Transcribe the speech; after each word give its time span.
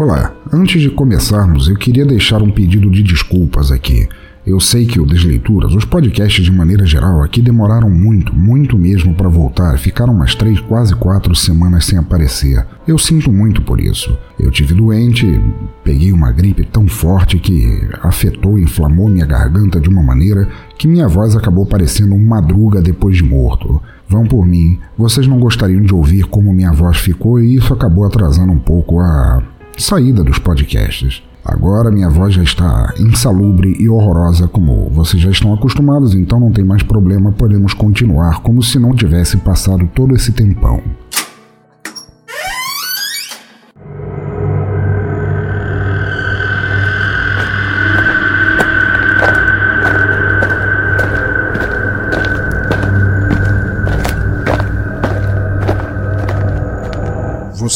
Olá, 0.00 0.34
antes 0.50 0.80
de 0.80 0.88
começarmos, 0.88 1.68
eu 1.68 1.76
queria 1.76 2.06
deixar 2.06 2.40
um 2.40 2.50
pedido 2.50 2.90
de 2.90 3.02
desculpas 3.02 3.70
aqui. 3.70 4.08
Eu 4.46 4.58
sei 4.58 4.86
que 4.86 4.98
o 4.98 5.04
Desleituras, 5.04 5.74
os 5.74 5.84
podcasts 5.84 6.42
de 6.42 6.50
maneira 6.50 6.86
geral 6.86 7.22
aqui 7.22 7.42
demoraram 7.42 7.90
muito, 7.90 8.34
muito 8.34 8.78
mesmo 8.78 9.14
para 9.14 9.28
voltar, 9.28 9.78
ficaram 9.78 10.14
umas 10.14 10.34
três, 10.34 10.58
quase 10.58 10.94
quatro 10.96 11.34
semanas 11.34 11.84
sem 11.84 11.98
aparecer. 11.98 12.66
Eu 12.88 12.96
sinto 12.96 13.30
muito 13.30 13.60
por 13.60 13.78
isso. 13.78 14.18
Eu 14.38 14.50
tive 14.50 14.72
doente, 14.72 15.38
peguei 15.84 16.12
uma 16.12 16.32
gripe 16.32 16.64
tão 16.64 16.88
forte 16.88 17.38
que 17.38 17.86
afetou 18.02 18.58
e 18.58 18.62
inflamou 18.62 19.06
minha 19.06 19.26
garganta 19.26 19.78
de 19.78 19.90
uma 19.90 20.02
maneira 20.02 20.48
que 20.78 20.88
minha 20.88 21.08
voz 21.08 21.36
acabou 21.36 21.66
parecendo 21.66 22.14
um 22.14 22.26
madruga 22.26 22.80
depois 22.80 23.18
de 23.18 23.22
morto. 23.22 23.82
Vão 24.08 24.24
por 24.24 24.46
mim, 24.46 24.78
vocês 24.96 25.26
não 25.26 25.38
gostariam 25.38 25.82
de 25.82 25.94
ouvir 25.94 26.24
como 26.24 26.54
minha 26.54 26.72
voz 26.72 26.96
ficou 26.96 27.38
e 27.38 27.54
isso 27.54 27.74
acabou 27.74 28.06
atrasando 28.06 28.50
um 28.50 28.58
pouco 28.58 28.98
a 28.98 29.59
saída 29.76 30.22
dos 30.22 30.38
podcasts. 30.38 31.22
Agora 31.44 31.90
minha 31.90 32.10
voz 32.10 32.34
já 32.34 32.42
está 32.42 32.92
insalubre 32.98 33.74
e 33.78 33.88
horrorosa, 33.88 34.46
como 34.46 34.90
vocês 34.90 35.22
já 35.22 35.30
estão 35.30 35.54
acostumados, 35.54 36.14
então 36.14 36.38
não 36.38 36.52
tem 36.52 36.64
mais 36.64 36.82
problema, 36.82 37.32
podemos 37.32 37.72
continuar 37.72 38.40
como 38.42 38.62
se 38.62 38.78
não 38.78 38.94
tivesse 38.94 39.38
passado 39.38 39.88
todo 39.94 40.14
esse 40.14 40.32
tempão. 40.32 40.82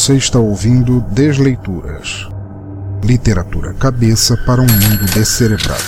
Você 0.05 0.17
está 0.17 0.37
ouvindo 0.37 1.03
Desleituras 1.09 2.29
Literatura 3.03 3.73
cabeça 3.73 4.37
para 4.45 4.61
um 4.61 4.67
mundo 4.67 5.03
descerebrado. 5.15 5.81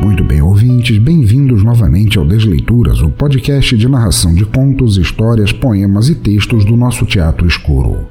Muito 0.00 0.24
bem, 0.24 0.40
ouvintes, 0.40 0.96
bem-vindos 0.96 1.62
novamente 1.62 2.16
ao 2.16 2.24
Desleituras, 2.24 3.02
o 3.02 3.10
podcast 3.10 3.76
de 3.76 3.86
narração 3.86 4.32
de 4.32 4.46
contos, 4.46 4.96
histórias, 4.96 5.52
poemas 5.52 6.08
e 6.08 6.14
textos 6.14 6.64
do 6.64 6.74
nosso 6.74 7.04
teatro 7.04 7.46
escuro 7.46 8.08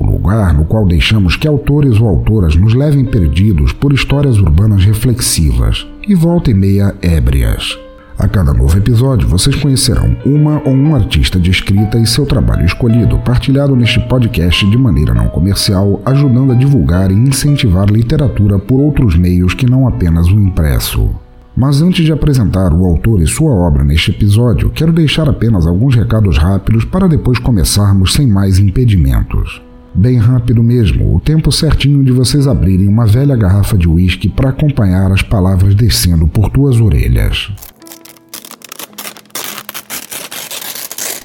o 0.00 0.06
lugar 0.06 0.54
no 0.54 0.64
qual 0.64 0.86
deixamos 0.86 1.36
que 1.36 1.46
autores 1.46 2.00
ou 2.00 2.08
autoras 2.08 2.56
nos 2.56 2.72
levem 2.72 3.04
perdidos 3.04 3.72
por 3.72 3.92
histórias 3.92 4.38
urbanas 4.38 4.84
reflexivas 4.84 5.86
e 6.08 6.14
volta 6.14 6.50
e 6.50 6.54
meia 6.54 6.94
ébrias. 7.02 7.78
A 8.18 8.28
cada 8.28 8.52
novo 8.52 8.76
episódio, 8.76 9.28
vocês 9.28 9.56
conhecerão 9.56 10.16
uma 10.26 10.60
ou 10.66 10.72
um 10.72 10.94
artista 10.94 11.38
de 11.38 11.50
escrita 11.50 11.98
e 11.98 12.06
seu 12.06 12.26
trabalho 12.26 12.66
escolhido, 12.66 13.18
partilhado 13.18 13.74
neste 13.74 14.00
podcast 14.00 14.68
de 14.68 14.76
maneira 14.76 15.14
não 15.14 15.28
comercial, 15.28 16.02
ajudando 16.04 16.52
a 16.52 16.54
divulgar 16.54 17.10
e 17.10 17.14
incentivar 17.14 17.88
literatura 17.88 18.58
por 18.58 18.78
outros 18.78 19.16
meios 19.16 19.54
que 19.54 19.64
não 19.64 19.88
apenas 19.88 20.26
o 20.26 20.38
impresso. 20.38 21.10
Mas 21.56 21.80
antes 21.80 22.04
de 22.04 22.12
apresentar 22.12 22.72
o 22.72 22.84
autor 22.84 23.22
e 23.22 23.26
sua 23.26 23.52
obra 23.52 23.84
neste 23.84 24.10
episódio, 24.10 24.70
quero 24.70 24.92
deixar 24.92 25.28
apenas 25.28 25.66
alguns 25.66 25.94
recados 25.94 26.36
rápidos 26.36 26.84
para 26.84 27.08
depois 27.08 27.38
começarmos 27.38 28.12
sem 28.12 28.26
mais 28.26 28.58
impedimentos. 28.58 29.62
Bem 29.94 30.18
rápido 30.18 30.62
mesmo, 30.62 31.16
o 31.16 31.20
tempo 31.20 31.50
certinho 31.50 32.04
de 32.04 32.12
vocês 32.12 32.46
abrirem 32.46 32.88
uma 32.88 33.06
velha 33.06 33.34
garrafa 33.34 33.76
de 33.76 33.88
uísque 33.88 34.28
para 34.28 34.50
acompanhar 34.50 35.10
as 35.10 35.20
palavras 35.20 35.74
descendo 35.74 36.28
por 36.28 36.48
tuas 36.48 36.80
orelhas. 36.80 37.50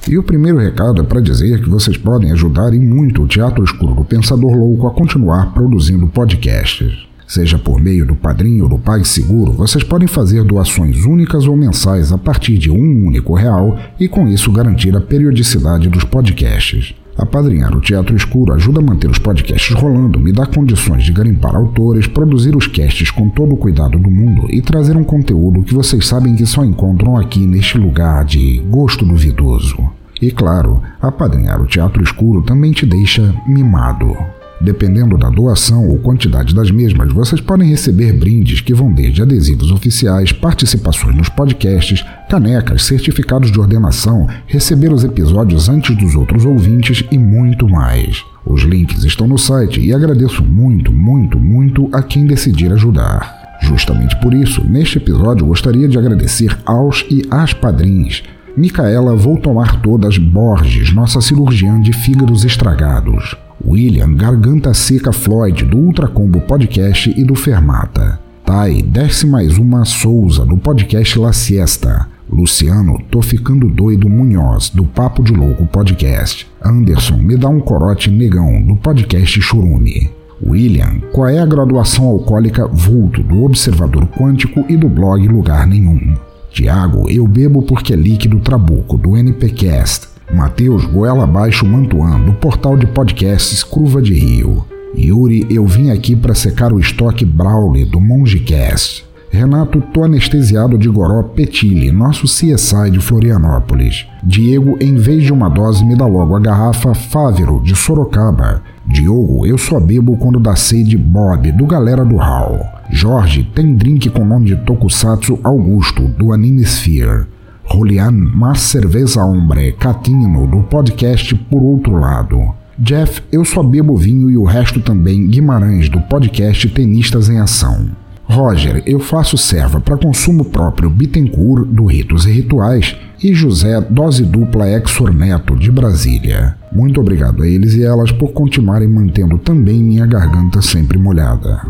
E 0.08 0.18
o 0.18 0.24
primeiro 0.24 0.58
recado 0.58 1.02
é 1.02 1.06
para 1.06 1.22
dizer 1.22 1.62
que 1.62 1.70
vocês 1.70 1.96
podem 1.96 2.32
ajudar 2.32 2.74
e 2.74 2.80
muito 2.80 3.24
o 3.24 3.28
Teatro 3.28 3.64
Escuro 3.64 3.96
do 3.96 4.04
Pensador 4.04 4.56
Louco 4.56 4.88
a 4.88 4.92
continuar 4.92 5.54
produzindo 5.54 6.08
podcasts. 6.08 7.08
Seja 7.28 7.58
por 7.58 7.80
meio 7.80 8.06
do 8.06 8.16
Padrinho 8.16 8.64
ou 8.64 8.70
do 8.70 8.78
PagSeguro, 8.78 9.52
vocês 9.52 9.84
podem 9.84 10.08
fazer 10.08 10.44
doações 10.44 11.06
únicas 11.06 11.48
ou 11.48 11.56
mensais 11.56 12.12
a 12.12 12.18
partir 12.18 12.58
de 12.58 12.70
um 12.70 13.06
único 13.08 13.34
real 13.34 13.80
e 14.00 14.08
com 14.08 14.28
isso 14.28 14.52
garantir 14.52 14.96
a 14.96 15.02
periodicidade 15.02 15.90
dos 15.90 16.04
podcasts. 16.04 16.94
Apadrinhar 17.18 17.74
o 17.74 17.80
Teatro 17.80 18.14
Escuro 18.14 18.54
ajuda 18.54 18.82
a 18.82 18.84
manter 18.84 19.10
os 19.10 19.18
podcasts 19.18 19.74
rolando, 19.74 20.20
me 20.20 20.34
dá 20.34 20.46
condições 20.46 21.06
de 21.06 21.14
garimpar 21.14 21.56
autores, 21.56 22.08
produzir 22.08 22.56
os 22.56 22.68
casts 22.68 23.10
com 23.10 23.30
todo 23.30 23.54
o 23.54 23.58
cuidado 23.58 23.98
do 23.98 24.12
mundo 24.12 24.48
e 24.50 24.62
trazer 24.62 24.98
um 24.98 25.04
conteúdo 25.04 25.64
que 25.64 25.74
vocês 25.74 26.06
sabem 26.06 26.36
que 26.36 26.46
só 26.46 26.66
encontram 26.66 27.16
aqui 27.16 27.40
neste 27.40 27.78
lugar 27.78 28.26
de 28.26 28.60
gosto 28.70 29.06
duvidoso. 29.06 29.78
E 30.22 30.30
claro, 30.30 30.82
apadrinhar 31.02 31.62
o 31.62 31.68
Teatro 31.68 32.04
Escuro 32.04 32.42
também 32.42 32.74
te 32.74 32.86
deixa 32.86 33.34
mimado. 33.48 34.16
Dependendo 34.62 35.18
da 35.18 35.30
doação 35.30 35.88
ou 35.88 35.98
quantidade 35.98 36.56
das 36.56 36.72
mesmas, 36.72 37.12
vocês 37.12 37.42
podem 37.42 37.70
receber 37.70 38.14
brindes 38.14 38.62
que 38.62 38.74
vão 38.74 38.92
desde 38.92 39.22
adesivos 39.22 39.70
oficiais, 39.70 40.32
participações 40.32 41.16
nos 41.16 41.28
podcasts, 41.28 42.06
canecas, 42.30 42.86
certificados 42.86 43.52
de 43.52 43.60
ordenação, 43.60 44.28
receber 44.48 44.94
os 44.94 45.04
episódios 45.04 45.68
antes 45.68 45.96
dos 45.98 46.16
outros 46.16 46.46
ouvintes 46.46 47.04
e 47.12 47.18
muito 47.18 47.68
mais. 47.68 48.24
Os 48.46 48.62
links 48.62 49.04
estão 49.04 49.28
no 49.28 49.38
site 49.38 49.82
e 49.82 49.94
agradeço 49.94 50.44
muito, 50.44 50.92
muito, 50.92 51.38
muito 51.40 51.90
a 51.92 52.02
quem 52.02 52.26
decidir 52.26 52.72
ajudar. 52.72 53.58
Justamente 53.62 54.16
por 54.22 54.34
isso, 54.34 54.64
neste 54.64 54.98
episódio 54.98 55.48
gostaria 55.48 55.88
de 55.88 55.98
agradecer 55.98 56.58
aos 56.66 57.06
e 57.10 57.24
às 57.30 57.54
padrinhos. 57.54 58.24
Micaela 58.56 59.16
Vou 59.16 59.38
Tomar 59.38 59.82
Todas 59.82 60.18
Borges, 60.18 60.94
nossa 60.94 61.20
cirurgiã 61.20 61.80
de 61.82 61.92
fígados 61.92 62.46
estragados. 62.46 63.36
William 63.68 64.14
Garganta 64.14 64.74
Seca 64.76 65.12
Floyd, 65.12 65.66
do 65.66 65.78
Ultracombo 65.78 66.40
Podcast 66.42 67.12
e 67.18 67.24
do 67.24 67.34
Fermata. 67.34 68.20
Tai, 68.46 68.84
desce 68.84 69.26
mais 69.26 69.58
uma 69.58 69.84
Souza, 69.84 70.46
do 70.46 70.56
podcast 70.56 71.18
La 71.18 71.34
Siesta. 71.34 72.08
Luciano, 72.30 73.00
Tô 73.10 73.24
Ficando 73.24 73.68
Doido 73.68 74.08
Munhoz, 74.08 74.70
do 74.70 74.86
Papo 74.86 75.24
de 75.24 75.34
Louco 75.34 75.66
Podcast. 75.66 76.48
Anderson, 76.64 77.18
Me 77.18 77.36
Dá 77.36 77.50
um 77.50 77.60
Corote 77.60 78.12
Negão, 78.12 78.62
do 78.62 78.76
podcast 78.76 79.42
Churume. 79.42 80.12
William, 80.46 81.00
qual 81.12 81.28
é 81.28 81.40
a 81.40 81.46
graduação 81.46 82.06
alcoólica 82.06 82.68
Vulto, 82.68 83.24
do 83.24 83.44
Observador 83.46 84.06
Quântico 84.08 84.64
e 84.70 84.78
do 84.78 84.88
blog 84.88 85.28
Lugar 85.28 85.66
Nenhum. 85.66 86.14
Tiago, 86.52 87.10
Eu 87.10 87.28
Bebo 87.28 87.64
Porque 87.64 87.94
é 87.94 87.96
Líquido 87.96 88.40
Trabuco, 88.40 88.96
do 88.96 89.18
NPcast. 89.18 90.15
Matheus 90.34 90.86
Goela 90.86 91.24
Abaixo 91.24 91.66
Mantuan, 91.66 92.20
do 92.22 92.34
portal 92.34 92.76
de 92.78 92.88
podcasts 92.88 93.64
Curva 93.64 94.02
de 94.02 94.14
Rio. 94.14 94.66
Yuri, 94.98 95.46
eu 95.50 95.66
vim 95.66 95.92
aqui 95.92 96.16
para 96.16 96.34
secar 96.34 96.72
o 96.72 96.80
estoque 96.80 97.26
Brawley, 97.26 97.86
do 97.86 98.00
Mongecast. 98.00 99.06
Renato, 99.30 99.82
tô 99.94 100.04
anestesiado 100.04 100.78
de 100.78 100.88
Goró 100.88 101.22
Petile, 101.22 101.92
nosso 101.92 102.26
CSI 102.26 102.90
de 102.90 103.00
Florianópolis. 103.00 104.06
Diego, 104.24 104.78
em 104.80 104.96
vez 104.96 105.24
de 105.24 105.34
uma 105.34 105.50
dose, 105.50 105.84
me 105.84 105.96
dá 105.96 106.06
logo 106.06 106.36
a 106.36 106.40
garrafa 106.40 106.94
Fávero, 106.94 107.62
de 107.62 107.76
Sorocaba. 107.76 108.64
Diogo, 108.88 109.46
eu 109.46 109.58
só 109.58 109.80
bebo 109.80 110.16
quando 110.16 110.40
dá 110.40 110.56
sede 110.56 110.98
Bob, 110.98 111.52
do 111.52 111.66
Galera 111.66 112.06
do 112.06 112.16
Hall. 112.16 112.66
Jorge, 112.90 113.44
tem 113.54 113.76
drink 113.76 114.10
com 114.10 114.24
nome 114.24 114.46
de 114.46 114.56
Tokusatsu 114.56 115.40
Augusto, 115.44 116.08
do 116.08 116.32
Anime 116.32 116.62
Sphere. 116.62 117.26
Julian 117.72 118.12
Mas 118.12 118.62
Cerveza 118.62 119.24
Hombre 119.24 119.74
Catino, 119.74 120.48
do 120.48 120.64
podcast 120.64 121.34
Por 121.36 121.62
Outro 121.62 121.98
Lado. 121.98 122.54
Jeff, 122.78 123.22
eu 123.32 123.46
só 123.46 123.64
bebo 123.64 123.96
vinho 123.96 124.30
e 124.30 124.38
o 124.38 124.44
resto 124.44 124.80
também, 124.82 125.28
Guimarães, 125.28 125.90
do 125.90 126.00
podcast 126.02 126.68
Tenistas 126.70 127.30
em 127.30 127.40
Ação. 127.40 127.90
Roger, 128.28 128.82
eu 128.86 129.00
faço 129.00 129.38
serva 129.38 129.80
para 129.80 129.98
consumo 129.98 130.46
próprio 130.46 130.90
Bittencourt, 130.90 131.68
do 131.68 131.86
Ritos 131.86 132.26
e 132.26 132.32
Rituais, 132.32 132.96
e 133.24 133.34
José, 133.34 133.80
dose 133.82 134.24
dupla 134.24 134.68
Exor 134.70 135.14
Neto, 135.14 135.56
de 135.56 135.72
Brasília. 135.72 136.56
Muito 136.72 137.00
obrigado 137.00 137.44
a 137.44 137.48
eles 137.48 137.74
e 137.76 137.84
elas 137.84 138.12
por 138.12 138.34
continuarem 138.34 138.88
mantendo 138.88 139.38
também 139.38 139.82
minha 139.82 140.06
garganta 140.06 140.62
sempre 140.62 140.98
molhada. 140.98 141.62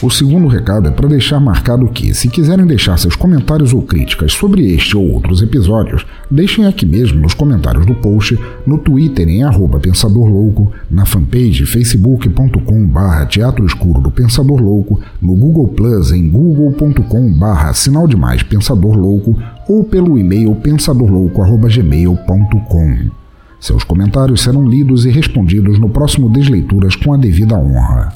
O 0.00 0.08
segundo 0.08 0.46
recado 0.46 0.86
é 0.86 0.92
para 0.92 1.08
deixar 1.08 1.40
marcado 1.40 1.88
que, 1.88 2.14
se 2.14 2.28
quiserem 2.28 2.64
deixar 2.64 2.96
seus 2.96 3.16
comentários 3.16 3.74
ou 3.74 3.82
críticas 3.82 4.32
sobre 4.32 4.72
este 4.72 4.96
ou 4.96 5.10
outros 5.10 5.42
episódios, 5.42 6.06
deixem 6.30 6.66
aqui 6.66 6.86
mesmo 6.86 7.20
nos 7.20 7.34
comentários 7.34 7.84
do 7.84 7.96
post, 7.96 8.38
no 8.64 8.78
Twitter 8.78 9.28
em 9.28 9.42
arroba 9.42 9.80
Pensador 9.80 10.28
Louco, 10.28 10.72
na 10.88 11.04
fanpage 11.04 11.66
facebook.com 11.66 12.86
barra 12.86 13.26
Teatro 13.26 13.66
Escuro 13.66 14.00
do 14.00 14.08
Pensador 14.08 14.62
Louco, 14.62 15.00
no 15.20 15.34
Google 15.34 15.66
Plus 15.66 16.12
em 16.12 16.28
google.com 16.28 17.32
barra 17.32 17.74
Sinal 17.74 18.06
Demais 18.06 18.44
Pensador 18.44 18.96
Louco 18.96 19.36
ou 19.68 19.82
pelo 19.82 20.16
e-mail 20.16 20.54
pensadorlouco.gmail.com. 20.54 23.10
Seus 23.58 23.82
comentários 23.82 24.42
serão 24.42 24.64
lidos 24.64 25.04
e 25.04 25.10
respondidos 25.10 25.76
no 25.80 25.88
próximo 25.88 26.30
Desleituras 26.30 26.94
com 26.94 27.12
a 27.12 27.16
devida 27.16 27.58
honra. 27.58 28.12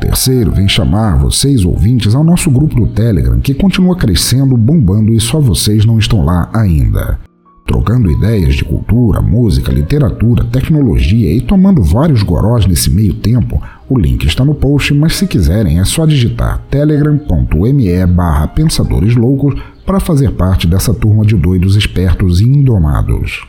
Terceiro 0.00 0.52
vem 0.52 0.68
chamar 0.68 1.18
vocês 1.18 1.64
ouvintes 1.64 2.14
ao 2.14 2.22
nosso 2.22 2.50
grupo 2.50 2.76
do 2.76 2.86
Telegram, 2.86 3.40
que 3.40 3.52
continua 3.52 3.96
crescendo, 3.96 4.56
bombando 4.56 5.12
e 5.12 5.20
só 5.20 5.40
vocês 5.40 5.84
não 5.84 5.98
estão 5.98 6.24
lá 6.24 6.48
ainda. 6.54 7.18
Trocando 7.66 8.10
ideias 8.10 8.54
de 8.54 8.64
cultura, 8.64 9.20
música, 9.20 9.70
literatura, 9.70 10.44
tecnologia 10.44 11.34
e 11.34 11.40
tomando 11.40 11.82
vários 11.82 12.22
gorós 12.22 12.64
nesse 12.64 12.90
meio 12.90 13.12
tempo, 13.12 13.60
o 13.88 13.98
link 13.98 14.24
está 14.24 14.44
no 14.44 14.54
post, 14.54 14.94
mas 14.94 15.16
se 15.16 15.26
quiserem 15.26 15.78
é 15.78 15.84
só 15.84 16.06
digitar 16.06 16.62
telegram.me 16.70 18.06
barra 18.06 18.48
pensadores 18.48 19.14
loucos 19.14 19.60
para 19.84 20.00
fazer 20.00 20.30
parte 20.32 20.66
dessa 20.66 20.94
turma 20.94 21.26
de 21.26 21.36
doidos 21.36 21.76
espertos 21.76 22.40
e 22.40 22.44
indomados. 22.44 23.42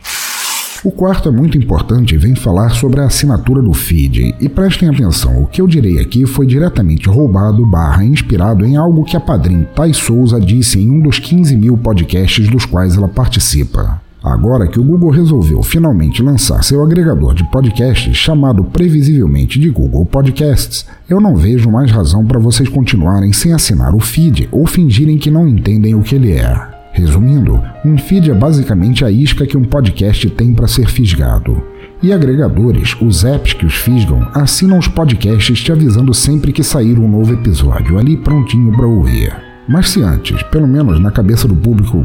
O 0.82 0.90
quarto 0.90 1.28
é 1.28 1.32
muito 1.32 1.58
importante 1.58 2.14
e 2.14 2.18
vem 2.18 2.34
falar 2.34 2.70
sobre 2.70 3.02
a 3.02 3.04
assinatura 3.04 3.60
do 3.60 3.74
feed. 3.74 4.34
E 4.40 4.48
prestem 4.48 4.88
atenção, 4.88 5.42
o 5.42 5.46
que 5.46 5.60
eu 5.60 5.66
direi 5.66 6.00
aqui 6.00 6.24
foi 6.24 6.46
diretamente 6.46 7.06
roubado 7.06 7.66
barra 7.66 8.02
inspirado 8.02 8.64
em 8.64 8.78
algo 8.78 9.04
que 9.04 9.14
a 9.14 9.20
padrinha 9.20 9.68
Thais 9.76 9.98
Souza 9.98 10.40
disse 10.40 10.80
em 10.80 10.90
um 10.90 10.98
dos 10.98 11.18
15 11.18 11.54
mil 11.54 11.76
podcasts 11.76 12.48
dos 12.48 12.64
quais 12.64 12.96
ela 12.96 13.08
participa. 13.08 14.00
Agora 14.24 14.66
que 14.66 14.80
o 14.80 14.82
Google 14.82 15.10
resolveu 15.10 15.62
finalmente 15.62 16.22
lançar 16.22 16.64
seu 16.64 16.82
agregador 16.82 17.34
de 17.34 17.44
podcasts 17.44 18.16
chamado 18.16 18.64
previsivelmente 18.64 19.60
de 19.60 19.68
Google 19.68 20.06
Podcasts, 20.06 20.86
eu 21.10 21.20
não 21.20 21.36
vejo 21.36 21.70
mais 21.70 21.90
razão 21.90 22.24
para 22.24 22.38
vocês 22.38 22.70
continuarem 22.70 23.34
sem 23.34 23.52
assinar 23.52 23.94
o 23.94 24.00
feed 24.00 24.48
ou 24.50 24.66
fingirem 24.66 25.18
que 25.18 25.30
não 25.30 25.46
entendem 25.46 25.94
o 25.94 26.02
que 26.02 26.14
ele 26.14 26.32
é. 26.32 26.79
Resumindo, 26.92 27.62
um 27.84 27.96
feed 27.96 28.30
é 28.30 28.34
basicamente 28.34 29.04
a 29.04 29.10
isca 29.10 29.46
que 29.46 29.56
um 29.56 29.64
podcast 29.64 30.28
tem 30.30 30.52
para 30.52 30.66
ser 30.66 30.88
fisgado. 30.88 31.62
E 32.02 32.12
agregadores, 32.12 32.96
os 33.00 33.24
apps 33.24 33.52
que 33.52 33.66
os 33.66 33.74
fisgam, 33.74 34.26
assinam 34.34 34.78
os 34.78 34.88
podcasts 34.88 35.60
te 35.60 35.70
avisando 35.70 36.12
sempre 36.14 36.52
que 36.52 36.62
sair 36.62 36.98
um 36.98 37.08
novo 37.08 37.32
episódio, 37.32 37.98
ali 37.98 38.16
prontinho 38.16 38.72
para 38.72 38.86
ouvir. 38.86 39.32
Mas 39.68 39.90
se 39.90 40.02
antes, 40.02 40.42
pelo 40.44 40.66
menos 40.66 40.98
na 40.98 41.10
cabeça 41.10 41.46
do 41.46 41.54
público 41.54 42.04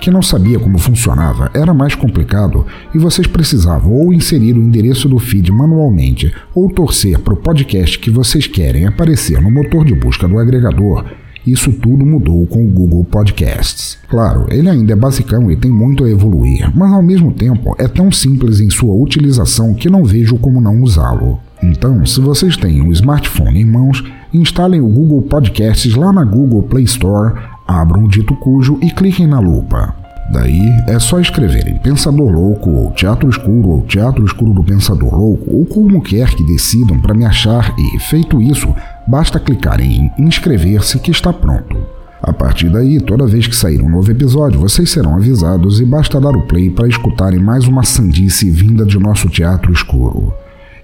que 0.00 0.10
não 0.10 0.22
sabia 0.22 0.58
como 0.58 0.78
funcionava, 0.78 1.50
era 1.52 1.74
mais 1.74 1.94
complicado 1.94 2.66
e 2.94 2.98
vocês 2.98 3.26
precisavam 3.26 3.92
ou 3.92 4.12
inserir 4.12 4.56
o 4.56 4.62
endereço 4.62 5.08
do 5.08 5.18
feed 5.18 5.52
manualmente 5.52 6.32
ou 6.54 6.70
torcer 6.70 7.18
para 7.18 7.34
o 7.34 7.36
podcast 7.36 7.98
que 7.98 8.10
vocês 8.10 8.46
querem 8.46 8.86
aparecer 8.86 9.40
no 9.42 9.50
motor 9.50 9.84
de 9.84 9.94
busca 9.94 10.26
do 10.26 10.38
agregador. 10.38 11.04
Isso 11.50 11.72
tudo 11.72 12.06
mudou 12.06 12.46
com 12.46 12.64
o 12.64 12.70
Google 12.70 13.02
Podcasts. 13.02 13.98
Claro, 14.08 14.46
ele 14.50 14.70
ainda 14.70 14.92
é 14.92 14.96
basicão 14.96 15.50
e 15.50 15.56
tem 15.56 15.68
muito 15.68 16.04
a 16.04 16.08
evoluir, 16.08 16.70
mas 16.76 16.92
ao 16.92 17.02
mesmo 17.02 17.32
tempo 17.32 17.74
é 17.76 17.88
tão 17.88 18.12
simples 18.12 18.60
em 18.60 18.70
sua 18.70 18.94
utilização 18.94 19.74
que 19.74 19.90
não 19.90 20.04
vejo 20.04 20.38
como 20.38 20.60
não 20.60 20.80
usá-lo. 20.80 21.40
Então, 21.60 22.06
se 22.06 22.20
vocês 22.20 22.56
têm 22.56 22.80
um 22.80 22.92
smartphone 22.92 23.60
em 23.60 23.64
mãos, 23.64 24.04
instalem 24.32 24.80
o 24.80 24.88
Google 24.88 25.22
Podcasts 25.22 25.96
lá 25.96 26.12
na 26.12 26.24
Google 26.24 26.62
Play 26.62 26.84
Store 26.84 27.34
abram 27.66 28.04
o 28.04 28.08
dito 28.08 28.36
cujo 28.36 28.78
e 28.80 28.90
cliquem 28.92 29.26
na 29.26 29.40
lupa. 29.40 29.99
Daí 30.30 30.70
é 30.86 30.96
só 31.00 31.18
escreverem 31.18 31.78
Pensador 31.78 32.30
Louco 32.30 32.70
ou 32.70 32.92
Teatro 32.92 33.28
Escuro 33.28 33.68
ou 33.70 33.82
Teatro 33.82 34.24
Escuro 34.24 34.52
do 34.52 34.62
Pensador 34.62 35.12
Louco 35.12 35.56
ou 35.56 35.66
como 35.66 36.00
quer 36.00 36.30
que 36.30 36.46
decidam 36.46 37.00
para 37.00 37.14
me 37.14 37.24
achar 37.24 37.74
e, 37.76 37.98
feito 37.98 38.40
isso, 38.40 38.72
basta 39.08 39.40
clicarem 39.40 40.12
em 40.16 40.22
inscrever-se 40.24 41.00
que 41.00 41.10
está 41.10 41.32
pronto. 41.32 41.76
A 42.22 42.32
partir 42.32 42.68
daí, 42.68 43.00
toda 43.00 43.26
vez 43.26 43.48
que 43.48 43.56
sair 43.56 43.82
um 43.82 43.88
novo 43.88 44.10
episódio, 44.10 44.60
vocês 44.60 44.90
serão 44.90 45.16
avisados 45.16 45.80
e 45.80 45.84
basta 45.84 46.20
dar 46.20 46.36
o 46.36 46.46
play 46.46 46.70
para 46.70 46.86
escutarem 46.86 47.40
mais 47.40 47.66
uma 47.66 47.82
sandice 47.82 48.50
vinda 48.50 48.84
de 48.84 48.98
nosso 48.98 49.28
teatro 49.28 49.72
escuro. 49.72 50.32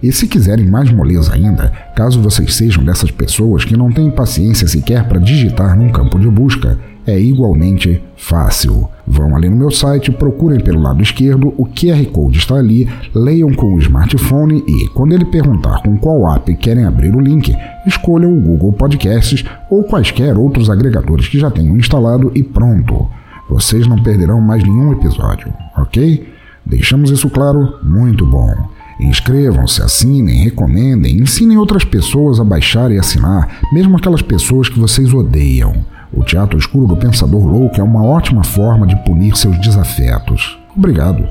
E 0.02 0.10
se 0.10 0.26
quiserem 0.26 0.66
mais 0.66 0.90
moleza 0.90 1.34
ainda, 1.34 1.72
caso 1.94 2.20
vocês 2.20 2.54
sejam 2.54 2.82
dessas 2.82 3.10
pessoas 3.10 3.64
que 3.64 3.76
não 3.76 3.92
têm 3.92 4.10
paciência 4.10 4.66
sequer 4.66 5.06
para 5.06 5.20
digitar 5.20 5.76
num 5.76 5.90
campo 5.90 6.19
de 6.19 6.28
busca, 6.28 6.78
é 7.06 7.18
igualmente 7.18 8.02
fácil. 8.16 8.88
Vão 9.06 9.36
ali 9.36 9.48
no 9.48 9.56
meu 9.56 9.70
site, 9.70 10.10
procurem 10.10 10.58
pelo 10.58 10.82
lado 10.82 11.02
esquerdo, 11.02 11.54
o 11.56 11.66
QR 11.66 12.04
Code 12.06 12.38
está 12.38 12.56
ali, 12.56 12.88
leiam 13.14 13.52
com 13.54 13.74
o 13.74 13.78
smartphone 13.78 14.64
e, 14.66 14.88
quando 14.88 15.12
ele 15.12 15.24
perguntar 15.24 15.82
com 15.82 15.96
qual 15.96 16.34
app 16.34 16.52
querem 16.56 16.84
abrir 16.84 17.14
o 17.14 17.20
link, 17.20 17.54
escolham 17.86 18.36
o 18.36 18.40
Google 18.40 18.72
Podcasts 18.72 19.44
ou 19.70 19.84
quaisquer 19.84 20.36
outros 20.36 20.68
agregadores 20.68 21.28
que 21.28 21.38
já 21.38 21.50
tenham 21.50 21.76
instalado 21.76 22.32
e 22.34 22.42
pronto. 22.42 23.06
Vocês 23.48 23.86
não 23.86 24.02
perderão 24.02 24.40
mais 24.40 24.64
nenhum 24.64 24.92
episódio, 24.92 25.54
ok? 25.76 26.28
Deixamos 26.64 27.10
isso 27.10 27.30
claro? 27.30 27.78
Muito 27.84 28.26
bom. 28.26 28.52
Inscrevam-se, 28.98 29.82
assinem, 29.82 30.42
recomendem, 30.42 31.18
ensinem 31.18 31.58
outras 31.58 31.84
pessoas 31.84 32.40
a 32.40 32.44
baixar 32.44 32.90
e 32.90 32.98
assinar, 32.98 33.60
mesmo 33.72 33.96
aquelas 33.96 34.22
pessoas 34.22 34.68
que 34.68 34.80
vocês 34.80 35.14
odeiam. 35.14 35.84
O 36.16 36.24
Teatro 36.24 36.58
Escuro 36.58 36.86
do 36.86 36.96
Pensador 36.96 37.44
Louco 37.44 37.78
é 37.78 37.84
uma 37.84 38.02
ótima 38.02 38.42
forma 38.42 38.86
de 38.86 38.96
punir 39.04 39.36
seus 39.36 39.60
desafetos. 39.60 40.58
Obrigado. 40.74 41.28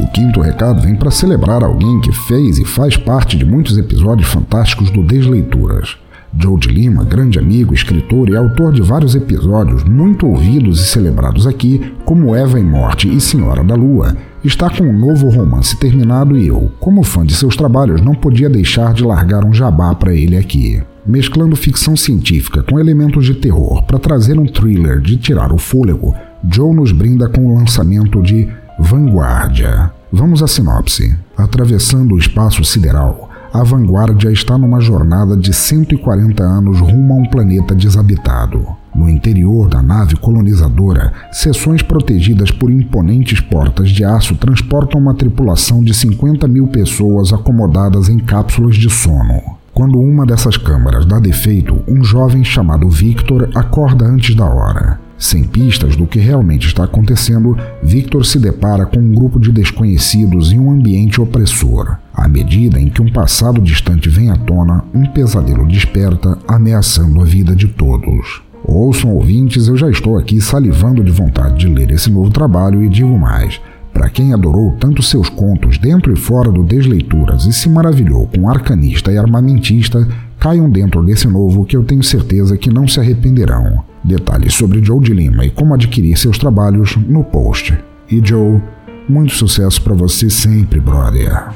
O 0.00 0.06
quinto 0.08 0.40
recado 0.40 0.82
vem 0.82 0.96
para 0.96 1.10
celebrar 1.10 1.62
alguém 1.62 2.00
que 2.00 2.10
fez 2.12 2.58
e 2.58 2.64
faz 2.64 2.96
parte 2.96 3.36
de 3.36 3.44
muitos 3.44 3.78
episódios 3.78 4.28
fantásticos 4.28 4.90
do 4.90 5.04
Desleituras. 5.04 5.96
Joe 6.36 6.58
de 6.58 6.68
Lima, 6.68 7.04
grande 7.04 7.38
amigo, 7.38 7.74
escritor 7.74 8.28
e 8.28 8.36
autor 8.36 8.72
de 8.72 8.82
vários 8.82 9.14
episódios 9.14 9.84
muito 9.84 10.26
ouvidos 10.26 10.80
e 10.80 10.84
celebrados 10.84 11.46
aqui, 11.46 11.94
como 12.04 12.34
Eva 12.34 12.58
e 12.58 12.64
Morte 12.64 13.06
e 13.06 13.20
Senhora 13.20 13.62
da 13.62 13.74
Lua, 13.76 14.16
está 14.42 14.68
com 14.68 14.82
um 14.82 14.98
novo 14.98 15.28
romance 15.28 15.76
terminado 15.78 16.36
e 16.36 16.48
eu, 16.48 16.72
como 16.80 17.04
fã 17.04 17.24
de 17.24 17.34
seus 17.34 17.54
trabalhos, 17.54 18.00
não 18.00 18.14
podia 18.14 18.48
deixar 18.48 18.94
de 18.94 19.04
largar 19.04 19.44
um 19.44 19.52
jabá 19.52 19.94
para 19.94 20.12
ele 20.12 20.36
aqui. 20.36 20.82
Mesclando 21.04 21.56
ficção 21.56 21.96
científica 21.96 22.62
com 22.62 22.78
elementos 22.78 23.26
de 23.26 23.34
terror 23.34 23.82
para 23.82 23.98
trazer 23.98 24.38
um 24.38 24.46
thriller 24.46 25.00
de 25.00 25.16
tirar 25.16 25.52
o 25.52 25.58
fôlego, 25.58 26.14
Joe 26.48 26.72
nos 26.72 26.92
brinda 26.92 27.28
com 27.28 27.44
o 27.44 27.54
lançamento 27.56 28.22
de 28.22 28.48
Vanguardia. 28.78 29.90
Vamos 30.12 30.44
à 30.44 30.46
sinopse. 30.46 31.12
Atravessando 31.36 32.14
o 32.14 32.18
espaço 32.18 32.64
sideral, 32.64 33.28
a 33.52 33.64
Vanguardia 33.64 34.30
está 34.30 34.56
numa 34.56 34.80
jornada 34.80 35.36
de 35.36 35.52
140 35.52 36.40
anos 36.40 36.78
rumo 36.78 37.14
a 37.14 37.16
um 37.16 37.24
planeta 37.24 37.74
desabitado. 37.74 38.64
No 38.94 39.10
interior 39.10 39.68
da 39.68 39.82
nave 39.82 40.14
colonizadora, 40.16 41.12
seções 41.32 41.82
protegidas 41.82 42.52
por 42.52 42.70
imponentes 42.70 43.40
portas 43.40 43.90
de 43.90 44.04
aço 44.04 44.36
transportam 44.36 45.00
uma 45.00 45.14
tripulação 45.14 45.82
de 45.82 45.92
50 45.92 46.46
mil 46.46 46.68
pessoas 46.68 47.32
acomodadas 47.32 48.08
em 48.08 48.18
cápsulas 48.18 48.76
de 48.76 48.88
sono. 48.88 49.61
Quando 49.74 49.98
uma 49.98 50.26
dessas 50.26 50.58
câmaras 50.58 51.06
dá 51.06 51.18
defeito, 51.18 51.82
um 51.88 52.04
jovem 52.04 52.44
chamado 52.44 52.90
Victor 52.90 53.48
acorda 53.54 54.04
antes 54.04 54.34
da 54.34 54.44
hora. 54.44 55.00
Sem 55.16 55.44
pistas 55.44 55.96
do 55.96 56.06
que 56.06 56.18
realmente 56.18 56.66
está 56.66 56.84
acontecendo, 56.84 57.56
Victor 57.82 58.26
se 58.26 58.38
depara 58.38 58.84
com 58.84 59.00
um 59.00 59.14
grupo 59.14 59.40
de 59.40 59.50
desconhecidos 59.50 60.52
em 60.52 60.58
um 60.58 60.70
ambiente 60.70 61.22
opressor. 61.22 61.96
À 62.12 62.28
medida 62.28 62.78
em 62.78 62.88
que 62.90 63.00
um 63.00 63.10
passado 63.10 63.62
distante 63.62 64.10
vem 64.10 64.30
à 64.30 64.36
tona, 64.36 64.84
um 64.92 65.06
pesadelo 65.06 65.66
desperta, 65.66 66.36
ameaçando 66.46 67.22
a 67.22 67.24
vida 67.24 67.56
de 67.56 67.68
todos. 67.68 68.42
Ouçam 68.64 69.14
ouvintes, 69.14 69.68
eu 69.68 69.76
já 69.76 69.88
estou 69.88 70.18
aqui 70.18 70.38
salivando 70.38 71.02
de 71.02 71.10
vontade 71.10 71.60
de 71.60 71.66
ler 71.66 71.90
esse 71.92 72.10
novo 72.10 72.30
trabalho 72.30 72.84
e 72.84 72.90
digo 72.90 73.18
mais. 73.18 73.58
Para 73.92 74.08
quem 74.08 74.32
adorou 74.32 74.72
tanto 74.80 75.02
seus 75.02 75.28
contos 75.28 75.78
dentro 75.78 76.12
e 76.12 76.16
fora 76.16 76.50
do 76.50 76.64
Desleituras 76.64 77.44
e 77.44 77.52
se 77.52 77.68
maravilhou 77.68 78.26
com 78.26 78.48
arcanista 78.48 79.12
e 79.12 79.18
armamentista, 79.18 80.06
caiam 80.38 80.68
dentro 80.68 81.02
desse 81.04 81.28
novo 81.28 81.64
que 81.64 81.76
eu 81.76 81.84
tenho 81.84 82.02
certeza 82.02 82.56
que 82.56 82.72
não 82.72 82.88
se 82.88 82.98
arrependerão. 82.98 83.84
Detalhes 84.02 84.54
sobre 84.54 84.82
Joe 84.82 85.00
de 85.00 85.14
Lima 85.14 85.44
e 85.44 85.50
como 85.50 85.74
adquirir 85.74 86.16
seus 86.16 86.38
trabalhos 86.38 86.96
no 86.96 87.22
post. 87.22 87.78
E 88.10 88.20
Joe, 88.24 88.60
muito 89.08 89.34
sucesso 89.34 89.80
para 89.82 89.94
você 89.94 90.28
sempre, 90.28 90.80
brother. 90.80 91.50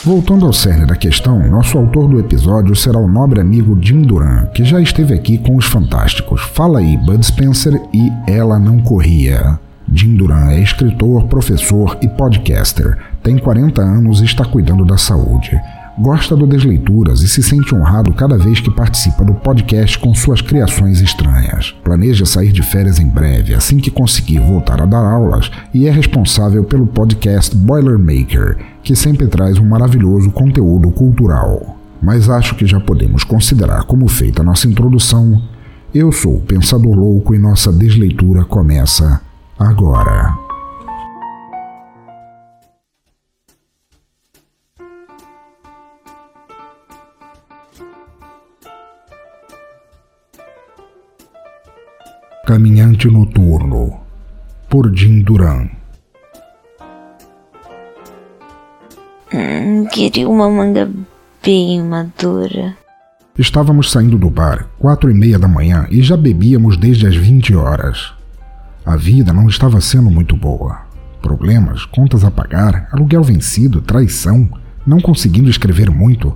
Voltando 0.05 0.45
ao 0.45 0.53
cerne 0.53 0.85
da 0.85 0.95
questão, 0.95 1.39
nosso 1.49 1.75
autor 1.75 2.07
do 2.07 2.19
episódio 2.19 2.75
será 2.75 2.99
o 2.99 3.07
nobre 3.07 3.41
amigo 3.41 3.77
Jim 3.81 4.03
Duran, 4.03 4.45
que 4.53 4.63
já 4.63 4.79
esteve 4.79 5.15
aqui 5.15 5.39
com 5.39 5.55
os 5.55 5.65
Fantásticos. 5.65 6.41
Fala 6.53 6.77
aí, 6.77 6.95
Bud 6.95 7.25
Spencer 7.25 7.73
e 7.91 8.11
Ela 8.27 8.59
Não 8.59 8.79
Corria. 8.79 9.59
Jim 9.91 10.15
Duran 10.15 10.51
é 10.51 10.61
escritor, 10.61 11.25
professor 11.25 11.97
e 12.03 12.07
podcaster. 12.07 12.99
Tem 13.23 13.39
40 13.39 13.81
anos 13.81 14.21
e 14.21 14.25
está 14.25 14.45
cuidando 14.45 14.85
da 14.85 14.97
saúde. 14.97 15.59
Gosta 15.99 16.35
do 16.35 16.45
Desleituras 16.45 17.21
e 17.21 17.27
se 17.27 17.41
sente 17.41 17.73
honrado 17.73 18.13
cada 18.13 18.37
vez 18.37 18.59
que 18.59 18.69
participa 18.69 19.25
do 19.25 19.33
podcast 19.33 19.97
com 19.97 20.13
suas 20.13 20.41
criações 20.41 21.01
estranhas. 21.01 21.75
Planeja 21.83 22.23
sair 22.23 22.51
de 22.51 22.61
férias 22.61 22.99
em 22.99 23.07
breve, 23.07 23.55
assim 23.55 23.77
que 23.77 23.89
conseguir 23.89 24.37
voltar 24.39 24.79
a 24.79 24.85
dar 24.85 25.03
aulas, 25.03 25.49
e 25.73 25.87
é 25.87 25.91
responsável 25.91 26.63
pelo 26.63 26.85
podcast 26.85 27.55
Boilermaker, 27.55 28.59
que 28.83 28.95
sempre 28.95 29.25
traz 29.25 29.57
um 29.57 29.65
maravilhoso 29.65 30.29
conteúdo 30.29 30.91
cultural. 30.91 31.75
Mas 31.99 32.29
acho 32.29 32.53
que 32.53 32.67
já 32.67 32.79
podemos 32.79 33.23
considerar 33.23 33.83
como 33.85 34.07
feita 34.07 34.43
a 34.43 34.45
nossa 34.45 34.67
introdução. 34.67 35.41
Eu 35.91 36.11
sou 36.11 36.35
o 36.35 36.41
Pensador 36.41 36.95
Louco 36.95 37.33
e 37.33 37.39
nossa 37.39 37.73
desleitura 37.73 38.45
começa 38.45 39.19
agora. 39.57 40.46
Caminhante 52.47 53.09
Noturno, 53.09 53.99
por 54.69 54.95
Jim 54.95 55.21
Duran. 55.21 55.67
Hum, 59.33 59.85
queria 59.91 60.29
uma 60.29 60.49
manga 60.49 60.89
bem 61.43 61.83
madura. 61.83 62.73
Estávamos 63.37 63.91
saindo 63.91 64.17
do 64.17 64.29
bar, 64.29 64.65
quatro 64.79 65.11
e 65.11 65.13
meia 65.13 65.37
da 65.37 65.45
manhã, 65.45 65.87
e 65.91 66.01
já 66.01 66.15
bebíamos 66.15 66.77
desde 66.77 67.05
as 67.05 67.17
vinte 67.17 67.53
horas. 67.53 68.13
A 68.85 68.95
vida 68.95 69.33
não 69.33 69.49
estava 69.49 69.81
sendo 69.81 70.09
muito 70.09 70.37
boa. 70.37 70.83
Problemas, 71.21 71.83
contas 71.83 72.23
a 72.23 72.31
pagar, 72.31 72.87
aluguel 72.93 73.23
vencido, 73.23 73.81
traição, 73.81 74.49
não 74.85 75.01
conseguindo 75.01 75.49
escrever 75.49 75.91
muito. 75.91 76.33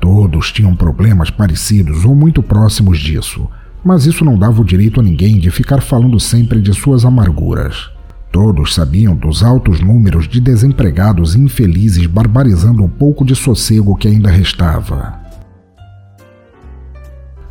Todos 0.00 0.50
tinham 0.50 0.74
problemas 0.74 1.30
parecidos 1.30 2.04
ou 2.04 2.16
muito 2.16 2.42
próximos 2.42 2.98
disso 2.98 3.48
mas 3.86 4.04
isso 4.04 4.24
não 4.24 4.36
dava 4.36 4.60
o 4.60 4.64
direito 4.64 4.98
a 4.98 5.02
ninguém 5.02 5.38
de 5.38 5.48
ficar 5.48 5.80
falando 5.80 6.18
sempre 6.18 6.60
de 6.60 6.74
suas 6.74 7.04
amarguras. 7.04 7.88
Todos 8.32 8.74
sabiam 8.74 9.14
dos 9.14 9.44
altos 9.44 9.80
números 9.80 10.26
de 10.26 10.40
desempregados 10.40 11.36
infelizes 11.36 12.04
barbarizando 12.06 12.84
o 12.84 12.88
pouco 12.88 13.24
de 13.24 13.36
sossego 13.36 13.94
que 13.94 14.08
ainda 14.08 14.28
restava. 14.28 15.20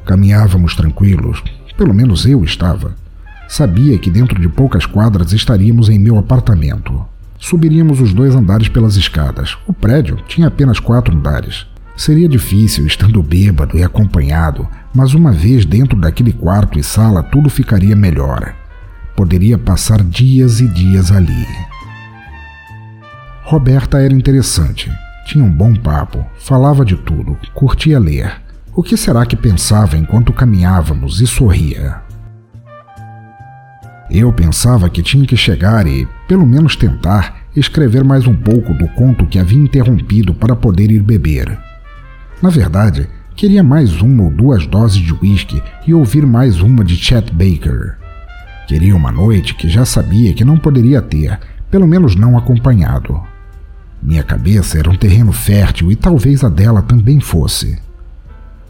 Caminhávamos 0.03 0.75
tranquilos, 0.75 1.41
pelo 1.77 1.93
menos 1.93 2.25
eu 2.25 2.43
estava. 2.43 2.95
Sabia 3.47 3.97
que 3.97 4.11
dentro 4.11 4.37
de 4.37 4.49
poucas 4.49 4.85
quadras 4.85 5.31
estaríamos 5.31 5.87
em 5.87 5.97
meu 5.97 6.17
apartamento. 6.17 7.05
Subiríamos 7.39 8.01
os 8.01 8.13
dois 8.13 8.35
andares 8.35 8.67
pelas 8.67 8.97
escadas. 8.97 9.57
O 9.65 9.71
prédio 9.71 10.17
tinha 10.27 10.49
apenas 10.49 10.81
quatro 10.81 11.15
andares. 11.15 11.65
Seria 11.95 12.27
difícil, 12.27 12.85
estando 12.85 13.23
bêbado 13.23 13.77
e 13.77 13.83
acompanhado, 13.83 14.67
mas 14.93 15.13
uma 15.13 15.31
vez 15.31 15.65
dentro 15.65 15.99
daquele 15.99 16.33
quarto 16.33 16.77
e 16.77 16.83
sala 16.83 17.23
tudo 17.23 17.49
ficaria 17.49 17.95
melhor. 17.95 18.53
Poderia 19.15 19.57
passar 19.57 20.03
dias 20.03 20.59
e 20.59 20.67
dias 20.67 21.09
ali. 21.09 21.47
Roberta 23.43 23.99
era 23.99 24.13
interessante, 24.13 24.91
tinha 25.25 25.43
um 25.43 25.51
bom 25.51 25.73
papo, 25.73 26.25
falava 26.37 26.83
de 26.83 26.97
tudo, 26.97 27.37
curtia 27.53 27.97
ler. 27.97 28.41
O 28.75 28.83
que 28.83 28.97
será 28.97 29.25
que 29.25 29.37
pensava 29.37 29.95
enquanto 29.95 30.33
caminhávamos 30.33 31.21
e 31.21 31.27
sorria? 31.27 32.01
Eu 34.11 34.33
pensava 34.33 34.89
que 34.89 35.01
tinha 35.01 35.25
que 35.25 35.37
chegar 35.37 35.87
e, 35.87 36.05
pelo 36.27 36.45
menos 36.45 36.75
tentar, 36.75 37.43
escrever 37.55 38.03
mais 38.03 38.27
um 38.27 38.35
pouco 38.35 38.73
do 38.73 38.87
conto 38.89 39.25
que 39.25 39.39
havia 39.39 39.57
interrompido 39.57 40.33
para 40.33 40.55
poder 40.55 40.91
ir 40.91 41.01
beber. 41.01 41.57
Na 42.41 42.49
verdade, 42.49 43.09
queria 43.35 43.63
mais 43.63 44.01
uma 44.01 44.23
ou 44.23 44.31
duas 44.31 44.67
doses 44.67 44.97
de 44.97 45.13
uísque 45.13 45.63
e 45.87 45.93
ouvir 45.93 46.25
mais 46.25 46.61
uma 46.61 46.83
de 46.83 46.95
Chet 46.95 47.31
Baker. 47.31 47.97
Queria 48.67 48.95
uma 48.95 49.11
noite 49.11 49.55
que 49.55 49.69
já 49.69 49.85
sabia 49.85 50.33
que 50.33 50.43
não 50.43 50.57
poderia 50.57 51.01
ter, 51.01 51.39
pelo 51.71 51.87
menos 51.87 52.15
não 52.15 52.37
acompanhado. 52.37 53.21
Minha 54.01 54.23
cabeça 54.23 54.77
era 54.77 54.89
um 54.89 54.95
terreno 54.95 55.31
fértil 55.31 55.91
e 55.91 55.95
talvez 55.95 56.43
a 56.43 56.49
dela 56.49 56.81
também 56.81 57.19
fosse. 57.19 57.79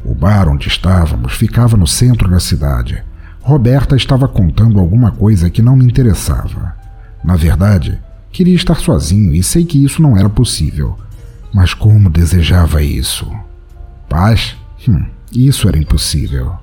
O 0.04 0.14
bar 0.14 0.48
onde 0.48 0.68
estávamos 0.68 1.34
ficava 1.34 1.76
no 1.76 1.88
centro 1.88 2.30
da 2.30 2.40
cidade. 2.40 3.04
Roberta 3.42 3.96
estava 3.96 4.28
contando 4.28 4.80
alguma 4.80 5.12
coisa 5.12 5.50
que 5.50 5.62
não 5.62 5.76
me 5.76 5.86
interessava. 5.86 6.76
Na 7.24 7.36
verdade, 7.36 8.00
queria 8.32 8.56
estar 8.56 8.76
sozinho 8.76 9.34
e 9.34 9.42
sei 9.42 9.66
que 9.66 9.84
isso 9.84 10.02
não 10.02 10.16
era 10.16 10.30
possível. 10.30 10.98
Mas 11.54 11.74
como 11.74 12.10
desejava 12.10 12.84
isso! 12.84 13.26
Paz? 14.10 14.56
Hum, 14.88 15.06
isso 15.32 15.68
era 15.68 15.78
impossível. 15.78 16.54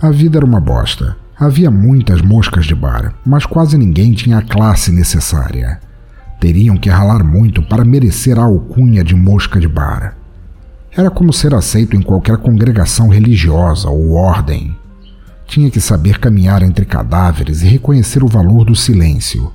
A 0.00 0.10
vida 0.10 0.38
era 0.38 0.46
uma 0.46 0.60
bosta. 0.60 1.16
Havia 1.38 1.70
muitas 1.70 2.20
moscas 2.20 2.66
de 2.66 2.74
bar, 2.74 3.14
mas 3.24 3.46
quase 3.46 3.78
ninguém 3.78 4.12
tinha 4.12 4.38
a 4.38 4.42
classe 4.42 4.92
necessária. 4.92 5.80
Teriam 6.38 6.76
que 6.76 6.88
ralar 6.88 7.24
muito 7.24 7.62
para 7.62 7.84
merecer 7.84 8.38
a 8.38 8.44
alcunha 8.44 9.02
de 9.02 9.14
mosca 9.14 9.58
de 9.58 9.68
bar. 9.68 10.16
Era 10.90 11.10
como 11.10 11.32
ser 11.32 11.54
aceito 11.54 11.96
em 11.96 12.02
qualquer 12.02 12.36
congregação 12.38 13.08
religiosa 13.08 13.88
ou 13.88 14.12
ordem. 14.12 14.76
Tinha 15.46 15.70
que 15.70 15.80
saber 15.80 16.18
caminhar 16.18 16.62
entre 16.62 16.84
cadáveres 16.84 17.62
e 17.62 17.66
reconhecer 17.68 18.22
o 18.22 18.28
valor 18.28 18.64
do 18.64 18.74
silêncio, 18.74 19.52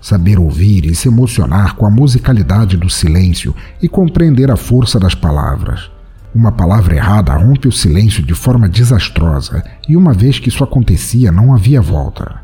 Saber 0.00 0.38
ouvir 0.38 0.86
e 0.86 0.94
se 0.94 1.08
emocionar 1.08 1.76
com 1.76 1.86
a 1.86 1.90
musicalidade 1.90 2.76
do 2.76 2.88
silêncio 2.88 3.54
e 3.82 3.88
compreender 3.88 4.50
a 4.50 4.56
força 4.56 4.98
das 4.98 5.14
palavras. 5.14 5.90
Uma 6.34 6.52
palavra 6.52 6.94
errada 6.94 7.34
rompe 7.34 7.66
o 7.66 7.72
silêncio 7.72 8.22
de 8.22 8.34
forma 8.34 8.68
desastrosa, 8.68 9.64
e 9.88 9.96
uma 9.96 10.12
vez 10.12 10.38
que 10.38 10.48
isso 10.48 10.62
acontecia, 10.62 11.32
não 11.32 11.52
havia 11.52 11.80
volta. 11.80 12.40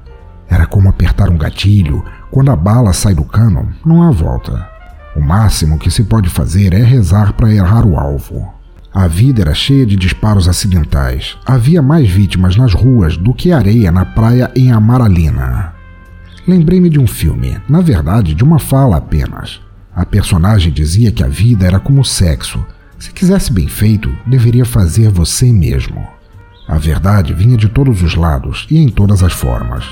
Era 0.48 0.66
como 0.66 0.88
apertar 0.88 1.30
um 1.30 1.38
gatilho, 1.38 2.04
quando 2.30 2.50
a 2.50 2.56
bala 2.56 2.92
sai 2.92 3.14
do 3.14 3.25
cano, 3.25 3.72
não 3.84 4.02
há 4.02 4.10
volta. 4.10 4.68
O 5.14 5.20
máximo 5.20 5.78
que 5.78 5.90
se 5.90 6.04
pode 6.04 6.28
fazer 6.28 6.75
é 6.75 6.82
rezar 6.82 7.32
para 7.32 7.52
errar 7.52 7.86
o 7.86 7.96
alvo. 7.96 8.52
A 8.92 9.06
vida 9.06 9.42
era 9.42 9.54
cheia 9.54 9.86
de 9.86 9.94
disparos 9.94 10.48
acidentais. 10.48 11.36
Havia 11.46 11.80
mais 11.80 12.08
vítimas 12.08 12.56
nas 12.56 12.75
ruas 12.75 13.16
do 13.16 13.32
que 13.32 13.52
areia 13.52 13.92
na 13.92 14.04
praia 14.04 14.50
em 14.56 14.72
Amaralina. 14.72 15.75
Lembrei-me 16.47 16.88
de 16.88 17.00
um 17.00 17.09
filme, 17.09 17.61
na 17.69 17.81
verdade, 17.81 18.33
de 18.33 18.45
uma 18.45 18.61
fala 18.61 18.99
apenas. 18.99 19.61
A 19.93 20.07
personagem 20.07 20.73
dizia 20.73 21.11
que 21.11 21.25
a 21.25 21.26
vida 21.26 21.67
era 21.67 21.81
como 21.81 22.03
o 22.03 22.05
sexo. 22.05 22.65
Se 23.00 23.11
quisesse 23.11 23.53
bem 23.53 23.67
feito, 23.67 24.15
deveria 24.25 24.65
fazer 24.65 25.11
você 25.11 25.53
mesmo. 25.53 26.07
A 26.69 26.79
verdade 26.79 27.35
vinha 27.35 27.57
de 27.57 27.69
todos 27.69 28.00
os 28.00 28.15
lados 28.15 28.65
e 28.71 28.79
em 28.79 28.88
todas 28.88 29.25
as 29.25 29.33
formas. 29.33 29.85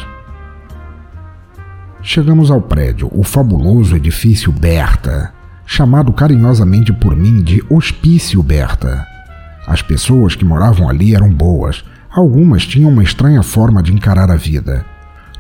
Chegamos 2.01 2.53
ao 2.53 2.61
prédio, 2.61 3.11
o 3.13 3.25
fabuloso 3.25 3.97
edifício 3.97 4.53
Berta, 4.53 5.33
chamado 5.67 6.13
carinhosamente 6.13 6.93
por 6.93 7.17
mim 7.17 7.43
de 7.43 7.65
Hospício 7.69 8.41
Berta. 8.45 9.05
As 9.67 9.83
pessoas 9.83 10.37
que 10.37 10.45
moravam 10.45 10.89
ali 10.89 11.17
eram 11.17 11.31
boas, 11.31 11.83
algumas 12.11 12.65
tinham 12.65 12.91
uma 12.91 13.03
estranha 13.03 13.43
forma 13.43 13.83
de 13.83 13.93
encarar 13.93 14.31
a 14.31 14.37
vida. 14.37 14.94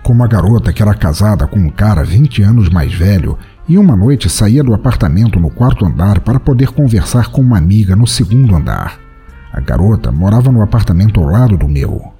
Como 0.04 0.22
a 0.22 0.26
garota 0.26 0.70
que 0.70 0.82
era 0.82 0.94
casada 0.94 1.46
com 1.46 1.58
um 1.58 1.70
cara 1.70 2.04
20 2.04 2.42
anos 2.42 2.68
mais 2.68 2.92
velho 2.92 3.38
e 3.66 3.78
uma 3.78 3.96
noite 3.96 4.28
saía 4.28 4.62
do 4.62 4.74
apartamento 4.74 5.40
no 5.40 5.48
quarto 5.48 5.86
andar 5.86 6.20
para 6.20 6.38
poder 6.38 6.68
conversar 6.68 7.30
com 7.30 7.40
uma 7.40 7.56
amiga 7.56 7.96
no 7.96 8.06
segundo 8.06 8.54
andar. 8.54 9.00
A 9.50 9.60
garota 9.60 10.12
morava 10.12 10.52
no 10.52 10.60
apartamento 10.60 11.18
ao 11.18 11.26
lado 11.26 11.56
do 11.56 11.66
meu. 11.66 12.12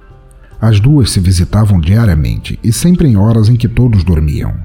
As 0.59 0.79
duas 0.79 1.11
se 1.11 1.19
visitavam 1.19 1.79
diariamente 1.79 2.59
e 2.63 2.73
sempre 2.73 3.07
em 3.07 3.17
horas 3.17 3.49
em 3.49 3.55
que 3.55 3.67
todos 3.67 4.03
dormiam. 4.03 4.55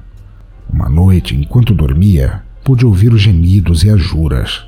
Uma 0.72 0.88
noite, 0.88 1.36
enquanto 1.36 1.74
dormia, 1.74 2.42
pude 2.64 2.86
ouvir 2.86 3.12
os 3.12 3.20
gemidos 3.20 3.84
e 3.84 3.90
as 3.90 4.00
juras. 4.00 4.64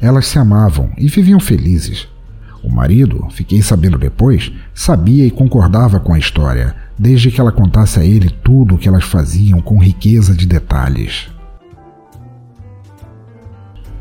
Elas 0.00 0.26
se 0.26 0.40
amavam 0.40 0.90
e 0.98 1.06
viviam 1.06 1.38
felizes. 1.38 2.08
O 2.64 2.68
marido, 2.68 3.28
fiquei 3.30 3.62
sabendo 3.62 3.96
depois, 3.96 4.50
sabia 4.74 5.24
e 5.24 5.30
concordava 5.30 6.00
com 6.00 6.12
a 6.12 6.18
história, 6.18 6.81
desde 6.98 7.30
que 7.30 7.40
ela 7.40 7.52
contasse 7.52 7.98
a 7.98 8.04
ele 8.04 8.30
tudo 8.42 8.74
o 8.74 8.78
que 8.78 8.88
elas 8.88 9.04
faziam 9.04 9.60
com 9.60 9.78
riqueza 9.78 10.34
de 10.34 10.46
detalhes. 10.46 11.30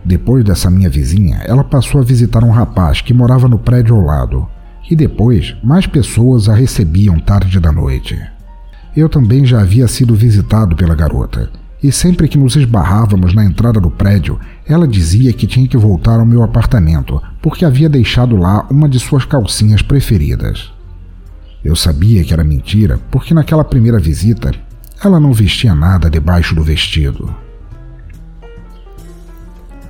Depois 0.04 0.44
dessa 0.44 0.70
minha 0.70 0.90
vizinha, 0.90 1.42
ela 1.46 1.64
passou 1.64 2.02
a 2.02 2.04
visitar 2.04 2.44
um 2.44 2.52
rapaz 2.52 3.02
que 3.02 3.14
morava 3.14 3.48
no 3.48 3.60
prédio 3.60 3.96
ao 3.96 4.02
lado, 4.02 4.48
e 4.90 4.96
depois 4.96 5.56
mais 5.64 5.86
pessoas 5.86 6.50
a 6.50 6.56
recebiam 6.56 7.20
tarde 7.20 7.60
da 7.60 7.72
noite. 7.72 8.20
Eu 8.96 9.08
também 9.08 9.46
já 9.46 9.62
havia 9.62 9.88
sido 9.88 10.16
visitado 10.16 10.76
pela 10.76 10.96
garota, 10.96 11.50
e 11.84 11.92
sempre 11.92 12.28
que 12.28 12.38
nos 12.38 12.56
esbarrávamos 12.56 13.34
na 13.34 13.46
entrada 13.46 13.80
do 13.80 13.90
prédio, 13.90 14.40
ela 14.68 14.88
dizia 14.88 15.34
que 15.34 15.48
tinha 15.48 15.68
que 15.68 15.78
voltar 15.78 16.20
ao 16.20 16.26
meu 16.26 16.44
apartamento 16.44 17.22
porque 17.42 17.66
havia 17.66 17.90
deixado 17.90 18.36
lá 18.36 18.68
uma 18.70 18.88
de 18.88 19.00
suas 19.00 19.26
calcinhas 19.26 19.82
preferidas. 19.82 20.72
Eu 21.64 21.76
sabia 21.76 22.24
que 22.24 22.34
era 22.34 22.44
mentira 22.44 23.00
porque 23.12 23.34
naquela 23.34 23.64
primeira 23.64 24.00
visita 24.00 24.52
ela 25.04 25.20
não 25.20 25.34
vestia 25.34 25.76
nada 25.76 26.10
debaixo 26.10 26.56
do 26.56 26.64
vestido. 26.64 27.34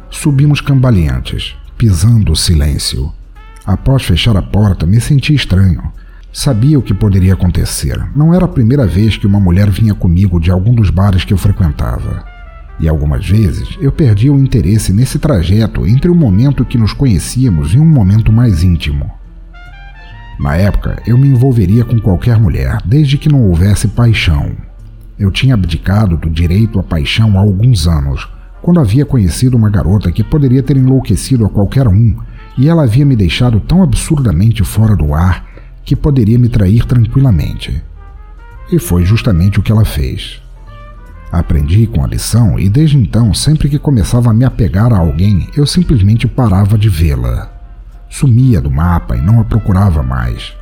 Subimos 0.10 0.62
cambaleantes, 0.62 1.56
pisando 1.78 2.34
o 2.34 2.36
silêncio. 2.36 3.12
Após 3.66 4.04
fechar 4.04 4.36
a 4.36 4.42
porta, 4.42 4.86
me 4.86 5.00
senti 5.00 5.34
estranho. 5.34 5.82
Sabia 6.34 6.78
o 6.78 6.82
que 6.82 6.94
poderia 6.94 7.34
acontecer. 7.34 8.02
Não 8.16 8.34
era 8.34 8.46
a 8.46 8.50
primeira 8.50 8.86
vez 8.86 9.18
que 9.18 9.28
uma 9.28 9.40
mulher 9.40 9.70
vinha 9.70 9.94
comigo 9.94 10.40
de 10.40 10.52
algum 10.52 10.74
dos 10.74 10.90
bares 10.90 11.26
que 11.26 11.34
eu 11.34 11.38
frequentava. 11.38 12.24
E 12.80 12.88
algumas 12.88 13.28
vezes 13.28 13.78
eu 13.80 13.92
perdia 13.92 14.32
o 14.32 14.40
interesse 14.40 14.94
nesse 14.94 15.20
trajeto 15.20 15.86
entre 15.86 16.10
o 16.10 16.16
momento 16.16 16.66
que 16.66 16.78
nos 16.78 16.94
conhecíamos 16.94 17.74
e 17.74 17.80
um 17.80 17.86
momento 17.86 18.32
mais 18.32 18.64
íntimo. 18.64 19.21
Na 20.42 20.56
época, 20.56 21.00
eu 21.06 21.20
me 21.20 21.28
envolveria 21.28 21.86
com 21.86 22.00
qualquer 22.00 22.40
mulher, 22.40 22.80
desde 22.84 23.16
que 23.16 23.30
não 23.30 23.48
houvesse 23.48 23.88
paixão. 23.90 24.54
Eu 25.18 25.30
tinha 25.30 25.54
abdicado 25.54 26.18
do 26.18 26.32
direito 26.32 26.80
à 26.80 26.84
paixão 26.84 27.38
há 27.38 27.42
alguns 27.42 27.88
anos, 27.88 28.28
quando 28.60 28.80
havia 28.80 29.06
conhecido 29.06 29.56
uma 29.56 29.70
garota 29.70 30.12
que 30.12 30.24
poderia 30.24 30.64
ter 30.64 30.78
enlouquecido 30.78 31.46
a 31.46 31.50
qualquer 31.50 31.88
um, 31.88 32.18
e 32.58 32.68
ela 32.68 32.84
havia 32.84 33.06
me 33.06 33.16
deixado 33.16 33.60
tão 33.60 33.84
absurdamente 33.84 34.64
fora 34.64 34.96
do 34.96 35.14
ar 35.14 35.46
que 35.86 35.96
poderia 35.96 36.40
me 36.40 36.50
trair 36.50 36.88
tranquilamente. 36.88 37.80
E 38.72 38.80
foi 38.80 39.06
justamente 39.06 39.60
o 39.60 39.62
que 39.62 39.72
ela 39.72 39.86
fez. 39.86 40.42
Aprendi 41.32 41.86
com 41.86 42.04
a 42.04 42.08
lição 42.08 42.60
e 42.60 42.68
desde 42.68 42.98
então, 42.98 43.32
sempre 43.32 43.70
que 43.70 43.78
começava 43.78 44.32
a 44.32 44.34
me 44.34 44.44
apegar 44.44 44.92
a 44.92 44.98
alguém, 44.98 45.48
eu 45.56 45.68
simplesmente 45.68 46.28
parava 46.28 46.80
de 46.80 46.90
vê-la. 46.90 47.61
Sumia 48.12 48.60
do 48.60 48.70
mapa 48.70 49.16
e 49.16 49.22
não 49.22 49.40
a 49.40 49.46
procurava 49.46 50.04
mais. 50.04 50.54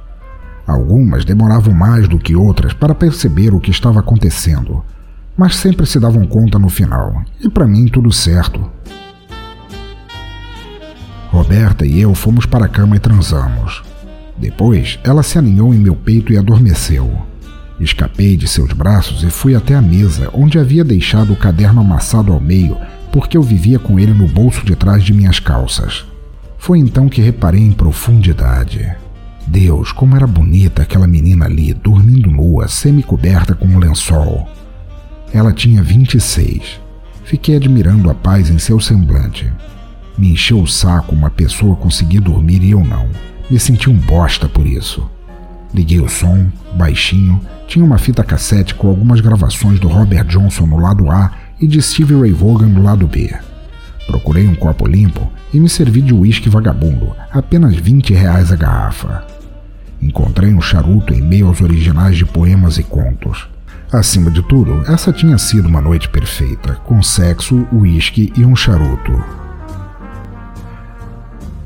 Algumas 0.68 1.26
demoravam 1.26 1.74
mais 1.74 2.08
do 2.08 2.20
que 2.20 2.36
outras 2.36 2.74
para 2.74 2.94
perceber 2.94 3.56
o 3.56 3.60
que 3.60 3.72
estava 3.72 4.00
acontecendo, 4.00 4.86
mas 5.36 5.56
sempre 5.56 5.88
se 5.88 6.00
davam 6.00 6.28
conta 6.28 6.60
no 6.60 6.70
final, 6.70 7.24
e 7.42 7.50
para 7.50 7.68
mim 7.68 7.88
tudo 7.88 8.12
certo. 8.12 8.70
Roberta 11.32 11.88
e 11.88 12.00
eu 12.00 12.14
fomos 12.14 12.46
para 12.46 12.66
a 12.66 12.70
cama 12.70 12.96
e 12.96 13.00
transamos. 13.00 13.82
Depois, 14.38 15.00
ela 15.04 15.24
se 15.24 15.40
aninhou 15.40 15.74
em 15.74 15.80
meu 15.80 15.96
peito 15.96 16.32
e 16.32 16.38
adormeceu. 16.38 17.12
Escapei 17.80 18.38
de 18.38 18.48
seus 18.48 18.72
braços 18.74 19.24
e 19.24 19.30
fui 19.32 19.56
até 19.56 19.74
a 19.74 19.82
mesa, 19.82 20.30
onde 20.34 20.60
havia 20.60 20.84
deixado 20.84 21.34
o 21.34 21.38
caderno 21.38 21.82
amassado 21.82 22.32
ao 22.32 22.40
meio, 22.40 22.78
porque 23.12 23.36
eu 23.36 23.42
vivia 23.42 23.80
com 23.80 24.00
ele 24.00 24.14
no 24.14 24.28
bolso 24.28 24.64
de 24.64 24.76
trás 24.76 25.04
de 25.04 25.14
minhas 25.14 25.40
calças. 25.40 26.09
Foi 26.60 26.78
então 26.78 27.08
que 27.08 27.22
reparei 27.22 27.62
em 27.62 27.72
profundidade. 27.72 28.94
Deus, 29.48 29.92
como 29.92 30.16
era 30.16 30.28
bonita 30.28 30.84
aquela 30.84 31.08
menina 31.08 31.46
ali, 31.46 31.74
dormindo 31.74 32.30
nua, 32.30 32.68
semi-coberta 32.68 33.56
com 33.56 33.66
um 33.66 33.80
lençol. 33.80 34.48
Ela 35.34 35.54
tinha 35.54 35.82
26. 35.82 36.80
Fiquei 37.24 37.56
admirando 37.56 38.10
a 38.10 38.14
paz 38.14 38.50
em 38.50 38.60
seu 38.60 38.80
semblante. 38.80 39.52
Me 40.18 40.34
encheu 40.34 40.60
o 40.60 40.68
saco 40.68 41.16
uma 41.16 41.30
pessoa 41.30 41.78
conseguir 41.78 42.20
dormir 42.20 42.62
e 42.62 42.72
eu 42.72 42.84
não. 42.84 43.08
Me 43.50 43.58
senti 43.58 43.90
um 43.90 43.96
bosta 43.96 44.48
por 44.48 44.68
isso. 44.68 45.10
Liguei 45.74 46.02
o 46.02 46.10
som, 46.10 46.48
baixinho, 46.76 47.40
tinha 47.68 47.86
uma 47.86 47.98
fita 47.98 48.24
cassete 48.24 48.76
com 48.76 48.90
algumas 48.90 49.22
gravações 49.22 49.80
do 49.80 49.88
Robert 49.88 50.26
Johnson 50.26 50.66
no 50.66 50.78
lado 50.78 51.10
A 51.10 51.32
e 51.60 51.66
de 51.66 51.82
Steve 51.82 52.20
Ray 52.20 52.32
Vaughan 52.32 52.68
no 52.68 52.84
lado 52.84 53.08
B. 53.08 53.34
Procurei 54.10 54.48
um 54.48 54.56
copo 54.56 54.88
limpo 54.88 55.32
e 55.54 55.60
me 55.60 55.70
servi 55.70 56.02
de 56.02 56.16
uísque 56.16 56.50
vagabundo, 56.50 57.16
apenas 57.32 57.76
20 57.76 58.12
reais 58.12 58.52
a 58.52 58.56
garrafa. 58.56 59.24
Encontrei 60.02 60.52
um 60.52 60.60
charuto 60.60 61.14
em 61.14 61.22
meio 61.22 61.46
aos 61.46 61.62
originais 61.62 62.18
de 62.18 62.26
poemas 62.26 62.80
e 62.80 62.84
contos. 62.84 63.48
Acima 63.92 64.32
de 64.32 64.42
tudo, 64.42 64.82
essa 64.92 65.14
tinha 65.14 65.38
sido 65.38 65.68
uma 65.68 65.80
noite 65.80 66.10
perfeita, 66.10 66.74
com 66.86 67.04
sexo, 67.04 67.68
uísque 67.72 68.34
e 68.36 68.44
um 68.44 68.56
charuto. 68.56 69.24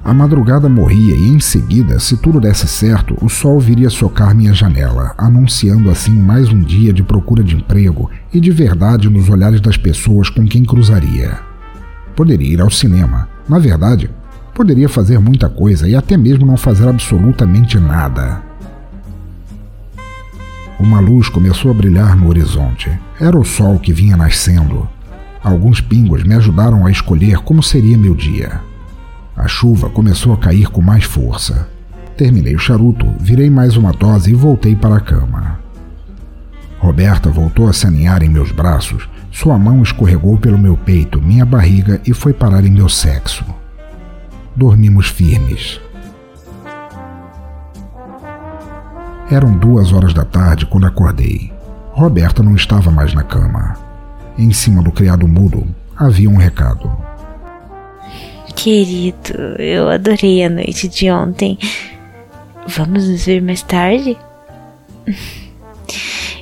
A 0.03 0.13
madrugada 0.13 0.67
morria 0.67 1.15
e, 1.15 1.29
em 1.29 1.39
seguida, 1.39 1.97
se 1.97 2.17
tudo 2.17 2.41
desse 2.41 2.67
certo, 2.67 3.15
o 3.21 3.29
sol 3.29 3.57
viria 3.57 3.89
socar 3.89 4.35
minha 4.35 4.53
janela, 4.53 5.15
anunciando 5.17 5.89
assim 5.89 6.11
mais 6.11 6.49
um 6.49 6.59
dia 6.59 6.91
de 6.91 7.03
procura 7.03 7.41
de 7.41 7.55
emprego 7.55 8.11
e 8.33 8.41
de 8.41 8.51
verdade 8.51 9.09
nos 9.09 9.29
olhares 9.29 9.61
das 9.61 9.77
pessoas 9.77 10.29
com 10.29 10.45
quem 10.45 10.65
cruzaria. 10.65 11.52
Poderia 12.15 12.53
ir 12.53 12.61
ao 12.61 12.69
cinema. 12.69 13.27
Na 13.47 13.59
verdade, 13.59 14.09
poderia 14.53 14.87
fazer 14.87 15.19
muita 15.19 15.49
coisa 15.49 15.87
e 15.87 15.95
até 15.95 16.15
mesmo 16.15 16.45
não 16.45 16.57
fazer 16.57 16.87
absolutamente 16.87 17.79
nada. 17.79 18.41
Uma 20.79 20.99
luz 20.99 21.29
começou 21.29 21.71
a 21.71 21.73
brilhar 21.73 22.15
no 22.15 22.27
horizonte. 22.27 22.91
Era 23.19 23.37
o 23.37 23.45
sol 23.45 23.79
que 23.79 23.93
vinha 23.93 24.17
nascendo. 24.17 24.87
Alguns 25.43 25.81
pingos 25.81 26.23
me 26.23 26.33
ajudaram 26.33 26.85
a 26.85 26.91
escolher 26.91 27.37
como 27.39 27.63
seria 27.63 27.97
meu 27.97 28.15
dia. 28.15 28.61
A 29.35 29.47
chuva 29.47 29.89
começou 29.89 30.33
a 30.33 30.37
cair 30.37 30.67
com 30.67 30.81
mais 30.81 31.03
força. 31.03 31.67
Terminei 32.15 32.55
o 32.55 32.59
charuto, 32.59 33.05
virei 33.19 33.49
mais 33.49 33.75
uma 33.75 33.91
dose 33.91 34.31
e 34.31 34.35
voltei 34.35 34.75
para 34.75 34.97
a 34.97 35.01
cama. 35.01 35.59
Roberta 36.79 37.29
voltou 37.29 37.67
a 37.67 37.73
se 37.73 37.87
aninhar 37.87 38.21
em 38.21 38.29
meus 38.29 38.51
braços, 38.51 39.09
sua 39.33 39.57
mão 39.57 39.81
escorregou 39.81 40.37
pelo 40.37 40.59
meu 40.59 40.77
peito, 40.77 41.19
minha 41.19 41.43
barriga 41.43 41.99
e 42.05 42.13
foi 42.13 42.31
parar 42.31 42.63
em 42.63 42.69
meu 42.69 42.87
sexo. 42.87 43.43
Dormimos 44.55 45.07
firmes. 45.07 45.81
Eram 49.31 49.57
duas 49.57 49.91
horas 49.91 50.13
da 50.13 50.23
tarde 50.23 50.67
quando 50.67 50.85
acordei. 50.85 51.51
Roberta 51.93 52.43
não 52.43 52.55
estava 52.55 52.91
mais 52.91 53.15
na 53.15 53.23
cama. 53.23 53.75
Em 54.37 54.53
cima 54.53 54.83
do 54.83 54.91
criado 54.91 55.27
mudo 55.27 55.65
havia 55.97 56.29
um 56.29 56.37
recado. 56.37 56.95
Querido, 58.55 59.33
eu 59.57 59.89
adorei 59.89 60.43
a 60.43 60.49
noite 60.49 60.87
de 60.87 61.09
ontem. 61.09 61.57
Vamos 62.67 63.09
nos 63.09 63.25
ver 63.25 63.41
mais 63.41 63.63
tarde? 63.63 64.15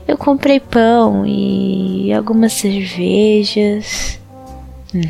Eu 0.08 0.18
comprei 0.18 0.60
pão 0.60 1.26
e 1.26 2.12
algumas 2.14 2.54
cervejas. 2.54 4.20
Hum, 4.94 5.02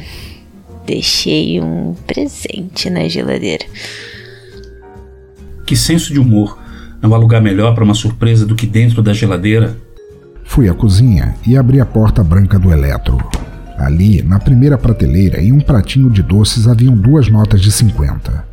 deixei 0.86 1.60
um 1.62 1.96
presente 2.06 2.90
na 2.90 3.08
geladeira. 3.08 3.66
Que 5.66 5.76
senso 5.76 6.14
de 6.14 6.20
humor! 6.20 6.60
Não 7.02 7.16
há 7.16 7.18
lugar 7.18 7.42
melhor 7.42 7.74
para 7.74 7.84
uma 7.84 7.96
surpresa 7.96 8.46
do 8.46 8.56
que 8.56 8.68
dentro 8.68 9.02
da 9.02 9.14
geladeira. 9.14 9.76
Fui 10.44 10.70
à 10.70 10.74
cozinha 10.74 11.36
e 11.48 11.58
abri 11.58 11.80
a 11.80 11.86
porta 11.86 12.24
branca 12.24 12.60
do 12.60 12.72
eletro. 12.72 13.18
Ali, 13.78 14.22
na 14.22 14.38
primeira 14.38 14.78
prateleira, 14.78 15.42
em 15.42 15.52
um 15.52 15.60
pratinho 15.60 16.10
de 16.10 16.22
doces, 16.22 16.68
haviam 16.68 16.96
duas 16.96 17.28
notas 17.30 17.62
de 17.62 17.72
50. 17.72 18.46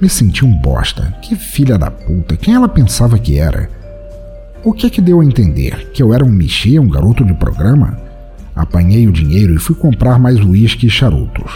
Me 0.00 0.08
senti 0.08 0.44
um 0.44 0.54
bosta. 0.56 1.16
Que 1.22 1.34
filha 1.34 1.76
da 1.76 1.90
puta. 1.90 2.36
Quem 2.36 2.54
ela 2.54 2.68
pensava 2.68 3.18
que 3.18 3.38
era? 3.38 3.68
O 4.64 4.72
que 4.72 4.86
é 4.86 4.90
que 4.90 5.02
deu 5.02 5.20
a 5.20 5.24
entender? 5.24 5.90
Que 5.92 6.02
eu 6.02 6.14
era 6.14 6.24
um 6.24 6.32
michê, 6.32 6.78
um 6.78 6.88
garoto 6.88 7.22
de 7.22 7.34
programa? 7.34 7.98
Apanhei 8.56 9.06
o 9.06 9.12
dinheiro 9.12 9.54
e 9.54 9.58
fui 9.58 9.76
comprar 9.76 10.18
mais 10.18 10.40
uísque 10.40 10.86
e 10.86 10.90
charutos. 10.90 11.52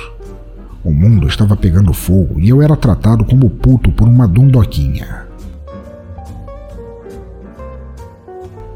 O 0.85 0.93
mundo 0.93 1.27
estava 1.27 1.57
pegando 1.57 1.95
fogo 1.95 2.39
e 2.39 2.51
eu 2.51 2.61
era 2.61 2.77
tratado 2.77 3.25
como 3.25 3.49
puto 3.49 3.91
por 3.91 4.07
uma 4.07 4.29
dondoquinha. 4.29 5.27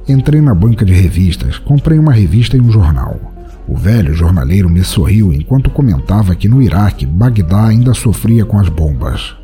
Entrei 0.08 0.40
na 0.40 0.54
banca 0.54 0.82
de 0.82 0.94
revistas, 0.94 1.58
comprei 1.58 1.98
uma 1.98 2.12
revista 2.14 2.56
e 2.56 2.60
um 2.60 2.72
jornal. 2.72 3.20
O 3.68 3.76
velho 3.76 4.14
jornaleiro 4.14 4.70
me 4.70 4.82
sorriu 4.82 5.30
enquanto 5.30 5.68
comentava 5.68 6.34
que 6.34 6.48
no 6.48 6.62
Iraque, 6.62 7.04
Bagdá 7.04 7.66
ainda 7.66 7.92
sofria 7.92 8.46
com 8.46 8.58
as 8.58 8.70
bombas. 8.70 9.41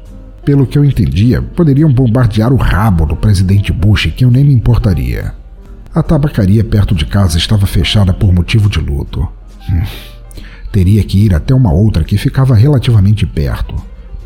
Pelo 0.48 0.66
que 0.66 0.78
eu 0.78 0.82
entendia, 0.82 1.42
poderiam 1.42 1.92
bombardear 1.92 2.54
o 2.54 2.56
rabo 2.56 3.04
do 3.04 3.14
presidente 3.14 3.70
Bush, 3.70 4.06
que 4.16 4.24
eu 4.24 4.30
nem 4.30 4.42
me 4.42 4.54
importaria. 4.54 5.34
A 5.94 6.02
tabacaria 6.02 6.64
perto 6.64 6.94
de 6.94 7.04
casa 7.04 7.36
estava 7.36 7.66
fechada 7.66 8.14
por 8.14 8.32
motivo 8.32 8.66
de 8.70 8.80
luto. 8.80 9.28
Hum. 9.70 9.82
Teria 10.72 11.04
que 11.04 11.22
ir 11.22 11.34
até 11.34 11.54
uma 11.54 11.70
outra 11.70 12.02
que 12.02 12.16
ficava 12.16 12.54
relativamente 12.54 13.26
perto. 13.26 13.74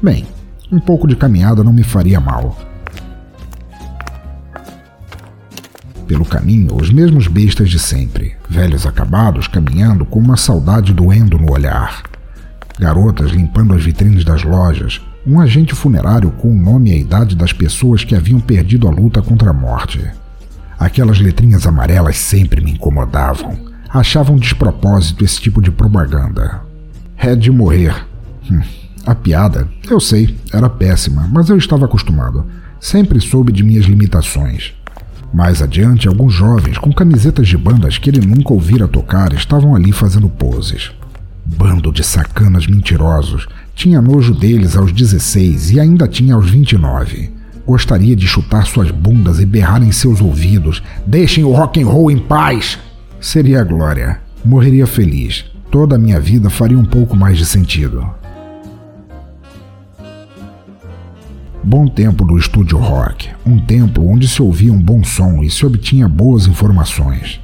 Bem, 0.00 0.24
um 0.70 0.78
pouco 0.78 1.08
de 1.08 1.16
caminhada 1.16 1.64
não 1.64 1.72
me 1.72 1.82
faria 1.82 2.20
mal. 2.20 2.56
Pelo 6.06 6.24
caminho, 6.24 6.76
os 6.76 6.92
mesmos 6.92 7.26
bestas 7.26 7.68
de 7.68 7.80
sempre, 7.80 8.36
velhos 8.48 8.86
acabados 8.86 9.48
caminhando 9.48 10.04
com 10.04 10.20
uma 10.20 10.36
saudade 10.36 10.94
doendo 10.94 11.36
no 11.36 11.50
olhar. 11.50 12.04
Garotas 12.78 13.32
limpando 13.32 13.74
as 13.74 13.82
vitrines 13.82 14.24
das 14.24 14.44
lojas, 14.44 15.00
um 15.26 15.40
agente 15.40 15.74
funerário 15.74 16.30
com 16.32 16.50
o 16.50 16.54
nome 16.54 16.90
e 16.90 16.94
a 16.94 16.98
idade 16.98 17.36
das 17.36 17.52
pessoas 17.52 18.04
que 18.04 18.14
haviam 18.14 18.40
perdido 18.40 18.88
a 18.88 18.90
luta 18.90 19.22
contra 19.22 19.50
a 19.50 19.52
morte. 19.52 20.04
Aquelas 20.78 21.20
letrinhas 21.20 21.66
amarelas 21.66 22.16
sempre 22.16 22.60
me 22.60 22.72
incomodavam. 22.72 23.56
Achavam 23.88 24.36
despropósito 24.36 25.24
esse 25.24 25.40
tipo 25.40 25.62
de 25.62 25.70
propaganda. 25.70 26.62
É 27.16 27.36
de 27.36 27.52
morrer. 27.52 28.04
Hum, 28.50 28.60
a 29.06 29.14
piada, 29.14 29.68
eu 29.88 30.00
sei, 30.00 30.36
era 30.52 30.68
péssima, 30.68 31.28
mas 31.30 31.48
eu 31.48 31.56
estava 31.56 31.84
acostumado. 31.84 32.44
Sempre 32.80 33.20
soube 33.20 33.52
de 33.52 33.62
minhas 33.62 33.84
limitações. 33.84 34.74
Mais 35.32 35.62
adiante, 35.62 36.08
alguns 36.08 36.34
jovens 36.34 36.78
com 36.78 36.92
camisetas 36.92 37.46
de 37.46 37.56
bandas 37.56 37.96
que 37.96 38.10
ele 38.10 38.26
nunca 38.26 38.52
ouvira 38.52 38.88
tocar 38.88 39.32
estavam 39.32 39.74
ali 39.74 39.92
fazendo 39.92 40.28
poses. 40.28 40.90
Bando 41.46 41.92
de 41.92 42.04
sacanas 42.04 42.66
mentirosos. 42.66 43.46
Tinha 43.74 44.00
nojo 44.00 44.34
deles 44.34 44.76
aos 44.76 44.92
16 44.92 45.72
e 45.72 45.80
ainda 45.80 46.06
tinha 46.06 46.34
aos 46.34 46.48
29. 46.48 47.30
Gostaria 47.66 48.14
de 48.14 48.26
chutar 48.26 48.66
suas 48.66 48.90
bundas 48.90 49.40
e 49.40 49.46
berrar 49.46 49.82
em 49.82 49.92
seus 49.92 50.20
ouvidos: 50.20 50.82
Deixem 51.06 51.44
o 51.44 51.52
rock 51.52 51.82
and 51.82 51.86
roll 51.86 52.10
em 52.10 52.18
paz! 52.18 52.78
Seria 53.20 53.60
a 53.60 53.64
glória. 53.64 54.20
Morreria 54.44 54.86
feliz. 54.86 55.44
Toda 55.70 55.96
a 55.96 55.98
minha 55.98 56.20
vida 56.20 56.50
faria 56.50 56.78
um 56.78 56.84
pouco 56.84 57.16
mais 57.16 57.38
de 57.38 57.46
sentido. 57.46 58.04
Bom 61.64 61.86
tempo 61.86 62.24
do 62.24 62.36
estúdio 62.36 62.76
rock, 62.76 63.28
um 63.46 63.56
templo 63.56 64.06
onde 64.06 64.26
se 64.26 64.42
ouvia 64.42 64.72
um 64.72 64.82
bom 64.82 65.04
som 65.04 65.44
e 65.44 65.48
se 65.48 65.64
obtinha 65.64 66.08
boas 66.08 66.48
informações. 66.48 67.40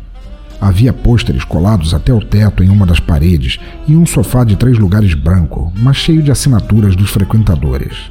Havia 0.60 0.92
pôsteres 0.92 1.44
colados 1.44 1.94
até 1.94 2.12
o 2.12 2.20
teto 2.20 2.64
em 2.64 2.68
uma 2.68 2.84
das 2.84 2.98
paredes 2.98 3.58
e 3.86 3.94
um 3.94 4.04
sofá 4.04 4.42
de 4.42 4.56
três 4.56 4.78
lugares 4.78 5.14
branco, 5.14 5.72
mas 5.76 5.96
cheio 5.96 6.22
de 6.22 6.30
assinaturas 6.30 6.96
dos 6.96 7.10
frequentadores. 7.10 8.10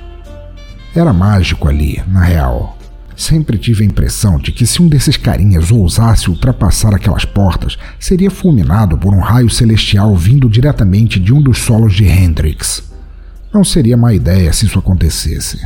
Era 0.95 1.12
mágico 1.12 1.67
ali, 1.67 2.01
na 2.07 2.23
real. 2.23 2.77
Sempre 3.15 3.57
tive 3.57 3.83
a 3.83 3.88
impressão 3.88 4.38
de 4.38 4.51
que 4.51 4.65
se 4.65 4.81
um 4.81 4.88
desses 4.88 5.17
carinhas 5.17 5.71
ousasse 5.71 6.29
ultrapassar 6.29 6.93
aquelas 6.93 7.25
portas, 7.25 7.77
seria 7.99 8.31
fulminado 8.31 8.97
por 8.97 9.13
um 9.13 9.19
raio 9.19 9.49
celestial 9.49 10.15
vindo 10.15 10.47
diretamente 10.47 11.19
de 11.19 11.33
um 11.33 11.41
dos 11.41 11.57
solos 11.57 11.95
de 11.95 12.05
Hendrix. 12.05 12.83
Não 13.51 13.63
seria 13.63 13.97
má 13.97 14.13
ideia 14.13 14.53
se 14.53 14.67
isso 14.67 14.77
acontecesse. 14.77 15.60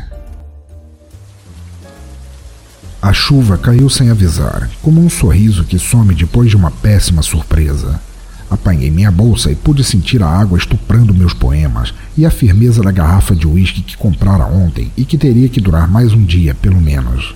A 3.02 3.12
chuva 3.14 3.58
caiu 3.58 3.90
sem 3.90 4.12
avisar, 4.12 4.70
como 4.80 5.04
um 5.04 5.10
sorriso 5.10 5.64
que 5.64 5.80
some 5.80 6.14
depois 6.14 6.52
de 6.52 6.56
uma 6.56 6.70
péssima 6.70 7.24
surpresa. 7.24 8.00
Apanhei 8.48 8.92
minha 8.92 9.10
bolsa 9.10 9.52
e 9.52 9.56
pude 9.56 9.84
sentir 9.84 10.22
a 10.22 10.28
água 10.28 10.56
estuprando 10.56 11.12
meus 11.12 11.34
poemas 11.34 11.96
e 12.16 12.28
a 12.28 12.30
firmeza 12.30 12.84
da 12.84 12.92
garrafa 12.92 13.36
de 13.36 13.48
uísque 13.48 13.82
que 13.82 13.98
comprara 13.98 14.46
ontem 14.46 14.92
e 14.96 15.04
que 15.04 15.18
teria 15.18 15.50
que 15.50 15.60
durar 15.60 15.90
mais 15.90 16.14
um 16.14 16.24
dia, 16.24 16.54
pelo 16.54 16.80
menos. 16.80 17.34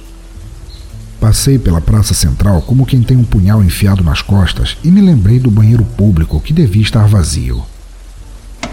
Passei 1.19 1.57
pela 1.57 1.81
praça 1.81 2.13
central 2.13 2.61
como 2.61 2.85
quem 2.85 3.01
tem 3.01 3.17
um 3.17 3.23
punhal 3.23 3.63
enfiado 3.63 4.03
nas 4.03 4.21
costas 4.21 4.77
e 4.83 4.91
me 4.91 5.01
lembrei 5.01 5.39
do 5.39 5.49
banheiro 5.49 5.83
público 5.83 6.39
que 6.39 6.53
devia 6.53 6.83
estar 6.83 7.07
vazio. 7.07 7.63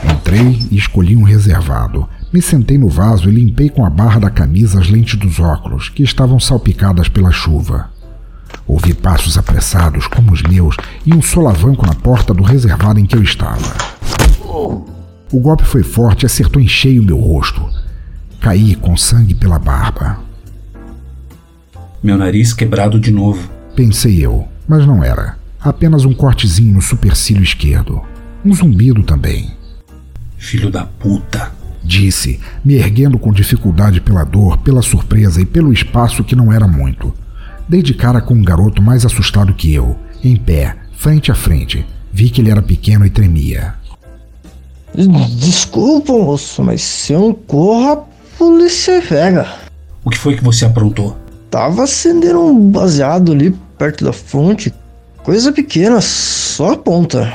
Entrei 0.05 0.66
e 0.70 0.76
escolhi 0.76 1.16
um 1.16 1.22
reservado. 1.22 2.07
Me 2.33 2.40
sentei 2.40 2.79
no 2.79 2.88
vaso 2.88 3.29
e 3.29 3.33
limpei 3.33 3.68
com 3.68 3.85
a 3.85 3.90
barra 3.90 4.21
da 4.21 4.31
camisa 4.31 4.81
as 4.81 4.88
lentes 4.88 5.18
dos 5.18 5.38
óculos, 5.38 5.90
que 5.90 6.03
estavam 6.03 6.40
salpicadas 6.40 7.09
pela 7.09 7.31
chuva. 7.31 7.90
Ouvi 8.66 8.95
passos 8.95 9.37
apressados, 9.37 10.07
como 10.07 10.33
os 10.33 10.42
meus, 10.42 10.77
e 11.05 11.12
um 11.12 11.21
solavanco 11.21 11.85
na 11.85 11.95
porta 11.95 12.33
do 12.33 12.42
reservado 12.42 12.99
em 12.99 13.05
que 13.05 13.14
eu 13.14 13.23
estava. 13.23 13.75
O 15.31 15.40
golpe 15.40 15.64
foi 15.64 15.83
forte 15.83 16.23
e 16.23 16.27
acertou 16.27 16.61
em 16.61 16.68
cheio 16.68 17.03
meu 17.03 17.18
rosto. 17.18 17.62
Caí 18.40 18.75
com 18.77 18.97
sangue 18.97 19.35
pela 19.35 19.59
barba. 19.59 20.18
Meu 22.03 22.16
nariz 22.16 22.55
quebrado 22.55 22.99
de 22.99 23.11
novo. 23.11 23.49
Pensei 23.77 24.25
eu, 24.25 24.49
mas 24.66 24.87
não 24.87 25.05
era. 25.05 25.37
Apenas 25.61 26.05
um 26.05 26.14
cortezinho 26.14 26.75
no 26.75 26.83
supercílio 26.83 27.42
esquerdo. 27.42 28.03
Um 28.45 28.55
zumbido 28.55 29.03
também. 29.03 29.53
Filho 30.37 30.71
da 30.71 30.85
puta. 30.85 31.62
Disse, 31.85 32.40
me 32.64 32.75
erguendo 32.75 33.18
com 33.18 33.33
dificuldade 33.33 34.01
pela 34.01 34.25
dor, 34.25 34.59
pela 34.59 34.83
surpresa 34.83 35.40
e 35.40 35.47
pelo 35.47 35.73
espaço 35.73 36.23
que 36.23 36.37
não 36.37 36.53
era 36.53 36.66
muito. 36.68 37.12
Dei 37.68 37.83
de 37.83 37.95
cara 37.95 38.21
com 38.21 38.35
um 38.35 38.42
garoto 38.42 38.81
mais 38.81 39.05
assustado 39.05 39.55
que 39.55 39.73
eu, 39.73 39.97
em 40.23 40.37
pé, 40.37 40.77
frente 40.97 41.31
a 41.31 41.35
frente. 41.35 41.85
Vi 42.12 42.31
que 42.31 42.40
ele 42.40 42.51
era 42.51 42.62
pequeno 42.62 43.07
e 43.07 43.11
tremia. 43.11 43.75
Desculpa, 44.95 46.12
moço, 46.12 46.62
mas 46.62 46.83
se 46.83 47.12
eu 47.12 47.21
não 47.21 47.35
corro, 47.35 47.92
a 47.92 47.97
polícia 48.38 49.03
pega. 49.03 49.49
O 50.05 50.11
que 50.11 50.18
foi 50.18 50.37
que 50.37 50.45
você 50.45 50.64
aprontou? 50.64 51.16
Tava 51.51 51.85
acendendo 51.85 52.40
um 52.40 52.71
baseado 52.71 53.33
ali 53.33 53.57
perto 53.79 54.05
da 54.05 54.12
fonte. 54.12 54.73
Coisa 55.23 55.53
pequena, 55.53 56.01
só 56.01 56.73
a 56.73 56.77
ponta. 56.77 57.33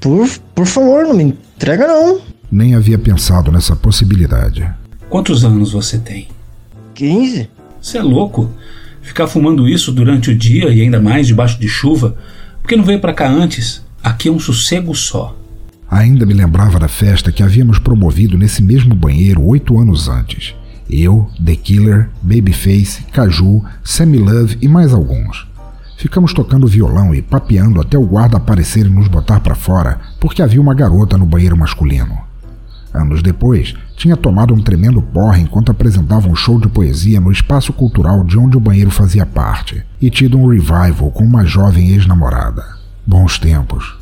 Por, 0.00 0.28
por 0.54 0.66
favor, 0.66 1.04
não 1.04 1.14
me 1.14 1.24
entrega 1.24 1.86
não. 1.86 2.20
Nem 2.54 2.76
havia 2.76 2.96
pensado 2.96 3.50
nessa 3.50 3.74
possibilidade. 3.74 4.64
Quantos 5.10 5.44
anos 5.44 5.72
você 5.72 5.98
tem? 5.98 6.28
15? 6.94 7.50
Você 7.82 7.98
é 7.98 8.02
louco? 8.02 8.48
Ficar 9.02 9.26
fumando 9.26 9.68
isso 9.68 9.90
durante 9.90 10.30
o 10.30 10.38
dia 10.38 10.68
e 10.72 10.80
ainda 10.80 11.00
mais 11.00 11.26
debaixo 11.26 11.58
de 11.58 11.66
chuva? 11.66 12.16
Por 12.62 12.68
que 12.68 12.76
não 12.76 12.84
veio 12.84 13.00
para 13.00 13.12
cá 13.12 13.28
antes? 13.28 13.82
Aqui 14.00 14.28
é 14.28 14.30
um 14.30 14.38
sossego 14.38 14.94
só. 14.94 15.36
Ainda 15.90 16.24
me 16.24 16.32
lembrava 16.32 16.78
da 16.78 16.86
festa 16.86 17.32
que 17.32 17.42
havíamos 17.42 17.80
promovido 17.80 18.38
nesse 18.38 18.62
mesmo 18.62 18.94
banheiro 18.94 19.42
oito 19.42 19.76
anos 19.76 20.08
antes. 20.08 20.54
Eu, 20.88 21.28
The 21.44 21.56
Killer, 21.56 22.08
Babyface, 22.22 23.02
Caju, 23.12 23.64
Sammy 23.82 24.18
Love 24.18 24.58
e 24.62 24.68
mais 24.68 24.94
alguns. 24.94 25.44
Ficamos 25.96 26.32
tocando 26.32 26.68
violão 26.68 27.12
e 27.12 27.20
papeando 27.20 27.80
até 27.80 27.98
o 27.98 28.06
guarda 28.06 28.36
aparecer 28.36 28.86
e 28.86 28.90
nos 28.90 29.08
botar 29.08 29.40
para 29.40 29.56
fora, 29.56 30.00
porque 30.20 30.40
havia 30.40 30.60
uma 30.60 30.72
garota 30.72 31.18
no 31.18 31.26
banheiro 31.26 31.56
masculino. 31.56 32.23
Anos 32.94 33.22
depois, 33.22 33.74
tinha 33.96 34.16
tomado 34.16 34.54
um 34.54 34.62
tremendo 34.62 35.02
porre 35.02 35.42
enquanto 35.42 35.72
apresentava 35.72 36.28
um 36.28 36.36
show 36.36 36.60
de 36.60 36.68
poesia 36.68 37.20
no 37.20 37.32
espaço 37.32 37.72
cultural 37.72 38.22
de 38.22 38.38
onde 38.38 38.56
o 38.56 38.60
banheiro 38.60 38.90
fazia 38.90 39.26
parte, 39.26 39.84
e 40.00 40.08
tido 40.08 40.38
um 40.38 40.46
revival 40.46 41.10
com 41.10 41.24
uma 41.24 41.44
jovem 41.44 41.90
ex-namorada. 41.90 42.64
Bons 43.04 43.36
tempos. 43.36 43.98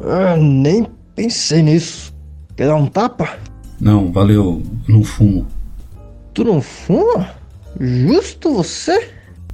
Ah, 0.00 0.36
nem 0.36 0.86
pensei 1.16 1.60
nisso. 1.60 2.14
Quer 2.56 2.68
dar 2.68 2.76
um 2.76 2.86
tapa? 2.86 3.28
Não, 3.80 4.12
valeu, 4.12 4.62
não 4.86 5.02
fumo. 5.02 5.44
Tu 6.32 6.44
não 6.44 6.62
fuma? 6.62 7.28
Justo 7.80 8.54
você? 8.54 9.10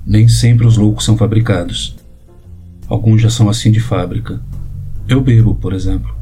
Nem 0.06 0.28
sempre 0.28 0.66
os 0.66 0.76
loucos 0.76 1.06
são 1.06 1.16
fabricados. 1.16 1.96
Alguns 2.86 3.22
já 3.22 3.30
são 3.30 3.48
assim 3.48 3.72
de 3.72 3.80
fábrica. 3.80 4.42
Eu 5.08 5.22
bebo, 5.22 5.54
por 5.54 5.72
exemplo. 5.72 6.14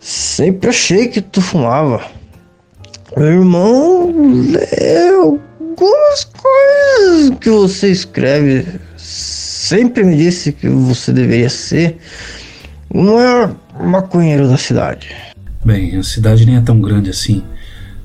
Sempre 0.00 0.70
achei 0.70 1.08
que 1.08 1.20
tu 1.20 1.42
fumava. 1.42 2.02
Meu 3.14 3.26
irmão 3.26 4.10
lê 4.50 5.08
algumas 5.10 6.24
coisas 6.24 7.38
que 7.38 7.50
você 7.50 7.90
escreve. 7.90 8.66
Sempre 8.96 10.02
me 10.02 10.16
disse 10.16 10.52
que 10.52 10.68
você 10.68 11.12
deveria 11.12 11.50
ser 11.50 11.98
o 12.88 13.02
maior 13.02 13.54
maconheiro 13.78 14.48
da 14.48 14.56
cidade. 14.56 15.14
Bem, 15.62 15.94
a 15.96 16.02
cidade 16.02 16.46
nem 16.46 16.56
é 16.56 16.60
tão 16.62 16.80
grande 16.80 17.10
assim, 17.10 17.42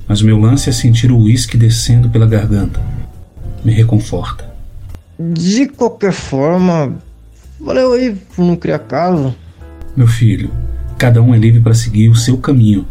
mas 0.06 0.20
o 0.20 0.26
meu 0.26 0.38
lance 0.38 0.68
é 0.68 0.72
sentir 0.72 1.10
o 1.10 1.18
uísque 1.18 1.56
descendo 1.56 2.10
pela 2.10 2.26
garganta. 2.26 2.78
Me 3.64 3.72
reconforta. 3.72 4.44
De 5.18 5.66
qualquer 5.66 6.12
forma, 6.12 6.94
valeu 7.58 7.94
aí 7.94 8.14
por 8.34 8.44
não 8.44 8.54
criar 8.54 8.80
caso. 8.80 9.34
Meu 9.96 10.06
filho, 10.06 10.50
cada 10.98 11.20
um 11.22 11.34
é 11.34 11.38
livre 11.38 11.60
para 11.60 11.74
seguir 11.74 12.08
o 12.08 12.14
seu 12.14 12.38
caminho. 12.38 12.86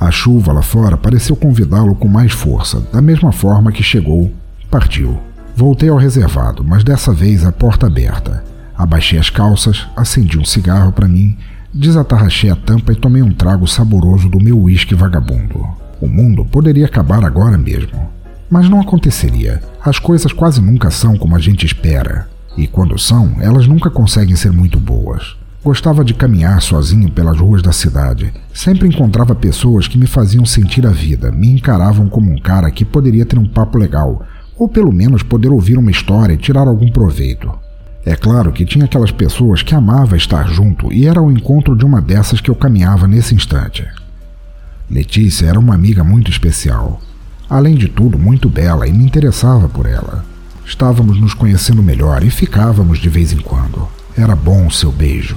A 0.00 0.10
chuva 0.10 0.52
lá 0.52 0.62
fora 0.62 0.96
pareceu 0.96 1.34
convidá-lo 1.34 1.94
com 1.94 2.06
mais 2.06 2.32
força, 2.32 2.80
da 2.92 3.00
mesma 3.00 3.32
forma 3.32 3.72
que 3.72 3.82
chegou, 3.82 4.32
partiu. 4.70 5.18
Voltei 5.56 5.88
ao 5.88 5.96
reservado, 5.96 6.62
mas 6.62 6.84
dessa 6.84 7.12
vez 7.12 7.44
a 7.44 7.50
porta 7.50 7.86
aberta. 7.86 8.44
Abaixei 8.76 9.18
as 9.18 9.28
calças, 9.28 9.86
acendi 9.96 10.38
um 10.38 10.44
cigarro 10.44 10.92
para 10.92 11.08
mim, 11.08 11.36
desatarrachei 11.74 12.48
a 12.48 12.54
tampa 12.54 12.92
e 12.92 12.96
tomei 12.96 13.22
um 13.22 13.32
trago 13.32 13.66
saboroso 13.66 14.28
do 14.28 14.40
meu 14.40 14.56
uísque 14.56 14.94
vagabundo. 14.94 15.66
O 16.00 16.06
mundo 16.06 16.44
poderia 16.44 16.86
acabar 16.86 17.24
agora 17.24 17.58
mesmo. 17.58 18.08
Mas 18.48 18.68
não 18.68 18.80
aconteceria. 18.80 19.60
As 19.84 19.98
coisas 19.98 20.32
quase 20.32 20.60
nunca 20.60 20.90
são 20.90 21.16
como 21.16 21.34
a 21.34 21.40
gente 21.40 21.66
espera. 21.66 22.28
E 22.56 22.66
quando 22.66 22.98
são, 22.98 23.36
elas 23.40 23.66
nunca 23.66 23.90
conseguem 23.90 24.36
ser 24.36 24.52
muito 24.52 24.78
boas. 24.78 25.37
Gostava 25.62 26.04
de 26.04 26.14
caminhar 26.14 26.62
sozinho 26.62 27.10
pelas 27.10 27.38
ruas 27.38 27.60
da 27.62 27.72
cidade. 27.72 28.32
Sempre 28.54 28.88
encontrava 28.88 29.34
pessoas 29.34 29.88
que 29.88 29.98
me 29.98 30.06
faziam 30.06 30.46
sentir 30.46 30.86
a 30.86 30.90
vida, 30.90 31.32
me 31.32 31.50
encaravam 31.50 32.08
como 32.08 32.30
um 32.30 32.38
cara 32.38 32.70
que 32.70 32.84
poderia 32.84 33.26
ter 33.26 33.38
um 33.38 33.48
papo 33.48 33.76
legal, 33.76 34.24
ou 34.56 34.68
pelo 34.68 34.92
menos 34.92 35.22
poder 35.22 35.48
ouvir 35.48 35.76
uma 35.76 35.90
história 35.90 36.34
e 36.34 36.38
tirar 36.38 36.68
algum 36.68 36.88
proveito. 36.90 37.50
É 38.06 38.14
claro 38.14 38.52
que 38.52 38.64
tinha 38.64 38.84
aquelas 38.84 39.10
pessoas 39.10 39.62
que 39.62 39.74
amava 39.74 40.16
estar 40.16 40.48
junto 40.48 40.92
e 40.92 41.06
era 41.06 41.20
o 41.20 41.30
encontro 41.30 41.76
de 41.76 41.84
uma 41.84 42.00
dessas 42.00 42.40
que 42.40 42.50
eu 42.50 42.54
caminhava 42.54 43.06
nesse 43.06 43.34
instante. 43.34 43.86
Letícia 44.90 45.46
era 45.46 45.58
uma 45.58 45.74
amiga 45.74 46.02
muito 46.02 46.30
especial. 46.30 47.00
Além 47.50 47.74
de 47.74 47.88
tudo, 47.88 48.18
muito 48.18 48.48
bela 48.48 48.86
e 48.86 48.92
me 48.92 49.04
interessava 49.04 49.68
por 49.68 49.86
ela. 49.86 50.24
Estávamos 50.64 51.20
nos 51.20 51.34
conhecendo 51.34 51.82
melhor 51.82 52.22
e 52.22 52.30
ficávamos 52.30 52.98
de 52.98 53.08
vez 53.08 53.32
em 53.32 53.38
quando. 53.38 53.97
Era 54.18 54.34
bom 54.34 54.66
o 54.66 54.70
seu 54.70 54.90
beijo. 54.90 55.36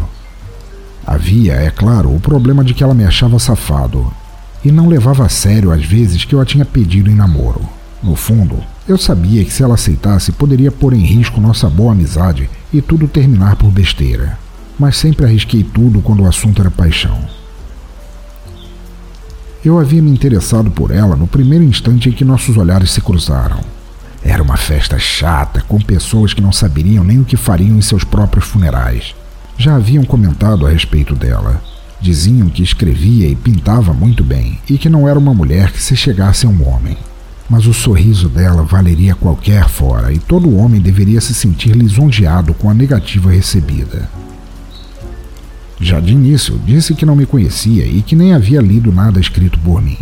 Havia, 1.05 1.53
é 1.53 1.69
claro, 1.69 2.15
o 2.15 2.19
problema 2.19 2.63
de 2.63 2.73
que 2.73 2.83
ela 2.83 2.95
me 2.95 3.05
achava 3.05 3.37
safado 3.37 4.11
e 4.65 4.71
não 4.71 4.87
levava 4.87 5.23
a 5.23 5.29
sério 5.29 5.71
as 5.71 5.85
vezes 5.85 6.25
que 6.25 6.33
eu 6.33 6.41
a 6.41 6.45
tinha 6.45 6.65
pedido 6.65 7.07
em 7.07 7.13
namoro. 7.13 7.61
No 8.01 8.15
fundo, 8.15 8.57
eu 8.87 8.97
sabia 8.97 9.45
que 9.45 9.53
se 9.53 9.61
ela 9.61 9.75
aceitasse 9.75 10.31
poderia 10.31 10.71
pôr 10.71 10.93
em 10.93 11.05
risco 11.05 11.39
nossa 11.39 11.69
boa 11.69 11.91
amizade 11.91 12.49
e 12.73 12.81
tudo 12.81 13.07
terminar 13.07 13.55
por 13.55 13.69
besteira. 13.69 14.39
Mas 14.79 14.97
sempre 14.97 15.27
arrisquei 15.27 15.63
tudo 15.63 16.01
quando 16.01 16.23
o 16.23 16.27
assunto 16.27 16.59
era 16.59 16.71
paixão. 16.71 17.19
Eu 19.63 19.77
havia 19.77 20.01
me 20.01 20.09
interessado 20.09 20.71
por 20.71 20.89
ela 20.89 21.15
no 21.15 21.27
primeiro 21.27 21.63
instante 21.63 22.09
em 22.09 22.13
que 22.13 22.25
nossos 22.25 22.57
olhares 22.57 22.89
se 22.89 22.99
cruzaram. 22.99 23.59
Era 24.23 24.43
uma 24.43 24.57
festa 24.57 24.99
chata, 24.99 25.61
com 25.67 25.79
pessoas 25.79 26.33
que 26.33 26.41
não 26.41 26.51
saberiam 26.51 27.03
nem 27.03 27.19
o 27.19 27.25
que 27.25 27.35
fariam 27.35 27.77
em 27.77 27.81
seus 27.81 28.03
próprios 28.03 28.45
funerais. 28.45 29.15
Já 29.57 29.75
haviam 29.75 30.03
comentado 30.03 30.65
a 30.65 30.69
respeito 30.69 31.15
dela. 31.15 31.61
Diziam 31.99 32.49
que 32.49 32.63
escrevia 32.63 33.27
e 33.27 33.35
pintava 33.35 33.93
muito 33.93 34.23
bem 34.23 34.59
e 34.69 34.77
que 34.77 34.89
não 34.89 35.07
era 35.07 35.19
uma 35.19 35.33
mulher 35.33 35.71
que 35.71 35.81
se 35.81 35.95
chegasse 35.95 36.45
a 36.45 36.49
um 36.49 36.67
homem. 36.67 36.97
Mas 37.49 37.67
o 37.67 37.73
sorriso 37.73 38.29
dela 38.29 38.63
valeria 38.63 39.13
qualquer 39.13 39.67
fora 39.67 40.13
e 40.13 40.17
todo 40.17 40.55
homem 40.55 40.79
deveria 40.79 41.19
se 41.21 41.33
sentir 41.33 41.75
lisonjeado 41.75 42.53
com 42.53 42.69
a 42.69 42.73
negativa 42.73 43.29
recebida. 43.29 44.09
Já 45.79 45.99
de 45.99 46.13
início, 46.13 46.59
disse 46.63 46.93
que 46.93 47.05
não 47.05 47.15
me 47.15 47.25
conhecia 47.25 47.85
e 47.85 48.01
que 48.01 48.15
nem 48.15 48.33
havia 48.33 48.61
lido 48.61 48.91
nada 48.91 49.19
escrito 49.19 49.57
por 49.59 49.81
mim. 49.81 49.97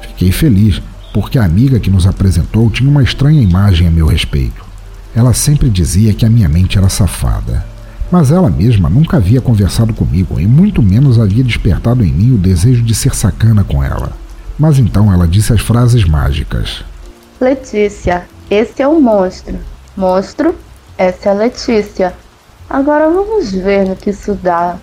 Fiquei 0.00 0.32
feliz, 0.32 0.80
porque 1.12 1.38
a 1.38 1.44
amiga 1.44 1.78
que 1.78 1.90
nos 1.90 2.06
apresentou 2.06 2.70
tinha 2.70 2.88
uma 2.88 3.02
estranha 3.02 3.42
imagem 3.42 3.86
a 3.86 3.90
meu 3.90 4.06
respeito. 4.06 4.64
Ela 5.14 5.34
sempre 5.34 5.68
dizia 5.68 6.14
que 6.14 6.24
a 6.24 6.30
minha 6.30 6.48
mente 6.48 6.78
era 6.78 6.88
safada. 6.88 7.64
Mas 8.10 8.30
ela 8.30 8.50
mesma 8.50 8.90
nunca 8.90 9.16
havia 9.16 9.40
conversado 9.40 9.92
comigo 9.94 10.38
e 10.38 10.46
muito 10.46 10.82
menos 10.82 11.18
havia 11.18 11.42
despertado 11.42 12.04
em 12.04 12.12
mim 12.12 12.34
o 12.34 12.38
desejo 12.38 12.82
de 12.82 12.94
ser 12.94 13.14
sacana 13.14 13.64
com 13.64 13.82
ela. 13.82 14.12
Mas 14.58 14.78
então 14.78 15.12
ela 15.12 15.26
disse 15.26 15.52
as 15.52 15.60
frases 15.60 16.04
mágicas: 16.04 16.84
Letícia, 17.40 18.24
esse 18.50 18.82
é 18.82 18.88
o 18.88 19.00
monstro. 19.00 19.58
Monstro, 19.96 20.54
essa 20.96 21.30
é 21.30 21.32
a 21.32 21.34
Letícia. 21.34 22.14
Agora 22.68 23.10
vamos 23.10 23.50
ver 23.50 23.88
no 23.88 23.96
que 23.96 24.10
isso 24.10 24.34
dá. 24.34 24.76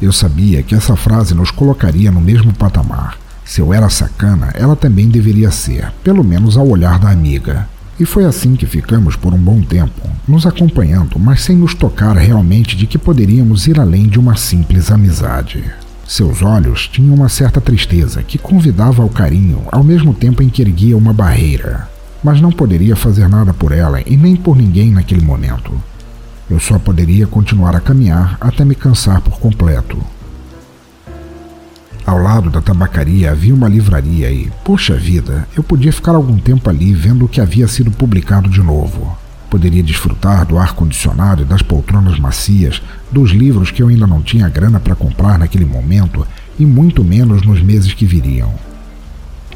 Eu 0.00 0.12
sabia 0.12 0.62
que 0.62 0.74
essa 0.74 0.96
frase 0.96 1.34
nos 1.34 1.50
colocaria 1.50 2.10
no 2.10 2.20
mesmo 2.20 2.52
patamar. 2.52 3.18
Se 3.44 3.60
eu 3.60 3.74
era 3.74 3.90
sacana, 3.90 4.50
ela 4.54 4.74
também 4.74 5.08
deveria 5.08 5.50
ser, 5.50 5.92
pelo 6.02 6.24
menos 6.24 6.56
ao 6.56 6.66
olhar 6.66 6.98
da 6.98 7.10
amiga. 7.10 7.68
E 8.00 8.04
foi 8.04 8.24
assim 8.24 8.56
que 8.56 8.66
ficamos 8.66 9.14
por 9.14 9.32
um 9.32 9.38
bom 9.38 9.60
tempo, 9.60 10.08
nos 10.26 10.46
acompanhando, 10.46 11.18
mas 11.18 11.42
sem 11.42 11.56
nos 11.56 11.74
tocar 11.74 12.16
realmente 12.16 12.76
de 12.76 12.86
que 12.86 12.98
poderíamos 12.98 13.66
ir 13.66 13.78
além 13.78 14.08
de 14.08 14.18
uma 14.18 14.36
simples 14.36 14.90
amizade. 14.90 15.62
Seus 16.06 16.42
olhos 16.42 16.88
tinham 16.88 17.14
uma 17.14 17.28
certa 17.28 17.60
tristeza 17.60 18.22
que 18.22 18.36
convidava 18.36 19.02
ao 19.02 19.08
carinho, 19.08 19.62
ao 19.70 19.84
mesmo 19.84 20.12
tempo 20.12 20.42
em 20.42 20.48
que 20.48 20.62
erguia 20.62 20.96
uma 20.96 21.12
barreira. 21.12 21.88
Mas 22.22 22.40
não 22.40 22.50
poderia 22.50 22.96
fazer 22.96 23.28
nada 23.28 23.54
por 23.54 23.70
ela 23.70 24.00
e 24.04 24.16
nem 24.16 24.34
por 24.34 24.56
ninguém 24.56 24.90
naquele 24.90 25.22
momento. 25.22 25.72
Eu 26.50 26.58
só 26.60 26.78
poderia 26.78 27.26
continuar 27.26 27.74
a 27.76 27.80
caminhar 27.80 28.36
até 28.40 28.64
me 28.64 28.74
cansar 28.74 29.20
por 29.20 29.38
completo. 29.38 29.96
Ao 32.06 32.18
lado 32.18 32.50
da 32.50 32.60
tabacaria 32.60 33.30
havia 33.30 33.54
uma 33.54 33.66
livraria 33.66 34.30
e, 34.30 34.52
poxa 34.62 34.94
vida, 34.94 35.48
eu 35.56 35.62
podia 35.62 35.90
ficar 35.90 36.14
algum 36.14 36.36
tempo 36.36 36.68
ali 36.68 36.92
vendo 36.92 37.24
o 37.24 37.28
que 37.28 37.40
havia 37.40 37.66
sido 37.66 37.90
publicado 37.90 38.50
de 38.50 38.62
novo. 38.62 39.16
Poderia 39.48 39.82
desfrutar 39.82 40.44
do 40.44 40.58
ar-condicionado 40.58 41.42
e 41.42 41.44
das 41.46 41.62
poltronas 41.62 42.18
macias, 42.18 42.82
dos 43.10 43.30
livros 43.30 43.70
que 43.70 43.82
eu 43.82 43.88
ainda 43.88 44.06
não 44.06 44.20
tinha 44.20 44.50
grana 44.50 44.78
para 44.78 44.94
comprar 44.94 45.38
naquele 45.38 45.64
momento 45.64 46.26
e 46.58 46.66
muito 46.66 47.02
menos 47.02 47.42
nos 47.42 47.62
meses 47.62 47.94
que 47.94 48.04
viriam. 48.04 48.52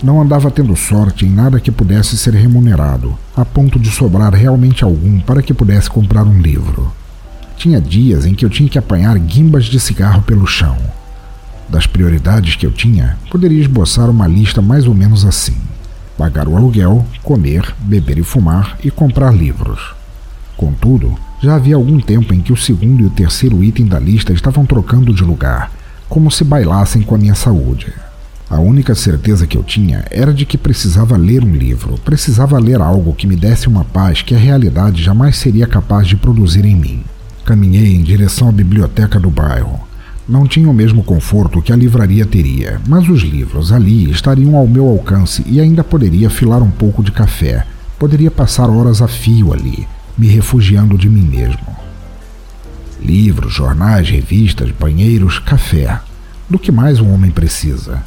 Não 0.03 0.19
andava 0.19 0.51
tendo 0.51 0.75
sorte 0.75 1.27
em 1.27 1.31
nada 1.31 1.61
que 1.61 1.71
pudesse 1.71 2.17
ser 2.17 2.33
remunerado, 2.33 3.19
a 3.37 3.45
ponto 3.45 3.79
de 3.79 3.91
sobrar 3.91 4.33
realmente 4.33 4.85
algum 4.85 5.21
para 5.21 5.43
que 5.43 5.53
pudesse 5.53 5.91
comprar 5.91 6.23
um 6.23 6.41
livro. 6.41 6.91
Tinha 7.59 7.79
dias 7.81 8.25
em 8.25 8.35
que 8.35 8.45
eu 8.45 8.49
tinha 8.49 8.71
que 8.71 8.79
apanhar 8.79 9.19
guimbas 9.19 9.67
de 9.67 9.79
cigarro 9.79 10.23
pelo 10.23 10.47
chão. 10.47 10.79
Das 11.69 11.87
prioridades 11.87 12.57
que 12.57 12.65
eu 12.65 12.71
tinha, 12.71 13.19
poderia 13.31 13.61
esboçar 13.61 14.09
uma 14.09 14.27
lista 14.27 14.63
mais 14.63 14.87
ou 14.87 14.95
menos 14.95 15.25
assim: 15.25 15.57
pagar 16.17 16.49
o 16.49 16.57
aluguel, 16.57 17.05
comer, 17.23 17.75
beber 17.81 18.19
e 18.19 18.23
fumar 18.23 18.79
e 18.83 18.91
comprar 18.91 19.35
livros. 19.35 19.95
Contudo, 20.57 21.15
já 21.41 21.55
havia 21.55 21.77
algum 21.77 22.01
tempo 22.01 22.35
em 22.35 22.41
que 22.41 22.53
o 22.53 22.57
segundo 22.57 23.03
e 23.03 23.07
o 23.07 23.11
terceiro 23.11 23.63
item 23.63 23.87
da 23.87 23.99
lista 23.99 24.33
estavam 24.33 24.67
trocando 24.67 25.15
de 25.15 25.23
lugar, 25.23 25.71
como 26.09 26.31
se 26.31 26.43
bailassem 26.43 27.03
com 27.03 27.15
a 27.15 27.19
minha 27.19 27.35
saúde. 27.35 27.93
A 28.51 28.59
única 28.59 28.95
certeza 28.95 29.47
que 29.47 29.59
eu 29.59 29.63
tinha 29.63 30.05
era 30.11 30.33
de 30.33 30.47
que 30.47 30.57
precisava 30.57 31.19
ler 31.19 31.45
um 31.45 31.55
livro, 31.55 31.99
precisava 32.03 32.59
ler 32.59 32.81
algo 32.81 33.15
que 33.15 33.27
me 33.27 33.37
desse 33.37 33.69
uma 33.69 33.85
paz 33.85 34.23
que 34.23 34.35
a 34.35 34.39
realidade 34.39 35.03
jamais 35.03 35.37
seria 35.37 35.67
capaz 35.67 36.09
de 36.09 36.17
produzir 36.17 36.65
em 36.65 36.75
mim. 36.75 37.05
Caminhei 37.45 37.95
em 37.95 38.03
direção 38.03 38.49
à 38.49 38.53
biblioteca 38.53 39.21
do 39.21 39.31
bairro. 39.31 39.88
Não 40.29 40.47
tinha 40.47 40.69
o 40.69 40.75
mesmo 40.75 41.03
conforto 41.03 41.63
que 41.63 41.73
a 41.73 41.77
livraria 41.77 42.27
teria, 42.27 42.79
mas 42.87 43.09
os 43.09 43.23
livros 43.23 43.73
ali 43.73 44.11
estariam 44.11 44.57
ao 44.57 44.67
meu 44.67 44.87
alcance 44.87 45.43
e 45.47 45.59
ainda 45.59 45.83
poderia 45.83 46.29
filar 46.29 46.63
um 46.63 46.71
pouco 46.71 47.03
de 47.03 47.11
café. 47.11 47.67
Poderia 47.99 48.31
passar 48.31 48.69
horas 48.69 49.01
a 49.01 49.09
fio 49.09 49.55
ali, 49.55 49.89
me 50.19 50.27
refugiando 50.27 50.99
de 50.99 51.09
mim 51.09 51.23
mesmo. 51.23 51.75
Livros, 53.01 53.55
jornais, 53.55 54.11
revistas, 54.11 54.71
banheiros, 54.71 55.39
café. 55.39 55.99
Do 56.47 56.59
que 56.59 56.71
mais 56.71 57.01
um 57.01 57.11
homem 57.11 57.31
precisa? 57.31 58.03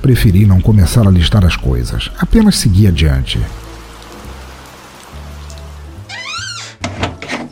Preferi 0.00 0.46
não 0.46 0.60
começar 0.60 1.08
a 1.08 1.10
listar 1.10 1.44
as 1.44 1.56
coisas, 1.56 2.08
apenas 2.20 2.56
seguir 2.56 2.86
adiante. 2.86 3.40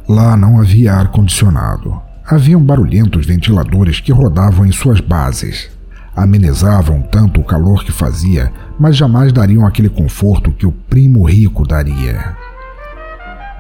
Lá 0.09 0.37
não 0.37 0.61
havia 0.61 0.95
ar-condicionado. 0.95 2.06
Haviam 2.29 2.61
barulhentos 2.61 3.25
ventiladores 3.25 4.01
que 4.01 4.11
rodavam 4.11 4.67
em 4.67 4.73
suas 4.73 4.99
bases. 4.99 5.71
Amenizavam 6.15 7.01
tanto 7.01 7.41
o 7.41 7.45
calor 7.45 7.85
que 7.85 7.93
fazia, 7.93 8.53
mas 8.81 8.97
jamais 8.97 9.33
dariam 9.33 9.65
aquele 9.65 9.89
conforto 9.89 10.51
que 10.51 10.67
o 10.67 10.73
primo 10.73 11.23
rico 11.23 11.65
daria. 11.65 12.37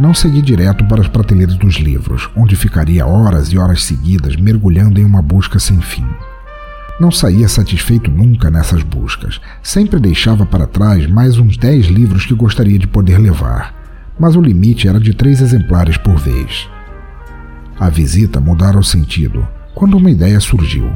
Não 0.00 0.12
segui 0.12 0.42
direto 0.42 0.85
para 0.85 1.00
as 1.00 1.07
prateleiras 1.07 1.55
dos 1.55 1.76
livros, 1.76 2.29
onde 2.35 2.57
ficaria 2.57 3.07
horas 3.07 3.52
e 3.52 3.59
horas 3.59 3.85
seguidas 3.85 4.35
mergulhando 4.35 5.00
em 5.00 5.05
uma 5.05 5.22
busca 5.22 5.61
sem 5.61 5.81
fim. 5.81 6.07
Não 6.98 7.12
saía 7.12 7.48
satisfeito 7.48 8.11
nunca 8.11 8.50
nessas 8.50 8.83
buscas. 8.83 9.40
Sempre 9.62 10.00
deixava 10.00 10.44
para 10.44 10.66
trás 10.66 11.07
mais 11.07 11.38
uns 11.38 11.57
dez 11.57 11.87
livros 11.87 12.26
que 12.26 12.35
gostaria 12.35 12.81
de 12.81 12.88
poder 12.88 13.18
levar, 13.18 13.72
mas 14.18 14.35
o 14.35 14.40
limite 14.40 14.88
era 14.88 14.98
de 14.98 15.14
três 15.14 15.40
exemplares 15.40 15.96
por 15.96 16.16
vez. 16.16 16.68
A 17.78 17.90
visita 17.90 18.40
mudara 18.40 18.78
o 18.78 18.84
sentido 18.84 19.46
quando 19.74 19.98
uma 19.98 20.10
ideia 20.10 20.40
surgiu. 20.40 20.90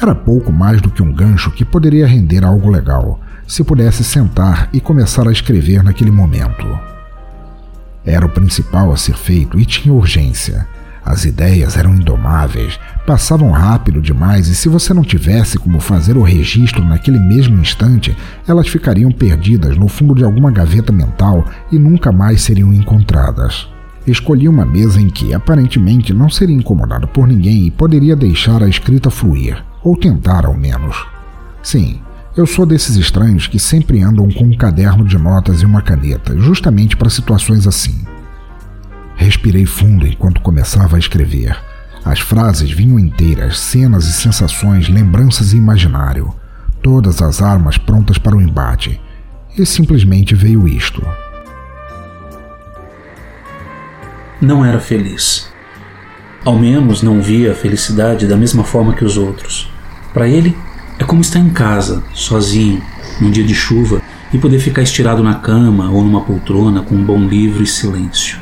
Era 0.00 0.14
pouco 0.14 0.52
mais 0.52 0.80
do 0.80 0.88
que 0.88 1.02
um 1.02 1.12
gancho 1.12 1.50
que 1.50 1.64
poderia 1.64 2.06
render 2.06 2.44
algo 2.44 2.70
legal, 2.70 3.20
se 3.46 3.64
pudesse 3.64 4.04
sentar 4.04 4.68
e 4.72 4.80
começar 4.80 5.26
a 5.26 5.32
escrever 5.32 5.82
naquele 5.82 6.12
momento. 6.12 6.66
Era 8.04 8.24
o 8.24 8.28
principal 8.28 8.92
a 8.92 8.96
ser 8.96 9.16
feito 9.16 9.58
e 9.58 9.66
tinha 9.66 9.92
urgência. 9.92 10.66
As 11.04 11.24
ideias 11.24 11.76
eram 11.76 11.96
indomáveis, 11.96 12.78
passavam 13.04 13.50
rápido 13.50 14.00
demais 14.00 14.46
e 14.46 14.54
se 14.54 14.68
você 14.68 14.94
não 14.94 15.02
tivesse 15.02 15.58
como 15.58 15.80
fazer 15.80 16.16
o 16.16 16.22
registro 16.22 16.84
naquele 16.84 17.18
mesmo 17.18 17.60
instante, 17.60 18.16
elas 18.46 18.68
ficariam 18.68 19.10
perdidas 19.10 19.76
no 19.76 19.88
fundo 19.88 20.14
de 20.14 20.22
alguma 20.22 20.52
gaveta 20.52 20.92
mental 20.92 21.44
e 21.72 21.78
nunca 21.80 22.12
mais 22.12 22.42
seriam 22.42 22.72
encontradas. 22.72 23.71
Escolhi 24.06 24.48
uma 24.48 24.66
mesa 24.66 25.00
em 25.00 25.08
que 25.08 25.32
aparentemente 25.32 26.12
não 26.12 26.28
seria 26.28 26.56
incomodado 26.56 27.06
por 27.06 27.26
ninguém 27.26 27.66
e 27.66 27.70
poderia 27.70 28.16
deixar 28.16 28.62
a 28.62 28.68
escrita 28.68 29.10
fluir, 29.10 29.64
ou 29.82 29.96
tentar 29.96 30.44
ao 30.44 30.54
menos. 30.54 31.06
Sim, 31.62 32.00
eu 32.36 32.46
sou 32.46 32.66
desses 32.66 32.96
estranhos 32.96 33.46
que 33.46 33.58
sempre 33.58 34.02
andam 34.02 34.28
com 34.30 34.44
um 34.44 34.56
caderno 34.56 35.04
de 35.04 35.16
notas 35.16 35.62
e 35.62 35.66
uma 35.66 35.82
caneta, 35.82 36.36
justamente 36.38 36.96
para 36.96 37.10
situações 37.10 37.66
assim. 37.66 38.04
Respirei 39.14 39.66
fundo 39.66 40.06
enquanto 40.06 40.40
começava 40.40 40.96
a 40.96 40.98
escrever. 40.98 41.56
As 42.04 42.18
frases 42.18 42.72
vinham 42.72 42.98
inteiras, 42.98 43.60
cenas 43.60 44.06
e 44.06 44.12
sensações, 44.12 44.88
lembranças 44.88 45.52
e 45.52 45.56
imaginário. 45.56 46.34
Todas 46.82 47.22
as 47.22 47.40
armas 47.40 47.78
prontas 47.78 48.18
para 48.18 48.34
o 48.34 48.40
embate. 48.40 49.00
E 49.56 49.64
simplesmente 49.64 50.34
veio 50.34 50.66
isto. 50.66 51.06
Não 54.42 54.64
era 54.64 54.80
feliz. 54.80 55.48
Ao 56.44 56.58
menos 56.58 57.00
não 57.00 57.22
via 57.22 57.52
a 57.52 57.54
felicidade 57.54 58.26
da 58.26 58.36
mesma 58.36 58.64
forma 58.64 58.92
que 58.92 59.04
os 59.04 59.16
outros. 59.16 59.72
Para 60.12 60.26
ele, 60.26 60.56
é 60.98 61.04
como 61.04 61.20
estar 61.20 61.38
em 61.38 61.50
casa, 61.50 62.02
sozinho, 62.12 62.82
num 63.20 63.30
dia 63.30 63.44
de 63.44 63.54
chuva 63.54 64.02
e 64.32 64.38
poder 64.38 64.58
ficar 64.58 64.82
estirado 64.82 65.22
na 65.22 65.36
cama 65.36 65.88
ou 65.90 66.02
numa 66.02 66.22
poltrona 66.22 66.82
com 66.82 66.96
um 66.96 67.04
bom 67.04 67.20
livro 67.20 67.62
e 67.62 67.66
silêncio. 67.68 68.36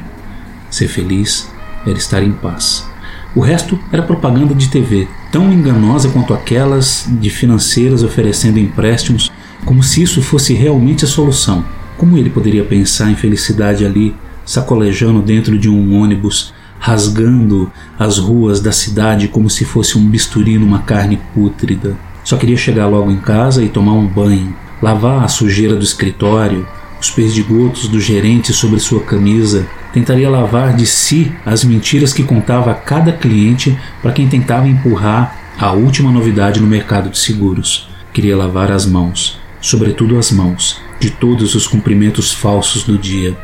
Ser 0.71 0.89
feliz 0.89 1.53
era 1.87 1.99
estar 1.99 2.23
em 2.23 2.33
paz. 2.33 2.89
O 3.37 3.41
resto 3.41 3.79
era 3.93 4.03
propaganda 4.03 4.55
de 4.55 4.71
TV, 4.71 5.07
tão 5.31 5.53
enganosa 5.53 6.09
quanto 6.09 6.33
aquelas 6.33 7.07
de 7.21 7.29
financeiras 7.29 8.03
oferecendo 8.03 8.59
empréstimos, 8.59 9.31
como 9.67 9.83
se 9.83 10.03
isso 10.03 10.23
fosse 10.23 10.55
realmente 10.55 11.05
a 11.05 11.09
solução. 11.09 11.63
Como 11.99 12.17
ele 12.17 12.31
poderia 12.31 12.65
pensar 12.65 13.11
em 13.11 13.17
felicidade 13.17 13.85
ali, 13.85 14.17
sacolejando 14.45 15.23
dentro 15.23 15.59
de 15.59 15.69
um 15.69 16.01
ônibus, 16.01 16.53
rasgando 16.79 17.71
as 17.99 18.19
ruas 18.19 18.61
da 18.61 18.73
cidade 18.73 19.29
como 19.29 19.51
se 19.51 19.65
fosse 19.65 19.99
um 19.99 20.09
bisturi 20.09 20.59
numa 20.59 20.81
carne 20.81 21.21
pútrida? 21.35 21.97
Só 22.25 22.37
queria 22.37 22.57
chegar 22.57 22.87
logo 22.87 23.11
em 23.11 23.19
casa 23.19 23.63
e 23.63 23.69
tomar 23.69 23.93
um 23.93 24.07
banho, 24.07 24.55
lavar 24.83 25.25
a 25.25 25.29
sujeira 25.29 25.75
do 25.75 25.85
escritório, 25.85 26.67
os 27.01 27.11
perdigotos 27.11 27.89
do 27.89 28.01
gerente 28.01 28.53
sobre 28.53 28.79
sua 28.79 29.01
camisa, 29.01 29.67
tentaria 29.93 30.29
lavar 30.29 30.77
de 30.77 30.87
si 30.87 31.33
as 31.45 31.65
mentiras 31.65 32.13
que 32.13 32.23
contava 32.23 32.71
a 32.71 32.75
cada 32.75 33.13
cliente 33.13 33.77
para 34.03 34.13
quem 34.13 34.29
tentava 34.29 34.69
empurrar 34.69 35.37
a 35.59 35.73
última 35.73 36.13
novidade 36.13 36.61
no 36.61 36.67
mercado 36.67 37.11
de 37.11 37.19
seguros. 37.19 37.89
Queria 38.13 38.37
lavar 38.37 38.71
as 38.71 38.87
mãos, 38.87 39.39
sobretudo 39.61 40.19
as 40.19 40.31
mãos, 40.31 40.81
de 40.99 41.11
todos 41.11 41.55
os 41.55 41.67
cumprimentos 41.67 42.33
falsos 42.33 42.83
do 42.83 42.99
dia, 42.99 43.37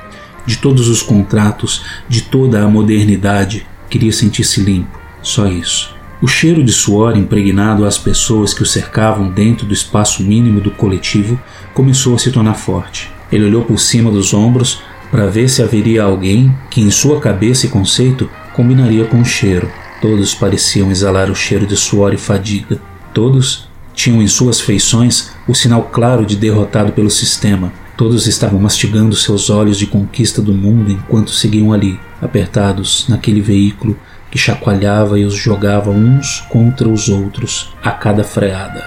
de 0.47 0.57
todos 0.57 0.89
os 0.89 1.03
contratos, 1.03 1.85
de 2.09 2.23
toda 2.23 2.63
a 2.63 2.69
modernidade. 2.69 3.67
Queria 3.91 4.13
sentir-se 4.13 4.61
limpo, 4.61 4.99
só 5.23 5.47
isso. 5.49 5.95
O 6.23 6.27
cheiro 6.27 6.65
de 6.65 6.73
suor 6.73 7.17
impregnado 7.17 7.85
às 7.85 7.99
pessoas 7.99 8.55
que 8.55 8.63
o 8.63 8.67
cercavam 8.67 9.29
dentro 9.29 9.67
do 9.67 9.75
espaço 9.75 10.23
mínimo 10.23 10.61
do 10.61 10.71
coletivo 10.71 11.39
começou 11.75 12.15
a 12.15 12.19
se 12.19 12.31
tornar 12.31 12.55
forte. 12.55 13.11
Ele 13.31 13.45
olhou 13.45 13.63
por 13.63 13.79
cima 13.79 14.11
dos 14.11 14.33
ombros 14.33 14.81
para 15.11 15.27
ver 15.27 15.49
se 15.49 15.63
haveria 15.63 16.05
alguém 16.05 16.55
que, 16.71 16.81
em 16.81 16.91
sua 16.91 17.21
cabeça 17.21 17.67
e 17.67 17.69
conceito, 17.69 18.31
combinaria 18.55 19.05
com 19.05 19.21
o 19.21 19.25
cheiro. 19.25 19.71
Todos 20.01 20.35
pareciam 20.35 20.91
exalar 20.91 21.31
o 21.31 21.35
cheiro 21.35 21.67
de 21.67 21.77
suor 21.77 22.15
e 22.15 22.19
fadiga. 22.19 22.81
Todos 23.13 23.69
tinham 23.95 24.23
em 24.23 24.27
suas 24.27 24.61
feições 24.61 25.33
o 25.47 25.55
sinal 25.55 25.85
claro 25.85 26.25
de 26.25 26.37
derrotado 26.37 26.93
pelo 26.93 27.11
sistema. 27.11 27.73
Todos 27.97 28.27
estavam 28.27 28.61
mastigando 28.61 29.17
seus 29.17 29.49
olhos 29.49 29.79
de 29.79 29.87
conquista 29.87 30.43
do 30.43 30.53
mundo 30.53 30.93
enquanto 30.93 31.31
seguiam 31.31 31.73
ali, 31.73 31.99
apertados 32.21 33.07
naquele 33.09 33.41
veículo 33.41 33.99
que 34.31 34.37
chacoalhava 34.37 35.19
e 35.19 35.25
os 35.25 35.35
jogava 35.35 35.91
uns 35.91 36.41
contra 36.51 36.87
os 36.87 37.09
outros 37.09 37.73
a 37.83 37.91
cada 37.91 38.23
freada. 38.23 38.85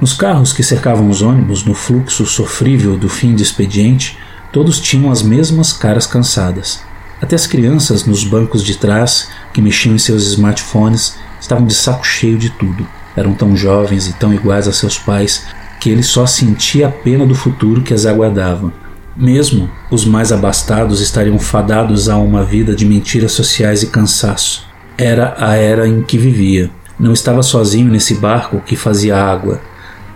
Nos 0.00 0.12
carros 0.12 0.52
que 0.52 0.62
cercavam 0.62 1.10
os 1.10 1.20
ônibus, 1.20 1.64
no 1.64 1.74
fluxo 1.74 2.24
sofrível 2.24 2.96
do 2.96 3.08
fim 3.08 3.34
de 3.34 3.42
expediente, 3.42 4.16
todos 4.52 4.78
tinham 4.78 5.10
as 5.10 5.20
mesmas 5.20 5.72
caras 5.72 6.06
cansadas. 6.06 6.80
Até 7.20 7.34
as 7.34 7.48
crianças 7.48 8.04
nos 8.04 8.22
bancos 8.22 8.62
de 8.62 8.76
trás, 8.76 9.28
que 9.52 9.60
mexiam 9.60 9.96
em 9.96 9.98
seus 9.98 10.24
smartphones, 10.28 11.16
estavam 11.40 11.66
de 11.66 11.74
saco 11.74 12.06
cheio 12.06 12.38
de 12.38 12.50
tudo. 12.50 12.86
Eram 13.16 13.34
tão 13.34 13.56
jovens 13.56 14.06
e 14.06 14.12
tão 14.12 14.32
iguais 14.32 14.68
a 14.68 14.72
seus 14.72 14.96
pais 14.96 15.44
que 15.80 15.90
ele 15.90 16.02
só 16.02 16.26
sentia 16.26 16.88
a 16.88 16.90
pena 16.90 17.26
do 17.26 17.34
futuro 17.34 17.82
que 17.82 17.94
as 17.94 18.06
aguardava. 18.06 18.72
Mesmo 19.16 19.68
os 19.90 20.04
mais 20.04 20.30
abastados 20.30 21.00
estariam 21.00 21.38
fadados 21.38 22.08
a 22.08 22.16
uma 22.16 22.44
vida 22.44 22.74
de 22.74 22.86
mentiras 22.86 23.32
sociais 23.32 23.82
e 23.82 23.88
cansaço. 23.88 24.66
Era 24.96 25.34
a 25.38 25.54
era 25.56 25.88
em 25.88 26.02
que 26.02 26.16
vivia. 26.16 26.70
Não 26.98 27.12
estava 27.12 27.42
sozinho 27.42 27.90
nesse 27.90 28.14
barco 28.14 28.60
que 28.64 28.76
fazia 28.76 29.16
água. 29.16 29.60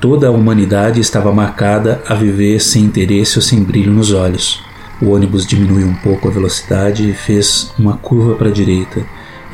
Toda 0.01 0.27
a 0.27 0.31
humanidade 0.31 1.01
estava 1.01 1.33
marcada 1.33 2.03
a 2.09 2.15
viver 2.15 2.61
sem 2.61 2.85
interesse 2.85 3.39
ou 3.39 3.43
sem 3.43 3.63
brilho 3.63 3.93
nos 3.93 4.13
olhos. 4.13 4.61
O 5.01 5.11
ônibus 5.11 5.47
diminuiu 5.47 5.87
um 5.87 5.95
pouco 5.95 6.29
a 6.29 6.31
velocidade 6.31 7.09
e 7.09 7.13
fez 7.13 7.73
uma 7.79 7.97
curva 7.97 8.35
para 8.35 8.49
a 8.49 8.53
direita. 8.53 9.05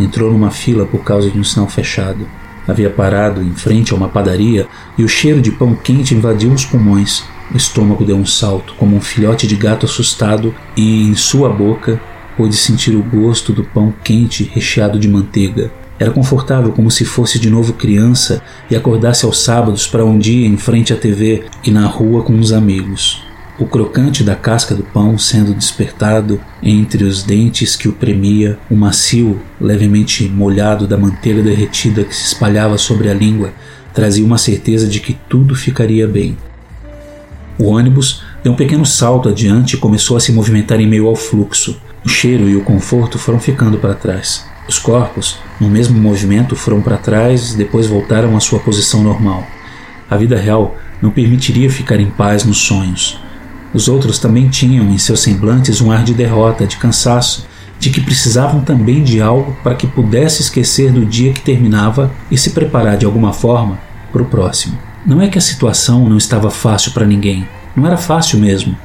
Entrou 0.00 0.30
numa 0.32 0.50
fila 0.50 0.86
por 0.86 1.02
causa 1.02 1.30
de 1.30 1.38
um 1.38 1.44
sinal 1.44 1.68
fechado. 1.68 2.26
Havia 2.68 2.90
parado 2.90 3.42
em 3.42 3.54
frente 3.54 3.94
a 3.94 3.96
uma 3.96 4.08
padaria 4.08 4.66
e 4.98 5.02
o 5.02 5.08
cheiro 5.08 5.40
de 5.40 5.50
pão 5.50 5.74
quente 5.74 6.14
invadiu 6.14 6.52
os 6.52 6.66
pulmões. 6.66 7.24
O 7.50 7.56
estômago 7.56 8.04
deu 8.04 8.16
um 8.16 8.26
salto, 8.26 8.74
como 8.76 8.94
um 8.94 9.00
filhote 9.00 9.46
de 9.46 9.56
gato 9.56 9.86
assustado, 9.86 10.54
e 10.76 11.08
em 11.08 11.14
sua 11.14 11.48
boca 11.48 11.98
pôde 12.36 12.54
sentir 12.54 12.94
o 12.94 13.02
gosto 13.02 13.54
do 13.54 13.64
pão 13.64 13.92
quente 14.04 14.44
recheado 14.44 14.98
de 14.98 15.08
manteiga. 15.08 15.72
Era 15.98 16.10
confortável 16.10 16.70
como 16.70 16.90
se 16.90 17.04
fosse 17.04 17.38
de 17.38 17.50
novo 17.50 17.72
criança 17.72 18.42
e 18.70 18.76
acordasse 18.76 19.24
aos 19.24 19.42
sábados 19.42 19.86
para 19.86 20.04
um 20.04 20.18
dia 20.18 20.46
em 20.46 20.56
frente 20.56 20.92
à 20.92 20.96
TV 20.96 21.44
e 21.64 21.70
na 21.70 21.86
rua 21.86 22.22
com 22.22 22.38
os 22.38 22.52
amigos. 22.52 23.27
O 23.58 23.66
crocante 23.66 24.22
da 24.22 24.36
casca 24.36 24.72
do 24.72 24.84
pão 24.84 25.18
sendo 25.18 25.52
despertado 25.52 26.40
entre 26.62 27.02
os 27.02 27.24
dentes 27.24 27.74
que 27.74 27.88
o 27.88 27.92
premia, 27.92 28.56
o 28.70 28.76
macio, 28.76 29.40
levemente 29.60 30.28
molhado 30.28 30.86
da 30.86 30.96
manteiga 30.96 31.42
derretida 31.42 32.04
que 32.04 32.14
se 32.14 32.26
espalhava 32.26 32.78
sobre 32.78 33.10
a 33.10 33.14
língua, 33.14 33.52
trazia 33.92 34.24
uma 34.24 34.38
certeza 34.38 34.86
de 34.86 35.00
que 35.00 35.18
tudo 35.28 35.56
ficaria 35.56 36.06
bem. 36.06 36.38
O 37.58 37.64
ônibus 37.64 38.22
deu 38.44 38.52
um 38.52 38.56
pequeno 38.56 38.86
salto 38.86 39.28
adiante 39.28 39.74
e 39.74 39.78
começou 39.78 40.16
a 40.16 40.20
se 40.20 40.30
movimentar 40.30 40.80
em 40.80 40.86
meio 40.86 41.08
ao 41.08 41.16
fluxo. 41.16 41.80
O 42.04 42.08
cheiro 42.08 42.48
e 42.48 42.54
o 42.54 42.62
conforto 42.62 43.18
foram 43.18 43.40
ficando 43.40 43.76
para 43.76 43.94
trás. 43.94 44.46
Os 44.68 44.78
corpos, 44.78 45.36
no 45.60 45.68
mesmo 45.68 45.98
movimento, 45.98 46.54
foram 46.54 46.80
para 46.80 46.96
trás 46.96 47.54
e 47.54 47.56
depois 47.56 47.88
voltaram 47.88 48.36
à 48.36 48.40
sua 48.40 48.60
posição 48.60 49.02
normal. 49.02 49.44
A 50.08 50.16
vida 50.16 50.36
real 50.36 50.76
não 51.02 51.10
permitiria 51.10 51.68
ficar 51.68 51.98
em 51.98 52.08
paz 52.08 52.44
nos 52.44 52.58
sonhos. 52.58 53.18
Os 53.72 53.88
outros 53.88 54.18
também 54.18 54.48
tinham 54.48 54.88
em 54.90 54.98
seus 54.98 55.20
semblantes 55.20 55.80
um 55.80 55.92
ar 55.92 56.02
de 56.02 56.14
derrota, 56.14 56.66
de 56.66 56.76
cansaço, 56.76 57.46
de 57.78 57.90
que 57.90 58.00
precisavam 58.00 58.60
também 58.60 59.02
de 59.02 59.20
algo 59.20 59.56
para 59.62 59.74
que 59.74 59.86
pudesse 59.86 60.42
esquecer 60.42 60.90
do 60.90 61.06
dia 61.06 61.32
que 61.32 61.40
terminava 61.40 62.10
e 62.30 62.36
se 62.36 62.50
preparar 62.50 62.96
de 62.96 63.06
alguma 63.06 63.32
forma 63.32 63.78
para 64.12 64.22
o 64.22 64.26
próximo. 64.26 64.78
Não 65.06 65.22
é 65.22 65.28
que 65.28 65.38
a 65.38 65.42
situação 65.42 66.08
não 66.08 66.16
estava 66.16 66.50
fácil 66.50 66.92
para 66.92 67.06
ninguém, 67.06 67.46
não 67.76 67.86
era 67.86 67.96
fácil 67.96 68.38
mesmo. 68.38 68.76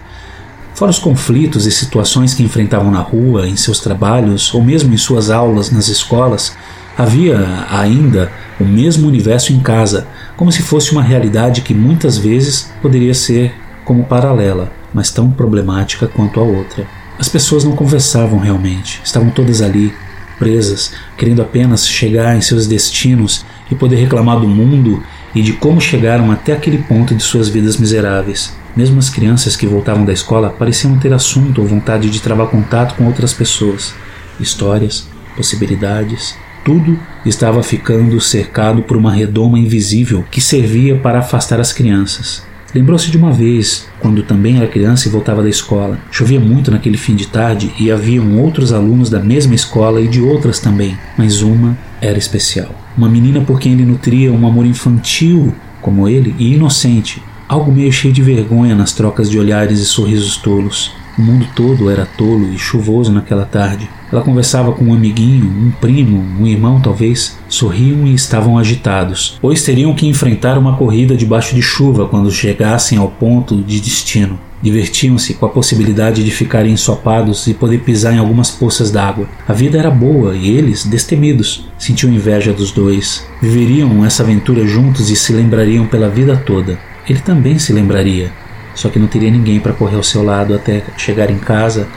Fora 0.76 0.92
os 0.92 1.00
conflitos 1.00 1.66
e 1.66 1.72
situações 1.72 2.34
que 2.34 2.44
enfrentavam 2.44 2.92
na 2.92 3.00
rua, 3.00 3.48
em 3.48 3.56
seus 3.56 3.80
trabalhos 3.80 4.54
ou 4.54 4.64
mesmo 4.64 4.94
em 4.94 4.98
suas 4.98 5.30
aulas 5.30 5.72
nas 5.72 5.88
escolas, 5.88 6.56
havia 6.98 7.66
ainda 7.70 8.32
o 8.60 8.64
mesmo 8.64 9.08
universo 9.08 9.54
em 9.54 9.60
casa, 9.60 10.08
como 10.36 10.52
se 10.52 10.62
fosse 10.62 10.92
uma 10.92 11.02
realidade 11.02 11.62
que 11.62 11.74
muitas 11.74 12.18
vezes 12.18 12.72
poderia 12.82 13.14
ser 13.14 13.56
como 13.84 14.06
paralela, 14.06 14.72
mas 14.94 15.12
tão 15.12 15.30
problemática 15.32 16.08
quanto 16.08 16.40
a 16.40 16.44
outra. 16.44 16.86
As 17.20 17.30
pessoas 17.30 17.64
não 17.64 17.76
conversavam 17.76 18.40
realmente, 18.40 19.02
estavam 19.04 19.30
todas 19.30 19.62
ali, 19.62 19.94
presas, 20.38 20.92
querendo 21.18 21.42
apenas 21.42 21.88
chegar 21.88 22.36
em 22.36 22.42
seus 22.42 22.68
destinos 22.68 23.46
e 23.72 23.76
poder 23.76 23.96
reclamar 23.96 24.40
do 24.40 24.48
mundo 24.48 25.02
e 25.34 25.42
de 25.42 25.54
como 25.54 25.80
chegaram 25.80 26.32
até 26.32 26.54
aquele 26.54 26.80
ponto 26.80 27.16
de 27.16 27.24
suas 27.24 27.50
vidas 27.50 27.78
miseráveis. 27.78 28.56
Mesmo 28.76 29.00
as 29.00 29.10
crianças 29.10 29.56
que 29.56 29.68
voltavam 29.68 30.04
da 30.04 30.14
escola 30.14 30.50
pareciam 30.50 30.98
ter 30.98 31.14
assunto 31.14 31.62
ou 31.62 31.68
vontade 31.68 32.10
de 32.10 32.22
travar 32.22 32.48
contato 32.48 32.96
com 32.96 33.06
outras 33.06 33.34
pessoas. 33.34 33.94
Histórias, 34.40 35.08
possibilidades, 35.36 36.36
tudo 36.66 36.98
estava 37.26 37.62
ficando 37.62 38.20
cercado 38.20 38.82
por 38.84 38.98
uma 38.98 39.12
redoma 39.12 39.60
invisível 39.60 40.26
que 40.32 40.42
servia 40.42 40.98
para 40.98 41.20
afastar 41.20 41.60
as 41.60 41.72
crianças. 41.72 42.44
Lembrou-se 42.74 43.12
de 43.12 43.18
uma 43.18 43.32
vez, 43.32 43.88
quando 44.00 44.24
também 44.24 44.58
era 44.58 44.68
criança 44.68 45.08
e 45.08 45.12
voltava 45.12 45.44
da 45.44 45.50
escola. 45.50 46.00
Chovia 46.10 46.40
muito 46.40 46.72
naquele 46.72 46.98
fim 46.98 47.16
de 47.16 47.28
tarde 47.28 47.72
e 47.80 47.92
haviam 47.92 48.40
outros 48.40 48.74
alunos 48.74 49.12
da 49.12 49.20
mesma 49.20 49.54
escola 49.54 50.02
e 50.02 50.08
de 50.08 50.20
outras 50.20 50.60
também, 50.60 50.98
mas 51.16 51.44
uma 51.44 51.78
era 52.02 52.18
especial. 52.18 52.74
Uma 52.98 53.08
menina 53.08 53.42
por 53.42 53.60
quem 53.60 53.74
ele 53.74 53.86
nutria 53.86 54.32
um 54.32 54.48
amor 54.48 54.66
infantil 54.66 55.54
como 55.84 56.08
ele 56.10 56.34
e 56.40 56.56
inocente, 56.56 57.22
algo 57.48 57.72
meio 57.72 57.92
cheio 57.92 58.14
de 58.14 58.24
vergonha 58.24 58.74
nas 58.74 58.94
trocas 58.94 59.30
de 59.30 59.38
olhares 59.38 59.80
e 59.80 59.86
sorrisos 59.86 60.38
tolos. 60.38 60.96
O 61.18 61.22
mundo 61.22 61.46
todo 61.56 61.92
era 61.92 62.06
tolo 62.06 62.52
e 62.52 62.58
chuvoso 62.58 63.12
naquela 63.12 63.46
tarde. 63.46 63.88
Ela 64.14 64.22
conversava 64.22 64.72
com 64.74 64.86
um 64.86 64.94
amiguinho, 64.94 65.48
um 65.48 65.72
primo, 65.72 66.24
um 66.40 66.46
irmão 66.46 66.80
talvez. 66.80 67.36
Sorriam 67.50 68.06
e 68.06 68.14
estavam 68.14 68.60
agitados, 68.60 69.40
pois 69.42 69.64
teriam 69.64 69.96
que 69.96 70.06
enfrentar 70.06 70.56
uma 70.56 70.78
corrida 70.78 71.18
debaixo 71.18 71.56
de 71.56 71.64
chuva 71.64 72.08
quando 72.08 72.30
chegassem 72.30 73.00
ao 73.00 73.08
ponto 73.08 73.56
de 73.64 73.80
destino. 73.80 74.40
Divertiam-se 74.62 75.34
com 75.34 75.48
a 75.48 75.50
possibilidade 75.50 76.24
de 76.24 76.30
ficarem 76.30 76.74
ensopados 76.74 77.48
e 77.48 77.56
poder 77.56 77.80
pisar 77.80 78.14
em 78.14 78.20
algumas 78.20 78.52
poças 78.52 78.92
d'água. 78.92 79.28
A 79.48 79.54
vida 79.54 79.80
era 79.80 79.90
boa 79.90 80.36
e 80.36 80.48
eles, 80.48 80.86
destemidos, 80.86 81.68
sentiam 81.80 82.14
inveja 82.14 82.54
dos 82.54 82.72
dois. 82.72 83.26
Viveriam 83.42 84.06
essa 84.06 84.22
aventura 84.22 84.64
juntos 84.68 85.10
e 85.10 85.16
se 85.16 85.34
lembrariam 85.34 85.88
pela 85.88 86.08
vida 86.08 86.38
toda. 86.38 86.78
Ele 87.10 87.20
também 87.20 87.58
se 87.58 87.74
lembraria, 87.74 88.32
só 88.76 88.90
que 88.90 89.00
não 89.00 89.08
teria 89.08 89.32
ninguém 89.32 89.60
para 89.60 89.74
correr 89.74 89.96
ao 89.96 90.04
seu 90.04 90.24
lado 90.24 90.54
até 90.54 90.84
chegar 90.98 91.32
em 91.32 91.40
casa 91.40 91.88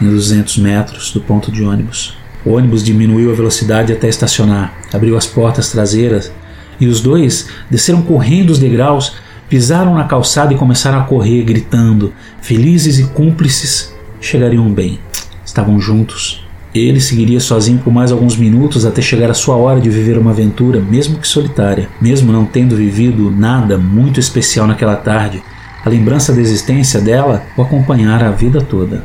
em 0.00 0.08
200 0.08 0.58
metros 0.58 1.12
do 1.12 1.20
ponto 1.20 1.50
de 1.50 1.62
ônibus. 1.62 2.16
O 2.44 2.52
ônibus 2.52 2.82
diminuiu 2.82 3.30
a 3.30 3.34
velocidade 3.34 3.92
até 3.92 4.08
estacionar, 4.08 4.74
abriu 4.92 5.16
as 5.16 5.26
portas 5.26 5.70
traseiras 5.70 6.32
e 6.80 6.86
os 6.86 7.00
dois 7.00 7.48
desceram 7.70 8.02
correndo 8.02 8.50
os 8.50 8.58
degraus, 8.58 9.14
pisaram 9.48 9.94
na 9.94 10.04
calçada 10.04 10.52
e 10.52 10.56
começaram 10.56 10.98
a 10.98 11.04
correr, 11.04 11.42
gritando. 11.44 12.12
Felizes 12.40 12.98
e 12.98 13.04
cúmplices, 13.04 13.94
chegariam 14.20 14.68
bem. 14.72 14.98
Estavam 15.44 15.78
juntos. 15.78 16.44
Ele 16.74 17.00
seguiria 17.00 17.38
sozinho 17.38 17.78
por 17.78 17.92
mais 17.92 18.10
alguns 18.10 18.34
minutos 18.34 18.86
até 18.86 19.02
chegar 19.02 19.30
a 19.30 19.34
sua 19.34 19.56
hora 19.56 19.80
de 19.80 19.90
viver 19.90 20.16
uma 20.16 20.30
aventura, 20.30 20.80
mesmo 20.80 21.18
que 21.18 21.28
solitária. 21.28 21.88
Mesmo 22.00 22.32
não 22.32 22.46
tendo 22.46 22.74
vivido 22.74 23.30
nada 23.30 23.76
muito 23.76 24.18
especial 24.18 24.66
naquela 24.66 24.96
tarde, 24.96 25.42
a 25.84 25.88
lembrança 25.88 26.32
da 26.32 26.40
existência 26.40 27.00
dela 27.00 27.44
o 27.56 27.62
acompanhara 27.62 28.28
a 28.28 28.32
vida 28.32 28.62
toda. 28.62 29.04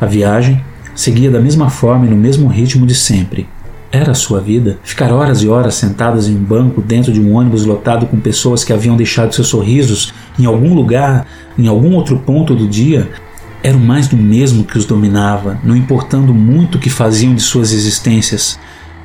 A 0.00 0.06
viagem 0.06 0.64
seguia 0.94 1.30
da 1.30 1.40
mesma 1.40 1.68
forma 1.68 2.06
e 2.06 2.10
no 2.10 2.16
mesmo 2.16 2.48
ritmo 2.48 2.86
de 2.86 2.94
sempre. 2.94 3.46
Era 3.92 4.12
a 4.12 4.14
sua 4.14 4.40
vida 4.40 4.78
ficar 4.82 5.12
horas 5.12 5.42
e 5.42 5.48
horas 5.48 5.74
sentadas 5.74 6.28
em 6.28 6.34
um 6.36 6.42
banco 6.42 6.80
dentro 6.80 7.12
de 7.12 7.20
um 7.20 7.34
ônibus 7.34 7.64
lotado 7.64 8.06
com 8.06 8.18
pessoas 8.18 8.64
que 8.64 8.72
haviam 8.72 8.96
deixado 8.96 9.34
seus 9.34 9.48
sorrisos 9.48 10.14
em 10.38 10.46
algum 10.46 10.74
lugar, 10.74 11.26
em 11.58 11.66
algum 11.66 11.94
outro 11.94 12.18
ponto 12.18 12.54
do 12.54 12.66
dia, 12.66 13.10
era 13.62 13.76
o 13.76 13.80
mais 13.80 14.08
do 14.08 14.16
mesmo 14.16 14.64
que 14.64 14.78
os 14.78 14.86
dominava, 14.86 15.58
não 15.62 15.76
importando 15.76 16.32
muito 16.32 16.76
o 16.76 16.78
que 16.78 16.88
faziam 16.88 17.34
de 17.34 17.42
suas 17.42 17.72
existências. 17.72 18.58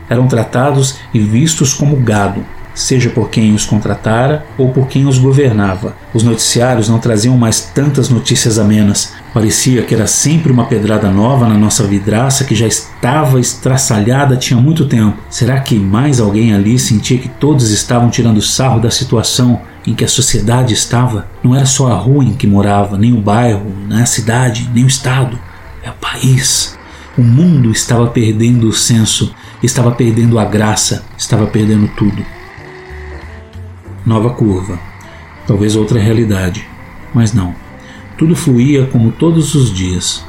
Eram 0.09 0.27
tratados 0.27 0.95
e 1.13 1.19
vistos 1.19 1.73
como 1.73 1.97
gado, 1.97 2.45
seja 2.75 3.09
por 3.09 3.29
quem 3.29 3.55
os 3.55 3.65
contratara 3.65 4.45
ou 4.57 4.69
por 4.69 4.87
quem 4.87 5.07
os 5.07 5.17
governava. 5.17 5.95
Os 6.13 6.21
noticiários 6.21 6.89
não 6.89 6.99
traziam 6.99 7.37
mais 7.37 7.61
tantas 7.61 8.09
notícias 8.09 8.59
amenas. 8.59 9.13
Parecia 9.33 9.81
que 9.83 9.95
era 9.95 10.05
sempre 10.05 10.51
uma 10.51 10.65
pedrada 10.65 11.09
nova 11.09 11.47
na 11.47 11.57
nossa 11.57 11.83
vidraça 11.85 12.43
que 12.43 12.53
já 12.53 12.67
estava 12.67 13.39
estraçalhada 13.39 14.35
tinha 14.35 14.59
muito 14.59 14.85
tempo. 14.85 15.17
Será 15.29 15.59
que 15.61 15.79
mais 15.79 16.19
alguém 16.19 16.53
ali 16.53 16.77
sentia 16.77 17.17
que 17.17 17.29
todos 17.29 17.71
estavam 17.71 18.09
tirando 18.09 18.41
sarro 18.41 18.81
da 18.81 18.91
situação 18.91 19.61
em 19.87 19.95
que 19.95 20.03
a 20.03 20.09
sociedade 20.09 20.73
estava? 20.73 21.27
Não 21.41 21.55
era 21.55 21.65
só 21.65 21.91
a 21.91 21.95
rua 21.95 22.25
em 22.25 22.33
que 22.33 22.45
morava, 22.45 22.97
nem 22.97 23.13
o 23.13 23.21
bairro, 23.21 23.73
nem 23.87 24.01
a 24.01 24.05
cidade, 24.05 24.69
nem 24.73 24.83
o 24.83 24.87
estado. 24.87 25.39
É 25.81 25.89
o 25.89 25.93
país. 25.93 26.77
O 27.17 27.21
mundo 27.21 27.71
estava 27.71 28.07
perdendo 28.07 28.67
o 28.67 28.73
senso, 28.73 29.33
estava 29.63 29.91
perdendo 29.91 30.37
a 30.37 30.43
graça, 30.43 31.05
estava 31.17 31.47
perdendo 31.47 31.87
tudo 31.95 32.34
nova 34.05 34.29
curva, 34.29 34.79
talvez 35.47 35.75
outra 35.75 35.99
realidade, 35.99 36.67
mas 37.13 37.33
não. 37.33 37.55
Tudo 38.17 38.35
fluía 38.35 38.85
como 38.85 39.11
todos 39.11 39.55
os 39.55 39.73
dias. 39.73 40.23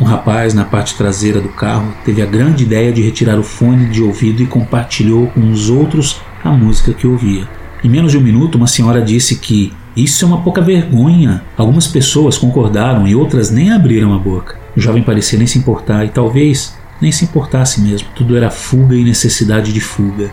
Um 0.00 0.04
rapaz 0.04 0.54
na 0.54 0.64
parte 0.64 0.94
traseira 0.94 1.40
do 1.40 1.48
carro 1.48 1.92
teve 2.04 2.22
a 2.22 2.26
grande 2.26 2.64
ideia 2.64 2.92
de 2.92 3.02
retirar 3.02 3.38
o 3.38 3.42
fone 3.42 3.86
de 3.86 4.02
ouvido 4.02 4.42
e 4.42 4.46
compartilhou 4.46 5.26
com 5.28 5.50
os 5.50 5.70
outros 5.70 6.20
a 6.44 6.50
música 6.50 6.92
que 6.92 7.06
ouvia. 7.06 7.48
Em 7.82 7.88
menos 7.88 8.12
de 8.12 8.18
um 8.18 8.22
minuto, 8.22 8.56
uma 8.56 8.66
senhora 8.66 9.02
disse 9.02 9.36
que 9.36 9.72
isso 9.96 10.24
é 10.24 10.28
uma 10.28 10.42
pouca 10.42 10.60
vergonha. 10.60 11.42
Algumas 11.56 11.86
pessoas 11.86 12.36
concordaram 12.36 13.08
e 13.08 13.14
outras 13.14 13.50
nem 13.50 13.72
abriram 13.72 14.14
a 14.14 14.18
boca. 14.18 14.58
O 14.76 14.80
jovem 14.80 15.02
parecia 15.02 15.38
nem 15.38 15.46
se 15.46 15.58
importar 15.58 16.04
e 16.04 16.10
talvez 16.10 16.76
nem 17.00 17.10
se 17.10 17.24
importasse 17.24 17.80
mesmo. 17.80 18.08
Tudo 18.14 18.36
era 18.36 18.50
fuga 18.50 18.94
e 18.94 19.04
necessidade 19.04 19.72
de 19.72 19.80
fuga. 19.80 20.30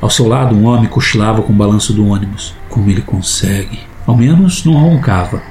Ao 0.00 0.08
seu 0.08 0.26
lado, 0.26 0.56
um 0.56 0.64
homem 0.64 0.88
cochilava 0.88 1.42
com 1.42 1.52
o 1.52 1.56
balanço 1.56 1.92
do 1.92 2.06
ônibus. 2.06 2.54
Como 2.68 2.88
ele 2.88 3.02
consegue? 3.02 3.80
Ao 4.06 4.16
menos 4.16 4.64
não 4.64 4.72
roncava. 4.72 5.42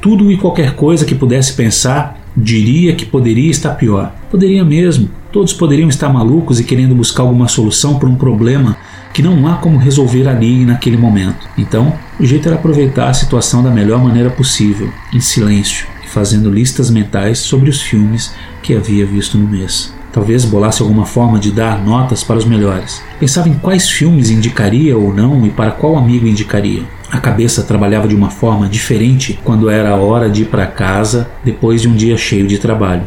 Tudo 0.00 0.30
e 0.30 0.36
qualquer 0.36 0.74
coisa 0.74 1.04
que 1.04 1.14
pudesse 1.14 1.54
pensar 1.54 2.18
diria 2.36 2.94
que 2.94 3.06
poderia 3.06 3.50
estar 3.50 3.74
pior. 3.74 4.12
Poderia 4.30 4.64
mesmo. 4.64 5.10
Todos 5.32 5.52
poderiam 5.52 5.88
estar 5.88 6.08
malucos 6.08 6.60
e 6.60 6.64
querendo 6.64 6.94
buscar 6.94 7.22
alguma 7.22 7.48
solução 7.48 7.98
para 7.98 8.08
um 8.08 8.14
problema 8.14 8.76
que 9.12 9.22
não 9.22 9.46
há 9.46 9.56
como 9.56 9.78
resolver 9.78 10.28
ali 10.28 10.64
naquele 10.64 10.96
momento. 10.96 11.48
Então, 11.56 11.92
o 12.18 12.26
jeito 12.26 12.46
era 12.46 12.56
aproveitar 12.56 13.08
a 13.08 13.14
situação 13.14 13.62
da 13.62 13.70
melhor 13.70 14.02
maneira 14.02 14.30
possível, 14.30 14.90
em 15.12 15.20
silêncio 15.20 15.86
e 16.04 16.08
fazendo 16.08 16.50
listas 16.50 16.90
mentais 16.90 17.38
sobre 17.38 17.70
os 17.70 17.80
filmes 17.80 18.34
que 18.62 18.74
havia 18.74 19.06
visto 19.06 19.38
no 19.38 19.48
mês. 19.48 19.92
Talvez 20.12 20.44
bolasse 20.44 20.82
alguma 20.82 21.06
forma 21.06 21.38
de 21.38 21.52
dar 21.52 21.84
notas 21.84 22.24
para 22.24 22.36
os 22.36 22.44
melhores. 22.44 23.00
Pensava 23.18 23.48
em 23.48 23.54
quais 23.54 23.88
filmes 23.88 24.30
indicaria 24.30 24.96
ou 24.96 25.14
não 25.14 25.46
e 25.46 25.50
para 25.50 25.70
qual 25.70 25.96
amigo 25.96 26.26
indicaria. 26.26 26.82
A 27.10 27.18
cabeça 27.18 27.62
trabalhava 27.62 28.08
de 28.08 28.14
uma 28.14 28.30
forma 28.30 28.68
diferente 28.68 29.38
quando 29.44 29.70
era 29.70 29.90
a 29.90 29.96
hora 29.96 30.28
de 30.28 30.42
ir 30.42 30.46
para 30.46 30.66
casa 30.66 31.30
depois 31.44 31.82
de 31.82 31.88
um 31.88 31.94
dia 31.94 32.16
cheio 32.16 32.46
de 32.46 32.58
trabalho. 32.58 33.02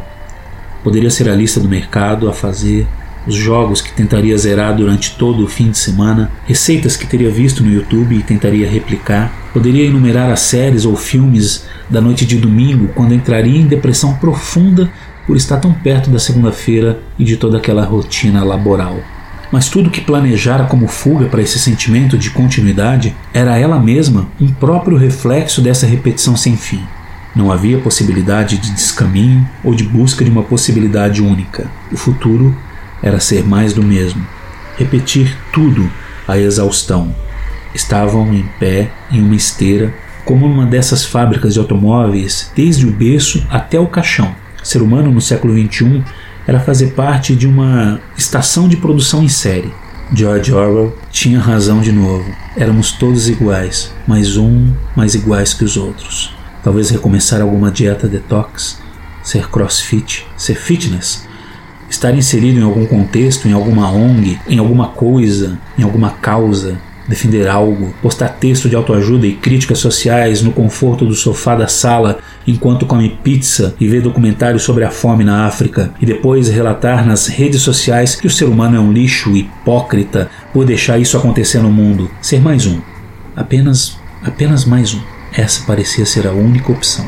Poderia 0.83 1.09
ser 1.09 1.29
a 1.29 1.35
lista 1.35 1.59
do 1.59 1.69
mercado 1.69 2.29
a 2.29 2.33
fazer, 2.33 2.87
os 3.25 3.35
jogos 3.35 3.81
que 3.81 3.93
tentaria 3.93 4.37
zerar 4.37 4.75
durante 4.75 5.15
todo 5.15 5.43
o 5.43 5.47
fim 5.47 5.71
de 5.71 5.77
semana, 5.77 6.29
receitas 6.45 6.97
que 6.97 7.07
teria 7.07 7.29
visto 7.29 7.63
no 7.63 7.71
YouTube 7.71 8.15
e 8.15 8.23
tentaria 8.23 8.69
replicar, 8.69 9.31
poderia 9.53 9.85
enumerar 9.85 10.29
as 10.29 10.41
séries 10.41 10.83
ou 10.83 10.95
filmes 10.95 11.65
da 11.89 12.01
noite 12.01 12.25
de 12.25 12.37
domingo 12.37 12.89
quando 12.93 13.13
entraria 13.13 13.59
em 13.59 13.65
depressão 13.65 14.15
profunda 14.15 14.91
por 15.25 15.37
estar 15.37 15.57
tão 15.57 15.73
perto 15.73 16.09
da 16.09 16.19
segunda-feira 16.19 16.99
e 17.17 17.23
de 17.23 17.37
toda 17.37 17.57
aquela 17.57 17.85
rotina 17.85 18.43
laboral. 18.43 18.99
Mas 19.51 19.69
tudo 19.69 19.91
que 19.91 20.01
planejara 20.01 20.65
como 20.65 20.87
fuga 20.87 21.27
para 21.27 21.41
esse 21.41 21.59
sentimento 21.59 22.17
de 22.17 22.31
continuidade 22.31 23.15
era 23.33 23.57
ela 23.57 23.79
mesma 23.79 24.27
um 24.41 24.47
próprio 24.47 24.97
reflexo 24.97 25.61
dessa 25.61 25.85
repetição 25.85 26.35
sem 26.35 26.57
fim. 26.57 26.83
Não 27.35 27.51
havia 27.51 27.79
possibilidade 27.79 28.57
de 28.57 28.71
descaminho 28.71 29.47
ou 29.63 29.73
de 29.73 29.83
busca 29.83 30.25
de 30.25 30.31
uma 30.31 30.43
possibilidade 30.43 31.21
única. 31.21 31.69
O 31.91 31.97
futuro 31.97 32.55
era 33.01 33.19
ser 33.19 33.43
mais 33.45 33.73
do 33.73 33.83
mesmo. 33.83 34.25
Repetir 34.77 35.37
tudo 35.51 35.89
à 36.27 36.37
exaustão. 36.37 37.13
Estavam 37.73 38.33
em 38.33 38.45
pé 38.59 38.89
em 39.11 39.21
uma 39.21 39.35
esteira, 39.35 39.93
como 40.25 40.47
numa 40.47 40.65
dessas 40.65 41.05
fábricas 41.05 41.53
de 41.53 41.59
automóveis, 41.59 42.51
desde 42.55 42.87
o 42.87 42.91
berço 42.91 43.45
até 43.49 43.79
o 43.79 43.87
caixão 43.87 44.42
ser 44.63 44.81
humano 44.81 45.11
no 45.11 45.21
século 45.21 45.53
XXI 45.53 46.03
era 46.47 46.59
fazer 46.59 46.91
parte 46.91 47.35
de 47.35 47.47
uma 47.47 47.99
estação 48.17 48.67
de 48.67 48.77
produção 48.77 49.23
em 49.23 49.29
série. 49.29 49.73
George 50.13 50.53
Orwell 50.53 50.95
tinha 51.11 51.39
razão 51.39 51.81
de 51.81 51.91
novo. 51.91 52.25
Éramos 52.55 52.91
todos 52.91 53.29
iguais, 53.29 53.91
mas 54.07 54.37
um 54.37 54.73
mais 54.95 55.15
iguais 55.15 55.53
que 55.53 55.63
os 55.63 55.77
outros. 55.77 56.35
Talvez 56.63 56.89
recomeçar 56.89 57.41
alguma 57.41 57.71
dieta 57.71 58.07
detox, 58.07 58.79
ser 59.23 59.49
crossfit, 59.49 60.25
ser 60.37 60.55
fitness, 60.55 61.27
estar 61.89 62.13
inserido 62.15 62.59
em 62.59 62.63
algum 62.63 62.85
contexto, 62.85 63.47
em 63.47 63.53
alguma 63.53 63.89
ONG, 63.91 64.39
em 64.47 64.59
alguma 64.59 64.89
coisa, 64.89 65.59
em 65.77 65.83
alguma 65.83 66.11
causa, 66.11 66.77
defender 67.07 67.47
algo, 67.47 67.93
postar 68.01 68.29
texto 68.29 68.69
de 68.69 68.75
autoajuda 68.75 69.27
e 69.27 69.33
críticas 69.33 69.79
sociais 69.79 70.41
no 70.41 70.51
conforto 70.51 71.05
do 71.05 71.13
sofá 71.13 71.55
da 71.55 71.67
sala 71.67 72.19
enquanto 72.47 72.85
come 72.85 73.17
pizza 73.23 73.75
e 73.79 73.87
vê 73.87 73.99
documentários 73.99 74.63
sobre 74.63 74.83
a 74.83 74.89
fome 74.89 75.23
na 75.23 75.45
África 75.45 75.93
e 76.01 76.05
depois 76.05 76.47
relatar 76.47 77.05
nas 77.05 77.27
redes 77.27 77.61
sociais 77.61 78.15
que 78.15 78.27
o 78.27 78.29
ser 78.29 78.45
humano 78.45 78.77
é 78.77 78.79
um 78.79 78.91
lixo 78.91 79.35
hipócrita 79.35 80.29
por 80.53 80.65
deixar 80.65 80.97
isso 80.97 81.17
acontecer 81.17 81.59
no 81.59 81.71
mundo. 81.71 82.09
Ser 82.21 82.41
mais 82.41 82.65
um. 82.65 82.79
Apenas, 83.35 83.97
apenas 84.23 84.65
mais 84.65 84.93
um. 84.93 85.01
Essa 85.33 85.65
parecia 85.65 86.05
ser 86.05 86.27
a 86.27 86.31
única 86.31 86.71
opção. 86.71 87.05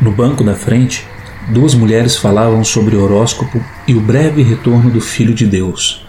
No 0.00 0.10
banco 0.10 0.42
da 0.42 0.54
frente, 0.54 1.06
duas 1.48 1.74
mulheres 1.74 2.16
falavam 2.16 2.64
sobre 2.64 2.96
o 2.96 3.02
horóscopo 3.02 3.62
e 3.86 3.94
o 3.94 4.00
breve 4.00 4.42
retorno 4.42 4.90
do 4.90 5.00
Filho 5.00 5.34
de 5.34 5.46
Deus 5.46 6.03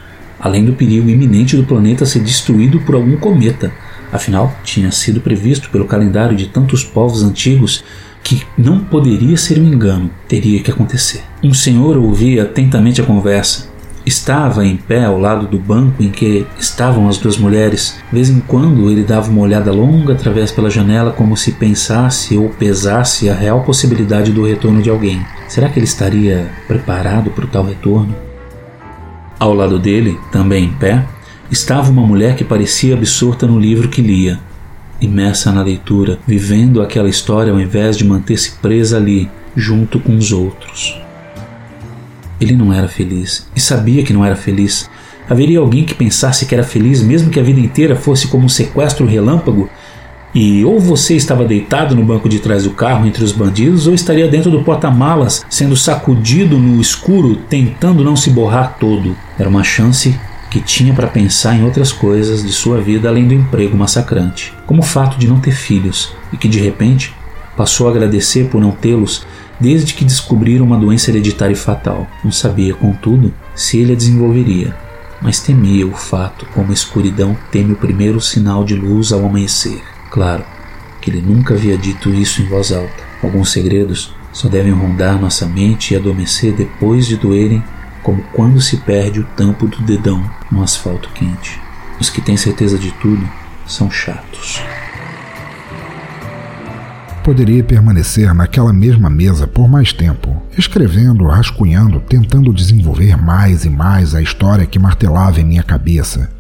além 0.46 0.64
do 0.64 0.74
perigo 0.74 1.10
iminente 1.10 1.58
do 1.58 1.64
planeta 1.64 2.06
ser 2.06 2.20
destruído 2.20 2.80
por 2.82 2.94
algum 2.94 3.18
cometa. 3.18 3.74
Afinal, 4.12 4.56
tinha 4.64 4.92
sido 4.92 5.20
previsto 5.20 5.72
pelo 5.72 5.86
calendário 5.86 6.38
de 6.38 6.46
tantos 6.46 6.84
povos 6.84 7.24
antigos 7.24 7.84
que 8.24 8.44
não 8.56 8.80
poderia 8.80 9.38
ser 9.38 9.58
um 9.58 9.66
engano, 9.66 10.08
teria 10.28 10.62
que 10.62 10.70
acontecer. 10.70 11.24
Um 11.44 11.52
senhor 11.52 11.98
ouvia 11.98 12.44
atentamente 12.44 13.02
a 13.02 13.04
conversa. 13.04 13.70
Estava 14.06 14.64
em 14.64 14.78
pé 14.78 15.06
ao 15.06 15.20
lado 15.20 15.48
do 15.48 15.58
banco 15.58 16.04
em 16.04 16.12
que 16.12 16.46
estavam 16.60 17.10
as 17.10 17.18
duas 17.18 17.40
mulheres. 17.40 17.98
De 18.10 18.16
vez 18.16 18.30
em 18.30 18.40
quando 18.40 18.92
ele 18.92 19.04
dava 19.04 19.32
uma 19.32 19.42
olhada 19.42 19.72
longa 19.72 20.14
através 20.14 20.52
pela 20.52 20.70
janela, 20.70 21.12
como 21.12 21.36
se 21.36 21.54
pensasse 21.54 22.38
ou 22.38 22.50
pesasse 22.50 23.32
a 23.32 23.34
real 23.34 23.64
possibilidade 23.64 24.32
do 24.32 24.46
retorno 24.46 24.84
de 24.84 24.92
alguém. 24.92 25.26
Será 25.48 25.70
que 25.70 25.80
ele 25.80 25.88
estaria 25.88 26.52
preparado 26.68 27.32
para 27.32 27.46
o 27.46 27.48
tal 27.48 27.66
retorno? 27.66 28.35
Ao 29.40 29.54
lado 29.54 29.78
dele, 29.78 30.20
também 30.32 30.66
em 30.66 30.74
pé, 30.74 31.06
estava 31.52 31.92
uma 31.92 32.06
mulher 32.06 32.36
que 32.36 32.44
parecia 32.44 32.96
absorta 32.96 33.46
no 33.46 33.60
livro 33.60 33.90
que 33.90 34.02
lia 34.02 34.40
imersa 35.00 35.52
na 35.52 35.62
leitura, 35.62 36.20
vivendo 36.28 36.82
aquela 36.82 37.10
história 37.10 37.52
ao 37.52 37.60
invés 37.60 37.98
de 37.98 38.06
manter-se 38.06 38.52
presa 38.62 38.98
ali, 38.98 39.30
junto 39.56 40.00
com 40.00 40.16
os 40.16 40.32
outros. 40.32 41.00
Ele 42.40 42.56
não 42.56 42.74
era 42.74 42.88
feliz 42.88 43.50
e 43.56 43.60
sabia 43.60 44.04
que 44.04 44.14
não 44.14 44.26
era 44.26 44.36
feliz. 44.36 44.90
Haveria 45.30 45.60
alguém 45.60 45.86
que 45.86 45.96
pensasse 45.96 46.46
que 46.46 46.54
era 46.54 46.64
feliz 46.64 47.02
mesmo 47.02 47.30
que 47.30 47.40
a 47.40 47.44
vida 47.44 47.60
inteira 47.60 47.96
fosse 47.96 48.28
como 48.28 48.46
um 48.46 48.50
sequestro 48.50 49.06
relâmpago? 49.06 49.70
E 50.36 50.66
ou 50.66 50.82
você 50.82 51.16
estava 51.16 51.46
deitado 51.46 51.96
no 51.96 52.04
banco 52.04 52.28
de 52.28 52.40
trás 52.40 52.66
do 52.66 52.72
carro 52.72 53.08
entre 53.08 53.24
os 53.24 53.32
bandidos, 53.32 53.88
ou 53.88 53.94
estaria 53.94 54.28
dentro 54.28 54.52
do 54.52 54.64
porta-malas, 54.64 55.46
sendo 55.50 55.78
sacudido 55.78 56.60
no 56.60 56.82
escuro, 56.82 57.38
tentando 57.50 58.04
não 58.04 58.18
se 58.18 58.30
borrar 58.30 58.76
todo. 58.78 59.16
Era 59.40 59.48
uma 59.48 59.64
chance 59.64 60.14
que 60.52 60.60
tinha 60.60 60.94
para 60.94 61.08
pensar 61.08 61.56
em 61.56 61.64
outras 61.64 61.94
coisas 61.94 62.44
de 62.44 62.52
sua 62.52 62.82
vida 62.82 63.08
além 63.08 63.26
do 63.26 63.34
emprego 63.34 63.78
massacrante, 63.78 64.54
como 64.66 64.82
o 64.82 64.86
fato 64.86 65.18
de 65.18 65.26
não 65.26 65.40
ter 65.40 65.54
filhos 65.54 66.14
e 66.34 66.38
que 66.38 66.50
de 66.50 66.60
repente 66.60 67.16
passou 67.56 67.88
a 67.88 67.92
agradecer 67.92 68.50
por 68.50 68.60
não 68.60 68.72
tê-los 68.72 69.26
desde 69.58 69.94
que 69.94 70.04
descobriram 70.04 70.66
uma 70.66 70.78
doença 70.78 71.12
hereditária 71.12 71.54
e 71.54 71.58
fatal. 71.58 72.06
Não 72.22 72.32
sabia, 72.32 72.74
contudo, 72.74 73.34
se 73.56 73.78
ele 73.78 73.94
a 73.94 73.96
desenvolveria, 73.96 74.76
mas 75.22 75.40
temia 75.40 75.88
o 75.88 75.94
fato 75.94 76.46
como 76.54 76.72
a 76.72 76.74
escuridão 76.74 77.38
teme 77.52 77.72
o 77.72 77.78
primeiro 77.78 78.20
sinal 78.20 78.66
de 78.66 78.76
luz 78.76 79.14
ao 79.14 79.26
amanhecer. 79.26 79.95
Claro 80.16 80.46
que 81.02 81.12
ele 81.12 81.22
nunca 81.22 81.56
havia 81.56 81.78
dito 81.78 82.10
isso 82.10 82.42
em 82.42 82.46
voz 82.46 82.72
alta. 82.72 83.04
Alguns 83.22 83.52
segredos 83.52 84.16
só 84.32 84.48
devem 84.48 84.72
rondar 84.72 85.20
nossa 85.20 85.46
mente 85.46 85.94
e 85.94 85.98
adormecer 85.98 86.56
depois 86.56 87.06
de 87.06 87.18
doerem 87.18 87.62
como 88.02 88.24
quando 88.32 88.62
se 88.62 88.78
perde 88.78 89.20
o 89.20 89.26
tampo 89.36 89.68
do 89.68 89.82
dedão 89.82 90.24
no 90.50 90.64
asfalto 90.64 91.10
quente. 91.10 91.60
Os 92.00 92.10
que 92.10 92.22
têm 92.22 92.38
certeza 92.38 92.78
de 92.78 92.94
tudo 92.94 93.30
são 93.68 93.92
chatos. 93.92 94.62
Poderia 97.22 97.62
permanecer 97.62 98.34
naquela 98.34 98.72
mesma 98.72 99.10
mesa 99.10 99.46
por 99.46 99.68
mais 99.68 99.92
tempo, 99.92 100.42
escrevendo, 100.58 101.28
rascunhando, 101.28 102.00
tentando 102.00 102.54
desenvolver 102.54 103.18
mais 103.18 103.66
e 103.66 103.70
mais 103.70 104.16
a 104.16 104.22
história 104.22 104.66
que 104.66 104.80
martelava 104.80 105.42
em 105.42 105.46
minha 105.46 105.64
cabeça. 105.64 106.32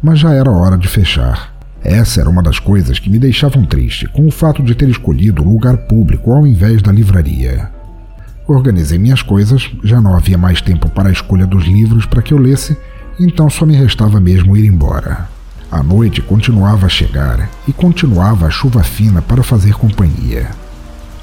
Mas 0.00 0.20
já 0.20 0.32
era 0.32 0.52
hora 0.52 0.78
de 0.78 0.86
fechar. 0.86 1.53
Essa 1.84 2.22
era 2.22 2.30
uma 2.30 2.42
das 2.42 2.58
coisas 2.58 2.98
que 2.98 3.10
me 3.10 3.18
deixavam 3.18 3.66
triste, 3.66 4.08
com 4.08 4.26
o 4.26 4.30
fato 4.30 4.62
de 4.62 4.74
ter 4.74 4.88
escolhido 4.88 5.42
o 5.42 5.48
lugar 5.48 5.76
público 5.76 6.32
ao 6.32 6.46
invés 6.46 6.80
da 6.80 6.90
livraria. 6.90 7.70
Organizei 8.48 8.98
minhas 8.98 9.20
coisas, 9.20 9.70
já 9.84 10.00
não 10.00 10.16
havia 10.16 10.38
mais 10.38 10.62
tempo 10.62 10.88
para 10.88 11.10
a 11.10 11.12
escolha 11.12 11.46
dos 11.46 11.64
livros 11.64 12.06
para 12.06 12.22
que 12.22 12.32
eu 12.32 12.38
lesse, 12.38 12.76
então 13.20 13.50
só 13.50 13.66
me 13.66 13.76
restava 13.76 14.18
mesmo 14.18 14.56
ir 14.56 14.66
embora. 14.66 15.28
A 15.70 15.82
noite 15.82 16.22
continuava 16.22 16.86
a 16.86 16.88
chegar 16.88 17.50
e 17.68 17.72
continuava 17.72 18.46
a 18.46 18.50
chuva 18.50 18.82
fina 18.82 19.20
para 19.20 19.42
fazer 19.42 19.74
companhia. 19.74 20.50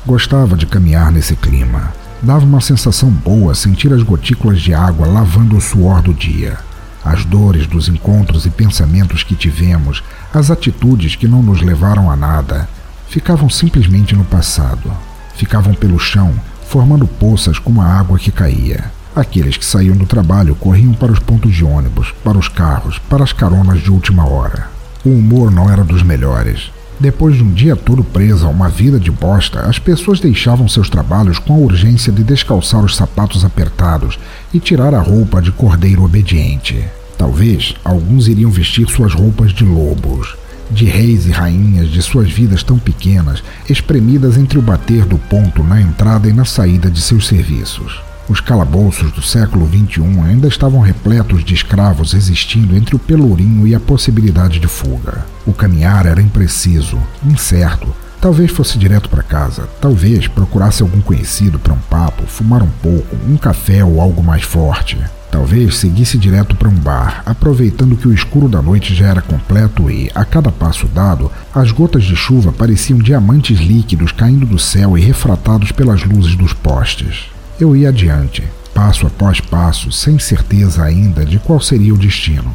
Gostava 0.05 0.55
de 0.55 0.65
caminhar 0.65 1.11
nesse 1.11 1.35
clima. 1.35 1.91
Dava 2.21 2.45
uma 2.45 2.61
sensação 2.61 3.09
boa 3.09 3.55
sentir 3.55 3.91
as 3.93 4.03
gotículas 4.03 4.61
de 4.61 4.73
água 4.73 5.07
lavando 5.07 5.57
o 5.57 5.61
suor 5.61 6.01
do 6.01 6.13
dia. 6.13 6.57
As 7.03 7.25
dores 7.25 7.65
dos 7.65 7.87
encontros 7.87 8.45
e 8.45 8.49
pensamentos 8.49 9.23
que 9.23 9.35
tivemos, 9.35 10.03
as 10.33 10.51
atitudes 10.51 11.15
que 11.15 11.27
não 11.27 11.41
nos 11.41 11.61
levaram 11.61 12.11
a 12.11 12.15
nada, 12.15 12.69
ficavam 13.09 13.49
simplesmente 13.49 14.15
no 14.15 14.23
passado. 14.23 14.91
Ficavam 15.35 15.73
pelo 15.73 15.99
chão 15.99 16.33
formando 16.67 17.05
poças 17.05 17.59
com 17.59 17.81
a 17.81 17.85
água 17.85 18.17
que 18.17 18.31
caía. 18.31 18.85
Aqueles 19.13 19.57
que 19.57 19.65
saíam 19.65 19.97
do 19.97 20.05
trabalho 20.05 20.55
corriam 20.55 20.93
para 20.93 21.11
os 21.11 21.19
pontos 21.19 21.53
de 21.53 21.65
ônibus, 21.65 22.13
para 22.23 22.37
os 22.37 22.47
carros, 22.47 22.97
para 23.09 23.23
as 23.23 23.33
caronas 23.33 23.81
de 23.81 23.91
última 23.91 24.25
hora. 24.25 24.69
O 25.03 25.09
humor 25.09 25.51
não 25.51 25.69
era 25.69 25.83
dos 25.83 26.01
melhores. 26.01 26.71
Depois 27.01 27.35
de 27.35 27.43
um 27.43 27.51
dia 27.51 27.75
todo 27.75 28.03
preso 28.03 28.45
a 28.45 28.49
uma 28.49 28.69
vida 28.69 28.99
de 28.99 29.09
bosta, 29.09 29.61
as 29.61 29.79
pessoas 29.79 30.19
deixavam 30.19 30.67
seus 30.67 30.87
trabalhos 30.87 31.39
com 31.39 31.55
a 31.55 31.57
urgência 31.57 32.13
de 32.13 32.23
descalçar 32.23 32.85
os 32.85 32.95
sapatos 32.95 33.43
apertados 33.43 34.19
e 34.53 34.59
tirar 34.59 34.93
a 34.93 35.01
roupa 35.01 35.41
de 35.41 35.51
cordeiro 35.51 36.03
obediente. 36.03 36.85
Talvez 37.17 37.73
alguns 37.83 38.27
iriam 38.27 38.51
vestir 38.51 38.87
suas 38.87 39.15
roupas 39.15 39.51
de 39.51 39.65
lobos, 39.65 40.35
de 40.69 40.85
reis 40.85 41.25
e 41.25 41.31
rainhas 41.31 41.89
de 41.89 42.03
suas 42.03 42.29
vidas 42.29 42.61
tão 42.61 42.77
pequenas, 42.77 43.43
espremidas 43.67 44.37
entre 44.37 44.59
o 44.59 44.61
bater 44.61 45.03
do 45.03 45.17
ponto 45.17 45.63
na 45.63 45.81
entrada 45.81 46.29
e 46.29 46.33
na 46.33 46.45
saída 46.45 46.87
de 46.87 47.01
seus 47.01 47.25
serviços. 47.25 47.99
Os 48.31 48.39
calabouços 48.39 49.11
do 49.11 49.21
século 49.21 49.67
XXI 49.67 50.21
ainda 50.25 50.47
estavam 50.47 50.79
repletos 50.79 51.43
de 51.43 51.53
escravos 51.53 52.13
existindo 52.13 52.77
entre 52.77 52.95
o 52.95 52.99
pelourinho 52.99 53.67
e 53.67 53.75
a 53.75 53.79
possibilidade 53.79 54.57
de 54.57 54.69
fuga. 54.69 55.25
O 55.45 55.51
caminhar 55.51 56.05
era 56.05 56.21
impreciso, 56.21 56.97
incerto. 57.25 57.93
Talvez 58.21 58.49
fosse 58.49 58.77
direto 58.77 59.09
para 59.09 59.21
casa, 59.21 59.67
talvez 59.81 60.29
procurasse 60.29 60.81
algum 60.81 61.01
conhecido 61.01 61.59
para 61.59 61.73
um 61.73 61.79
papo, 61.89 62.25
fumar 62.25 62.63
um 62.63 62.69
pouco, 62.81 63.17
um 63.27 63.35
café 63.35 63.83
ou 63.83 63.99
algo 63.99 64.23
mais 64.23 64.43
forte. 64.43 64.97
Talvez 65.29 65.75
seguisse 65.75 66.17
direto 66.17 66.55
para 66.55 66.69
um 66.69 66.75
bar, 66.75 67.23
aproveitando 67.25 67.97
que 67.97 68.07
o 68.07 68.13
escuro 68.13 68.47
da 68.47 68.61
noite 68.61 68.95
já 68.95 69.07
era 69.07 69.21
completo 69.21 69.91
e, 69.91 70.09
a 70.15 70.23
cada 70.23 70.53
passo 70.53 70.87
dado, 70.87 71.29
as 71.53 71.71
gotas 71.71 72.05
de 72.05 72.15
chuva 72.15 72.53
pareciam 72.53 72.97
diamantes 72.97 73.59
líquidos 73.59 74.13
caindo 74.13 74.45
do 74.45 74.57
céu 74.57 74.97
e 74.97 75.01
refratados 75.01 75.73
pelas 75.73 76.05
luzes 76.05 76.37
dos 76.37 76.53
postes. 76.53 77.30
Eu 77.61 77.75
ia 77.75 77.89
adiante, 77.89 78.43
passo 78.73 79.05
após 79.05 79.39
passo, 79.39 79.91
sem 79.91 80.17
certeza 80.17 80.83
ainda 80.83 81.23
de 81.23 81.37
qual 81.37 81.61
seria 81.61 81.93
o 81.93 81.97
destino. 81.97 82.51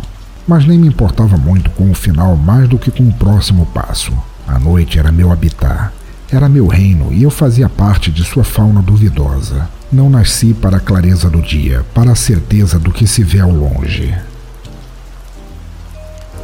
Mas 0.49 0.67
nem 0.67 0.77
me 0.77 0.89
importava 0.89 1.37
muito 1.37 1.71
com 1.71 1.89
o 1.89 1.95
final 1.95 2.35
mais 2.35 2.69
do 2.69 2.77
que 2.77 2.91
com 2.91 3.05
o 3.05 3.13
próximo 3.13 3.67
passo. 3.67 4.13
A 4.49 4.59
noite 4.59 4.99
era 4.99 5.13
meu 5.13 5.31
habitat, 5.31 5.93
era 6.29 6.49
meu 6.49 6.67
reino 6.67 7.13
e 7.13 7.23
eu 7.23 7.31
fazia 7.31 7.69
parte 7.69 8.11
de 8.11 8.25
sua 8.25 8.43
fauna 8.43 8.83
duvidosa. 8.83 9.69
Não 9.93 10.11
nasci 10.11 10.53
para 10.53 10.79
a 10.79 10.81
clareza 10.81 11.31
do 11.31 11.41
dia, 11.41 11.87
para 11.95 12.11
a 12.11 12.17
certeza 12.17 12.77
do 12.77 12.91
que 12.91 13.07
se 13.07 13.23
vê 13.23 13.39
ao 13.39 13.53
longe. 13.53 14.13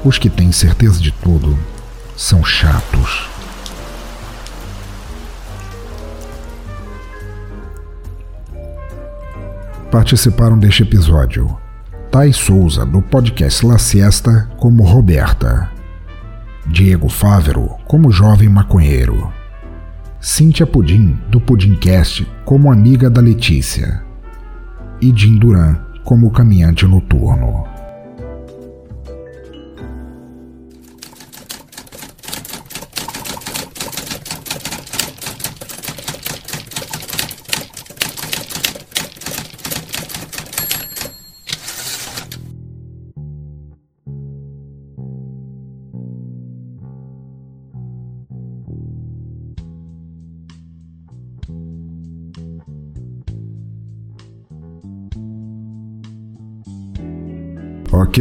Os 0.04 0.18
que 0.18 0.30
têm 0.30 0.52
certeza 0.52 1.00
de 1.00 1.10
tudo 1.10 1.58
são 2.16 2.44
chatos. 2.44 3.31
Participaram 9.92 10.58
deste 10.58 10.84
episódio 10.84 11.54
Thais 12.10 12.36
Souza, 12.36 12.86
do 12.86 13.02
podcast 13.02 13.66
La 13.66 13.76
Siesta, 13.76 14.48
como 14.56 14.84
Roberta. 14.84 15.70
Diego 16.66 17.10
Fávero, 17.10 17.76
como 17.86 18.10
jovem 18.10 18.48
maconheiro. 18.48 19.30
Cíntia 20.18 20.66
Pudim, 20.66 21.18
do 21.28 21.38
Pudimcast, 21.38 22.26
como 22.46 22.72
amiga 22.72 23.10
da 23.10 23.20
Letícia, 23.20 24.02
e 24.98 25.12
Jim 25.14 25.36
Duran 25.36 25.76
como 26.04 26.30
caminhante 26.30 26.86
noturno. 26.86 27.71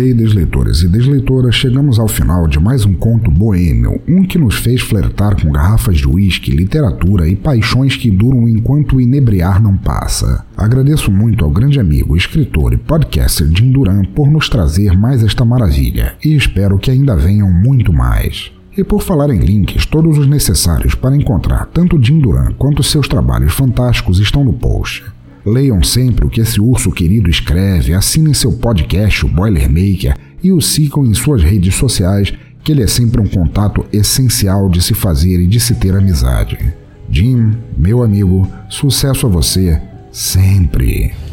Ok, 0.01 0.15
desleitores 0.15 0.81
e 0.81 0.87
desleitoras, 0.87 1.53
chegamos 1.53 1.99
ao 1.99 2.07
final 2.07 2.47
de 2.47 2.59
mais 2.59 2.83
um 2.85 2.93
conto 2.95 3.29
boêmio, 3.29 4.01
um 4.07 4.23
que 4.23 4.39
nos 4.39 4.55
fez 4.55 4.81
flertar 4.81 5.39
com 5.39 5.51
garrafas 5.51 5.97
de 5.97 6.07
uísque, 6.07 6.49
literatura 6.49 7.27
e 7.27 7.35
paixões 7.35 7.95
que 7.95 8.09
duram 8.09 8.49
enquanto 8.49 8.95
o 8.95 9.01
inebriar 9.01 9.61
não 9.61 9.77
passa. 9.77 10.43
Agradeço 10.57 11.11
muito 11.11 11.45
ao 11.45 11.51
grande 11.51 11.79
amigo, 11.79 12.17
escritor 12.17 12.73
e 12.73 12.77
podcaster 12.77 13.47
Jim 13.55 13.71
Duran 13.71 14.01
por 14.15 14.27
nos 14.27 14.49
trazer 14.49 14.97
mais 14.97 15.23
esta 15.23 15.45
maravilha 15.45 16.15
e 16.25 16.35
espero 16.35 16.79
que 16.79 16.89
ainda 16.89 17.15
venham 17.15 17.51
muito 17.51 17.93
mais. 17.93 18.51
E 18.75 18.83
por 18.83 19.03
falar 19.03 19.29
em 19.29 19.37
links, 19.37 19.85
todos 19.85 20.17
os 20.17 20.27
necessários 20.27 20.95
para 20.95 21.15
encontrar 21.15 21.67
tanto 21.67 22.03
Jim 22.03 22.19
Duran 22.19 22.53
quanto 22.57 22.81
seus 22.81 23.07
trabalhos 23.07 23.53
fantásticos 23.53 24.19
estão 24.19 24.43
no 24.43 24.53
post. 24.53 25.03
Leiam 25.45 25.81
sempre 25.83 26.25
o 26.25 26.29
que 26.29 26.41
esse 26.41 26.61
urso 26.61 26.91
querido 26.91 27.29
escreve, 27.29 27.93
assinem 27.93 28.33
seu 28.33 28.53
podcast, 28.53 29.25
o 29.25 29.29
Boilermaker, 29.29 30.15
e 30.43 30.51
o 30.51 30.61
sigam 30.61 31.05
em 31.05 31.13
suas 31.13 31.41
redes 31.41 31.75
sociais, 31.75 32.33
que 32.63 32.71
ele 32.71 32.83
é 32.83 32.87
sempre 32.87 33.19
um 33.19 33.27
contato 33.27 33.85
essencial 33.91 34.69
de 34.69 34.81
se 34.81 34.93
fazer 34.93 35.39
e 35.39 35.47
de 35.47 35.59
se 35.59 35.75
ter 35.75 35.95
amizade. 35.95 36.57
Jim, 37.09 37.57
meu 37.77 38.03
amigo, 38.03 38.47
sucesso 38.69 39.25
a 39.25 39.29
você, 39.29 39.81
sempre! 40.11 41.30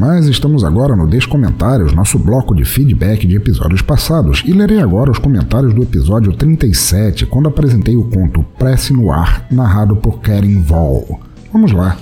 Mas 0.00 0.28
estamos 0.28 0.64
agora 0.64 0.96
no 0.96 1.06
Descomentários, 1.06 1.92
nosso 1.92 2.18
bloco 2.18 2.54
de 2.54 2.64
feedback 2.64 3.26
de 3.26 3.36
episódios 3.36 3.82
passados, 3.82 4.42
e 4.46 4.52
lerei 4.54 4.80
agora 4.80 5.10
os 5.10 5.18
comentários 5.18 5.74
do 5.74 5.82
episódio 5.82 6.32
37, 6.32 7.26
quando 7.26 7.50
apresentei 7.50 7.94
o 7.96 8.04
conto 8.04 8.42
Prece 8.58 8.94
no 8.94 9.12
Ar, 9.12 9.46
narrado 9.50 9.94
por 9.96 10.20
Karen 10.20 10.62
Vol. 10.62 11.20
Vamos 11.52 11.72
lá. 11.72 11.98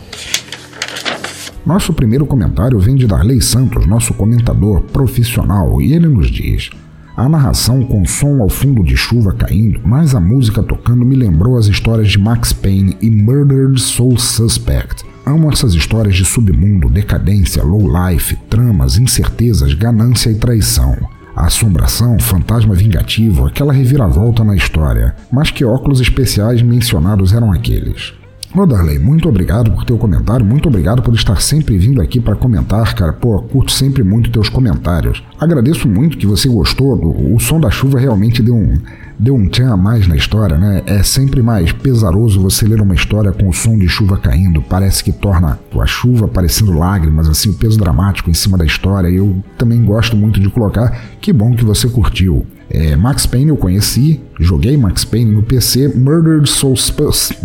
Nosso 1.66 1.92
primeiro 1.92 2.24
comentário 2.24 2.78
vem 2.78 2.94
de 2.94 3.04
Darley 3.04 3.42
Santos, 3.42 3.84
nosso 3.84 4.14
comentador 4.14 4.82
profissional, 4.92 5.82
e 5.82 5.92
ele 5.92 6.06
nos 6.06 6.30
diz: 6.30 6.70
A 7.16 7.28
narração 7.28 7.82
com 7.82 8.06
som 8.06 8.40
ao 8.40 8.48
fundo 8.48 8.84
de 8.84 8.96
chuva 8.96 9.32
caindo, 9.32 9.80
mais 9.84 10.14
a 10.14 10.20
música 10.20 10.62
tocando 10.62 11.04
me 11.04 11.16
lembrou 11.16 11.58
as 11.58 11.66
histórias 11.66 12.12
de 12.12 12.18
Max 12.20 12.52
Payne 12.52 12.96
e 13.02 13.10
Murdered 13.10 13.80
Soul 13.80 14.16
Suspect. 14.16 15.04
Amo 15.28 15.52
essas 15.52 15.74
histórias 15.74 16.14
de 16.14 16.24
submundo, 16.24 16.88
decadência, 16.88 17.62
low 17.62 17.82
life, 17.82 18.34
tramas, 18.48 18.96
incertezas, 18.96 19.74
ganância 19.74 20.30
e 20.30 20.36
traição. 20.36 20.96
Assombração, 21.36 22.18
fantasma 22.18 22.74
vingativo, 22.74 23.44
aquela 23.44 23.70
reviravolta 23.70 24.42
na 24.42 24.56
história. 24.56 25.14
Mas 25.30 25.50
que 25.50 25.66
óculos 25.66 26.00
especiais 26.00 26.62
mencionados 26.62 27.34
eram 27.34 27.52
aqueles? 27.52 28.14
Ô 28.54 28.66
muito 28.98 29.28
obrigado 29.28 29.70
por 29.70 29.84
teu 29.84 29.98
comentário, 29.98 30.46
muito 30.46 30.66
obrigado 30.66 31.02
por 31.02 31.14
estar 31.14 31.42
sempre 31.42 31.76
vindo 31.76 32.00
aqui 32.00 32.18
para 32.18 32.34
comentar, 32.34 32.94
cara. 32.94 33.12
Pô, 33.12 33.38
curto 33.42 33.70
sempre 33.70 34.02
muito 34.02 34.30
teus 34.30 34.48
comentários. 34.48 35.22
Agradeço 35.38 35.86
muito 35.86 36.16
que 36.16 36.26
você 36.26 36.48
gostou. 36.48 36.94
O 37.34 37.38
som 37.38 37.60
da 37.60 37.70
chuva 37.70 38.00
realmente 38.00 38.42
deu 38.42 38.54
um 38.54 38.78
deu 39.18 39.34
um 39.34 39.48
tchan 39.48 39.72
a 39.72 39.76
mais 39.76 40.06
na 40.06 40.16
história, 40.16 40.56
né? 40.56 40.82
É 40.86 41.02
sempre 41.02 41.42
mais 41.42 41.72
pesaroso 41.72 42.40
você 42.40 42.66
ler 42.66 42.80
uma 42.80 42.94
história 42.94 43.32
com 43.32 43.48
o 43.48 43.52
som 43.52 43.76
de 43.76 43.88
chuva 43.88 44.16
caindo. 44.16 44.62
Parece 44.62 45.02
que 45.02 45.12
torna 45.12 45.58
a 45.78 45.86
chuva 45.86 46.28
parecendo 46.28 46.72
lágrimas, 46.72 47.28
assim, 47.28 47.50
o 47.50 47.54
peso 47.54 47.78
dramático 47.78 48.30
em 48.30 48.34
cima 48.34 48.56
da 48.56 48.64
história. 48.64 49.08
Eu 49.08 49.42
também 49.56 49.84
gosto 49.84 50.16
muito 50.16 50.38
de 50.40 50.48
colocar. 50.48 50.96
Que 51.20 51.32
bom 51.32 51.54
que 51.54 51.64
você 51.64 51.88
curtiu. 51.88 52.46
É, 52.70 52.94
Max 52.96 53.24
Payne 53.26 53.48
eu 53.48 53.56
conheci, 53.56 54.20
joguei 54.38 54.76
Max 54.76 55.04
Payne 55.04 55.32
no 55.32 55.42
PC. 55.42 55.88
Murdered 55.96 56.48
Soul 56.48 56.76
Suspect. 56.76 57.38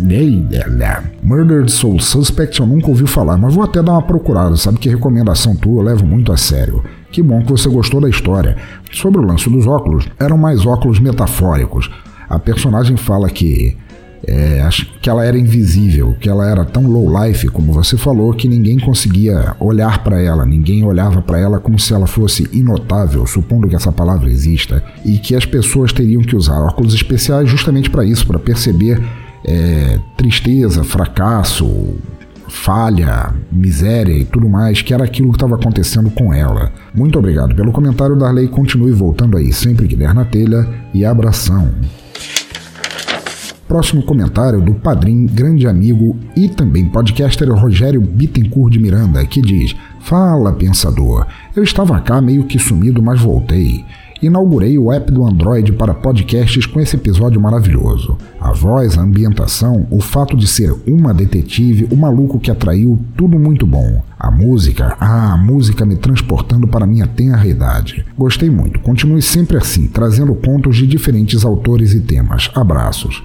Murdered 1.22 1.72
Soul 1.72 1.98
Suspect 1.98 2.60
eu 2.60 2.66
nunca 2.66 2.88
ouvi 2.88 3.06
falar, 3.06 3.38
mas 3.38 3.54
vou 3.54 3.64
até 3.64 3.82
dar 3.82 3.92
uma 3.92 4.02
procurada. 4.02 4.56
Sabe 4.56 4.78
que 4.78 4.88
recomendação 4.88 5.56
tua 5.56 5.80
eu 5.80 5.86
levo 5.86 6.04
muito 6.04 6.30
a 6.30 6.36
sério. 6.36 6.84
Que 7.10 7.22
bom 7.22 7.42
que 7.42 7.50
você 7.50 7.68
gostou 7.68 8.00
da 8.00 8.08
história. 8.08 8.56
Sobre 8.92 9.20
o 9.20 9.24
lance 9.24 9.48
dos 9.48 9.66
óculos, 9.66 10.06
eram 10.18 10.36
mais 10.36 10.66
óculos 10.66 11.00
metafóricos. 11.00 11.90
A 12.28 12.38
personagem 12.38 12.96
fala 12.96 13.30
que 13.30 13.76
é, 14.26 14.68
que 15.00 15.10
ela 15.10 15.24
era 15.24 15.38
invisível, 15.38 16.16
que 16.18 16.28
ela 16.28 16.48
era 16.48 16.64
tão 16.64 16.86
low 16.86 17.24
life, 17.24 17.48
como 17.48 17.72
você 17.72 17.96
falou, 17.96 18.32
que 18.32 18.48
ninguém 18.48 18.78
conseguia 18.78 19.54
olhar 19.60 20.02
para 20.02 20.20
ela, 20.20 20.44
ninguém 20.46 20.84
olhava 20.84 21.20
para 21.22 21.38
ela 21.38 21.60
como 21.60 21.78
se 21.78 21.92
ela 21.92 22.06
fosse 22.06 22.48
inotável, 22.52 23.26
supondo 23.26 23.68
que 23.68 23.76
essa 23.76 23.92
palavra 23.92 24.30
exista, 24.30 24.82
e 25.04 25.18
que 25.18 25.34
as 25.34 25.44
pessoas 25.44 25.92
teriam 25.92 26.22
que 26.22 26.36
usar 26.36 26.58
óculos 26.60 26.94
especiais 26.94 27.48
justamente 27.48 27.90
para 27.90 28.04
isso, 28.04 28.26
para 28.26 28.38
perceber 28.38 29.02
é, 29.44 29.98
tristeza, 30.16 30.82
fracasso, 30.82 31.94
falha, 32.48 33.34
miséria 33.50 34.16
e 34.16 34.24
tudo 34.24 34.48
mais, 34.48 34.80
que 34.80 34.94
era 34.94 35.04
aquilo 35.04 35.30
que 35.30 35.36
estava 35.36 35.56
acontecendo 35.56 36.10
com 36.10 36.32
ela. 36.32 36.72
Muito 36.94 37.18
obrigado 37.18 37.54
pelo 37.54 37.72
comentário, 37.72 38.16
Darley. 38.16 38.48
Continue 38.48 38.92
voltando 38.92 39.36
aí 39.36 39.52
sempre 39.52 39.88
que 39.88 39.96
der 39.96 40.14
na 40.14 40.24
telha 40.24 40.66
e 40.92 41.04
abração. 41.04 41.70
Próximo 43.66 44.02
comentário 44.02 44.60
do 44.60 44.74
padrinho, 44.74 45.28
grande 45.28 45.66
amigo 45.66 46.16
e 46.36 46.48
também 46.48 46.84
podcaster 46.86 47.50
Rogério 47.50 48.00
Bittencourt 48.00 48.72
de 48.72 48.78
Miranda, 48.78 49.24
que 49.24 49.40
diz: 49.40 49.74
Fala, 50.00 50.52
pensador. 50.52 51.26
Eu 51.56 51.62
estava 51.62 52.00
cá 52.00 52.20
meio 52.20 52.44
que 52.44 52.58
sumido, 52.58 53.02
mas 53.02 53.20
voltei 53.20 53.84
inaugurei 54.26 54.78
o 54.78 54.92
app 54.92 55.10
do 55.12 55.24
Android 55.24 55.72
para 55.72 55.94
podcasts 55.94 56.66
com 56.66 56.80
esse 56.80 56.96
episódio 56.96 57.40
maravilhoso. 57.40 58.16
A 58.40 58.52
voz, 58.52 58.96
a 58.96 59.02
ambientação, 59.02 59.86
o 59.90 60.00
fato 60.00 60.36
de 60.36 60.46
ser 60.46 60.74
uma 60.86 61.12
detetive, 61.12 61.88
o 61.90 61.96
maluco 61.96 62.38
que 62.38 62.50
atraiu, 62.50 62.98
tudo 63.16 63.38
muito 63.38 63.66
bom. 63.66 64.02
A 64.18 64.30
música, 64.30 64.96
ah, 65.00 65.34
a 65.34 65.36
música 65.36 65.84
me 65.84 65.96
transportando 65.96 66.66
para 66.66 66.86
minha 66.86 67.06
tenra 67.06 67.46
idade. 67.46 68.04
Gostei 68.16 68.50
muito, 68.50 68.80
continue 68.80 69.22
sempre 69.22 69.56
assim, 69.56 69.86
trazendo 69.88 70.34
contos 70.34 70.76
de 70.76 70.86
diferentes 70.86 71.44
autores 71.44 71.92
e 71.92 72.00
temas. 72.00 72.50
Abraços. 72.54 73.22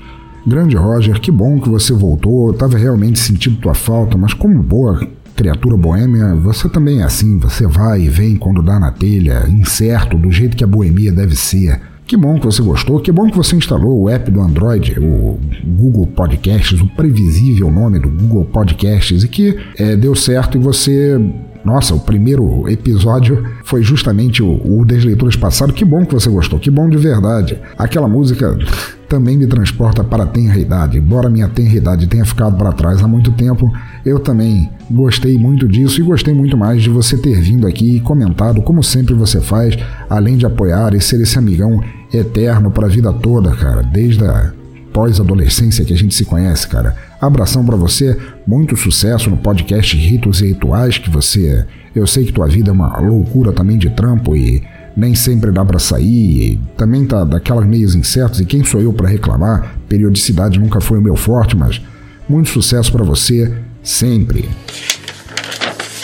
Grande 0.49 0.75
Roger, 0.75 1.21
que 1.21 1.31
bom 1.31 1.61
que 1.61 1.69
você 1.69 1.93
voltou. 1.93 2.47
Eu 2.47 2.53
tava 2.53 2.75
realmente 2.75 3.19
sentindo 3.19 3.61
tua 3.61 3.75
falta, 3.75 4.17
mas 4.17 4.33
como 4.33 4.63
boa 4.63 4.99
criatura 5.35 5.77
boêmia, 5.77 6.33
você 6.35 6.67
também 6.67 7.01
é 7.01 7.03
assim, 7.03 7.37
você 7.37 7.67
vai 7.67 8.01
e 8.01 8.09
vem 8.09 8.35
quando 8.35 8.63
dá 8.63 8.79
na 8.79 8.91
telha, 8.91 9.45
incerto, 9.47 10.17
do 10.17 10.31
jeito 10.31 10.57
que 10.57 10.63
a 10.63 10.67
boemia 10.67 11.11
deve 11.11 11.35
ser. 11.35 11.79
Que 12.05 12.17
bom 12.17 12.39
que 12.39 12.45
você 12.47 12.63
gostou, 12.63 12.99
que 12.99 13.11
bom 13.11 13.29
que 13.29 13.37
você 13.37 13.55
instalou 13.55 14.01
o 14.01 14.09
app 14.09 14.31
do 14.31 14.41
Android, 14.41 14.99
o 14.99 15.39
Google 15.63 16.07
Podcasts, 16.07 16.81
o 16.81 16.87
previsível 16.87 17.69
nome 17.69 17.99
do 17.99 18.09
Google 18.09 18.45
Podcasts, 18.45 19.23
e 19.23 19.27
que 19.27 19.55
é, 19.77 19.95
deu 19.95 20.15
certo 20.15 20.57
e 20.57 20.59
você 20.59 21.21
nossa, 21.63 21.93
o 21.93 21.99
primeiro 21.99 22.69
episódio 22.69 23.45
foi 23.65 23.83
justamente 23.83 24.41
o, 24.41 24.61
o 24.63 24.85
Desleituras 24.85 25.35
Passado. 25.35 25.73
Que 25.73 25.83
bom 25.83 26.05
que 26.05 26.13
você 26.13 26.29
gostou, 26.29 26.57
que 26.59 26.71
bom 26.71 26.89
de 26.89 26.97
verdade. 26.97 27.59
Aquela 27.77 28.07
música 28.07 28.57
também 29.09 29.37
me 29.37 29.45
transporta 29.45 30.03
para 30.03 30.23
a 30.23 30.27
tenra 30.27 30.57
idade. 30.57 30.97
Embora 30.97 31.29
minha 31.29 31.49
tenra 31.49 31.75
idade 31.75 32.07
tenha 32.07 32.25
ficado 32.25 32.55
para 32.55 32.71
trás 32.71 33.03
há 33.03 33.07
muito 33.07 33.31
tempo, 33.31 33.71
eu 34.05 34.19
também 34.19 34.69
gostei 34.89 35.37
muito 35.37 35.67
disso 35.67 35.99
e 35.99 36.03
gostei 36.03 36.33
muito 36.33 36.55
mais 36.55 36.81
de 36.81 36.89
você 36.89 37.17
ter 37.17 37.39
vindo 37.41 37.67
aqui 37.67 37.97
e 37.97 37.99
comentado, 37.99 38.61
como 38.61 38.83
sempre 38.83 39.13
você 39.13 39.41
faz, 39.41 39.77
além 40.09 40.37
de 40.37 40.45
apoiar 40.45 40.93
e 40.93 41.01
ser 41.01 41.19
esse 41.21 41.37
amigão 41.37 41.83
eterno 42.13 42.71
para 42.71 42.85
a 42.85 42.89
vida 42.89 43.11
toda, 43.11 43.51
cara, 43.55 43.83
desde 43.83 44.23
a 44.23 44.53
pós-adolescência 44.93 45.85
que 45.85 45.93
a 45.93 45.97
gente 45.97 46.15
se 46.15 46.25
conhece, 46.25 46.67
cara. 46.67 47.08
Abração 47.21 47.65
para 47.65 47.75
você, 47.75 48.17
muito 48.47 48.77
sucesso 48.77 49.29
no 49.29 49.35
podcast 49.35 49.97
Ritos 49.97 50.39
e 50.39 50.47
Rituais 50.47 50.97
que 50.97 51.09
você, 51.09 51.65
eu 51.93 52.07
sei 52.07 52.23
que 52.23 52.31
tua 52.31 52.47
vida 52.47 52.69
é 52.69 52.73
uma 52.73 52.97
loucura 52.97 53.51
também 53.51 53.77
de 53.77 53.89
trampo 53.89 54.37
e 54.37 54.63
nem 54.95 55.13
sempre 55.13 55.51
dá 55.51 55.65
para 55.65 55.79
sair, 55.79 56.57
também 56.77 57.05
tá 57.05 57.25
daquelas 57.25 57.65
meios 57.65 57.93
incertos 57.93 58.39
e 58.39 58.45
quem 58.45 58.63
sou 58.63 58.81
eu 58.81 58.93
para 58.93 59.09
reclamar? 59.09 59.75
Periodicidade 59.89 60.57
nunca 60.57 60.79
foi 60.79 60.97
o 60.97 61.01
meu 61.01 61.17
forte, 61.17 61.57
mas 61.57 61.81
muito 62.27 62.49
sucesso 62.49 62.89
para 62.89 63.03
você 63.03 63.53
sempre. 63.83 64.47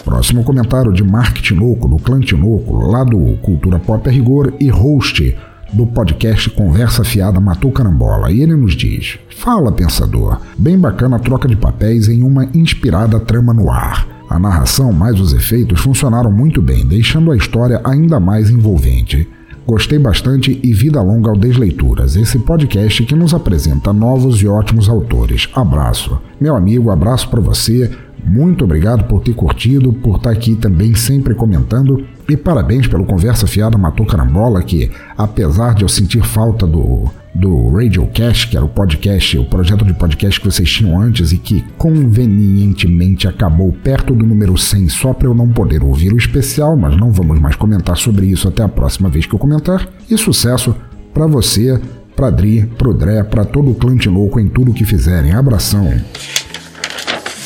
Próximo 0.03 0.43
comentário 0.43 0.91
de 0.91 1.03
Mark 1.03 1.37
Tinoco, 1.37 1.87
do 1.87 1.97
Clã 1.97 2.19
Tinoco, 2.19 2.75
lá 2.75 3.05
do 3.05 3.37
Cultura 3.41 3.79
Pop 3.79 4.07
a 4.07 4.11
Rigor 4.11 4.53
e 4.59 4.69
host 4.69 5.35
do 5.75 5.85
podcast 5.85 6.49
Conversa 6.51 7.03
Fiada 7.03 7.39
Matou 7.39 7.69
Carambola. 7.69 8.31
E 8.31 8.41
ele 8.41 8.55
nos 8.55 8.73
diz: 8.73 9.19
Fala, 9.29 9.71
pensador. 9.71 10.39
Bem 10.57 10.79
bacana 10.79 11.17
a 11.17 11.19
troca 11.19 11.47
de 11.47 11.55
papéis 11.55 12.07
em 12.07 12.23
uma 12.23 12.45
inspirada 12.53 13.19
trama 13.19 13.53
no 13.53 13.69
ar. 13.69 14.07
A 14.29 14.39
narração 14.39 14.93
mais 14.93 15.19
os 15.19 15.33
efeitos 15.33 15.81
funcionaram 15.81 16.31
muito 16.31 16.61
bem, 16.61 16.85
deixando 16.85 17.31
a 17.31 17.35
história 17.35 17.81
ainda 17.83 18.19
mais 18.19 18.49
envolvente. 18.49 19.27
Gostei 19.67 19.99
bastante 19.99 20.59
e 20.63 20.73
vida 20.73 21.01
longa 21.01 21.29
ao 21.29 21.35
Desleituras, 21.35 22.15
esse 22.15 22.37
podcast 22.39 23.03
que 23.03 23.15
nos 23.15 23.33
apresenta 23.33 23.91
novos 23.91 24.41
e 24.41 24.47
ótimos 24.47 24.87
autores. 24.87 25.49
Abraço. 25.55 26.19
Meu 26.39 26.55
amigo, 26.55 26.91
abraço 26.91 27.27
para 27.29 27.41
você. 27.41 27.91
Muito 28.25 28.65
obrigado 28.65 29.03
por 29.03 29.21
ter 29.21 29.35
curtido, 29.35 29.93
por 29.93 30.17
estar 30.17 30.31
aqui 30.31 30.55
também 30.55 30.95
sempre 30.95 31.35
comentando. 31.35 32.03
E 32.27 32.35
parabéns 32.35 32.87
pelo 32.87 33.05
Conversa 33.05 33.45
Fiada 33.45 33.77
Matou 33.77 34.05
Carambola, 34.05 34.63
que 34.63 34.89
apesar 35.15 35.75
de 35.75 35.83
eu 35.83 35.87
sentir 35.87 36.23
falta 36.23 36.65
do, 36.65 37.05
do 37.35 37.69
Radiocast, 37.69 38.47
que 38.47 38.57
era 38.57 38.65
o 38.65 38.69
podcast, 38.69 39.37
o 39.37 39.45
projeto 39.45 39.85
de 39.85 39.93
podcast 39.93 40.39
que 40.39 40.45
vocês 40.47 40.67
tinham 40.67 40.99
antes 40.99 41.31
e 41.31 41.37
que 41.37 41.63
convenientemente 41.77 43.27
acabou 43.27 43.71
perto 43.71 44.15
do 44.15 44.25
número 44.25 44.57
100 44.57 44.89
só 44.89 45.13
para 45.13 45.27
eu 45.27 45.35
não 45.35 45.49
poder 45.49 45.83
ouvir 45.83 46.11
o 46.11 46.17
especial, 46.17 46.75
mas 46.75 46.97
não 46.97 47.11
vamos 47.11 47.39
mais 47.39 47.55
comentar 47.55 47.95
sobre 47.95 48.25
isso 48.25 48.47
até 48.47 48.63
a 48.63 48.67
próxima 48.67 49.07
vez 49.07 49.27
que 49.27 49.35
eu 49.35 49.39
comentar. 49.39 49.87
E 50.09 50.17
sucesso 50.17 50.75
para 51.13 51.27
você, 51.27 51.79
para 52.15 52.31
Dri, 52.31 52.65
pro 52.77 52.91
Dré, 52.91 53.23
para 53.23 53.45
todo 53.45 53.69
o 53.69 53.75
clã 53.75 53.95
louco 54.07 54.39
em 54.39 54.47
tudo 54.47 54.73
que 54.73 54.83
fizerem. 54.83 55.31
Abração. 55.31 55.93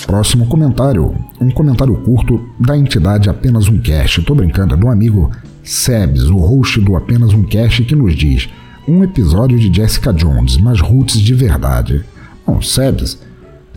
Próximo 0.10 0.48
comentário. 0.48 1.14
Um 1.40 1.52
comentário 1.52 1.96
curto 1.98 2.44
da 2.60 2.76
entidade 2.76 3.30
Apenas 3.30 3.68
um 3.68 3.78
Cast. 3.78 4.24
Tô 4.24 4.34
brincando, 4.34 4.74
é 4.74 4.78
do 4.78 4.88
amigo 4.88 5.30
Sebs, 5.64 6.32
o 6.32 6.38
host 6.38 6.82
do 6.82 6.96
Apenas 6.96 7.32
um 7.32 7.44
Cast, 7.44 7.84
que 7.84 7.96
nos 7.96 8.16
diz: 8.16 8.50
um 8.88 9.04
episódio 9.04 9.60
de 9.60 9.72
Jessica 9.72 10.12
Jones, 10.12 10.58
mas 10.58 10.82
roots 10.82 11.20
de 11.20 11.36
verdade. 11.36 12.04
Bom, 12.44 12.60
Sebs, 12.60 13.20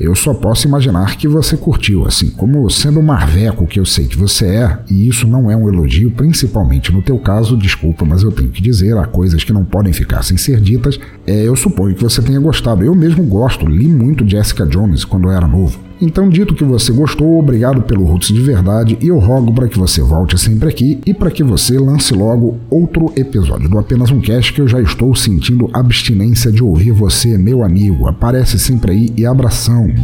eu 0.01 0.15
só 0.15 0.33
posso 0.33 0.67
imaginar 0.67 1.19
que 1.19 1.29
você 1.29 1.55
curtiu, 1.55 2.07
assim, 2.07 2.31
como 2.31 2.71
sendo 2.71 2.99
um 2.99 3.03
marveco 3.03 3.67
que 3.67 3.79
eu 3.79 3.85
sei 3.85 4.07
que 4.07 4.17
você 4.17 4.47
é, 4.47 4.79
e 4.91 5.07
isso 5.07 5.27
não 5.27 5.51
é 5.51 5.55
um 5.55 5.69
elogio, 5.69 6.13
principalmente 6.13 6.91
no 6.91 7.03
teu 7.03 7.19
caso, 7.19 7.59
desculpa, 7.59 8.07
mas 8.07 8.23
eu 8.23 8.33
tenho 8.33 8.49
que 8.49 8.63
dizer, 8.63 8.97
há 8.97 9.05
coisas 9.05 9.45
que 9.45 9.53
não 9.53 9.67
podem 9.67 9.93
ficar 9.93 10.23
sem 10.23 10.39
ser 10.39 10.63
ditas, 10.63 10.99
é, 11.27 11.47
eu 11.47 11.55
suponho 11.55 11.95
que 11.95 12.03
você 12.03 12.23
tenha 12.23 12.41
gostado. 12.41 12.83
Eu 12.83 12.95
mesmo 12.95 13.23
gosto, 13.23 13.67
li 13.67 13.87
muito 13.87 14.27
Jessica 14.27 14.65
Jones 14.65 15.05
quando 15.05 15.25
eu 15.25 15.33
era 15.33 15.47
novo. 15.47 15.92
Então, 16.05 16.29
dito 16.29 16.53
que 16.53 16.65
você 16.65 16.91
gostou, 16.91 17.39
obrigado 17.39 17.81
pelo 17.83 18.05
Roots 18.05 18.35
de 18.35 18.41
verdade 18.41 18.99
e 19.01 19.07
eu 19.07 19.21
rogo 19.21 19.53
para 19.53 19.69
que 19.69 19.79
você 19.79 20.03
volte 20.03 20.37
sempre 20.37 20.69
aqui 20.69 21.01
e 21.07 21.15
para 21.15 21.31
que 21.31 21.45
você 21.45 21.79
lance 21.79 22.13
logo 22.13 22.59
outro 22.69 23.13
episódio 23.15 23.69
do 23.69 23.79
Apenas 23.79 24.11
um 24.11 24.21
Cast 24.21 24.53
que 24.53 24.61
eu 24.61 24.67
já 24.67 24.81
estou 24.81 25.15
sentindo 25.15 25.71
abstinência 25.73 26.51
de 26.51 26.61
ouvir 26.61 26.91
você, 26.91 27.39
meu 27.39 27.63
amigo. 27.63 28.09
Aparece 28.09 28.59
sempre 28.59 28.91
aí 28.91 29.13
e 29.17 29.25
abração. 29.25 29.95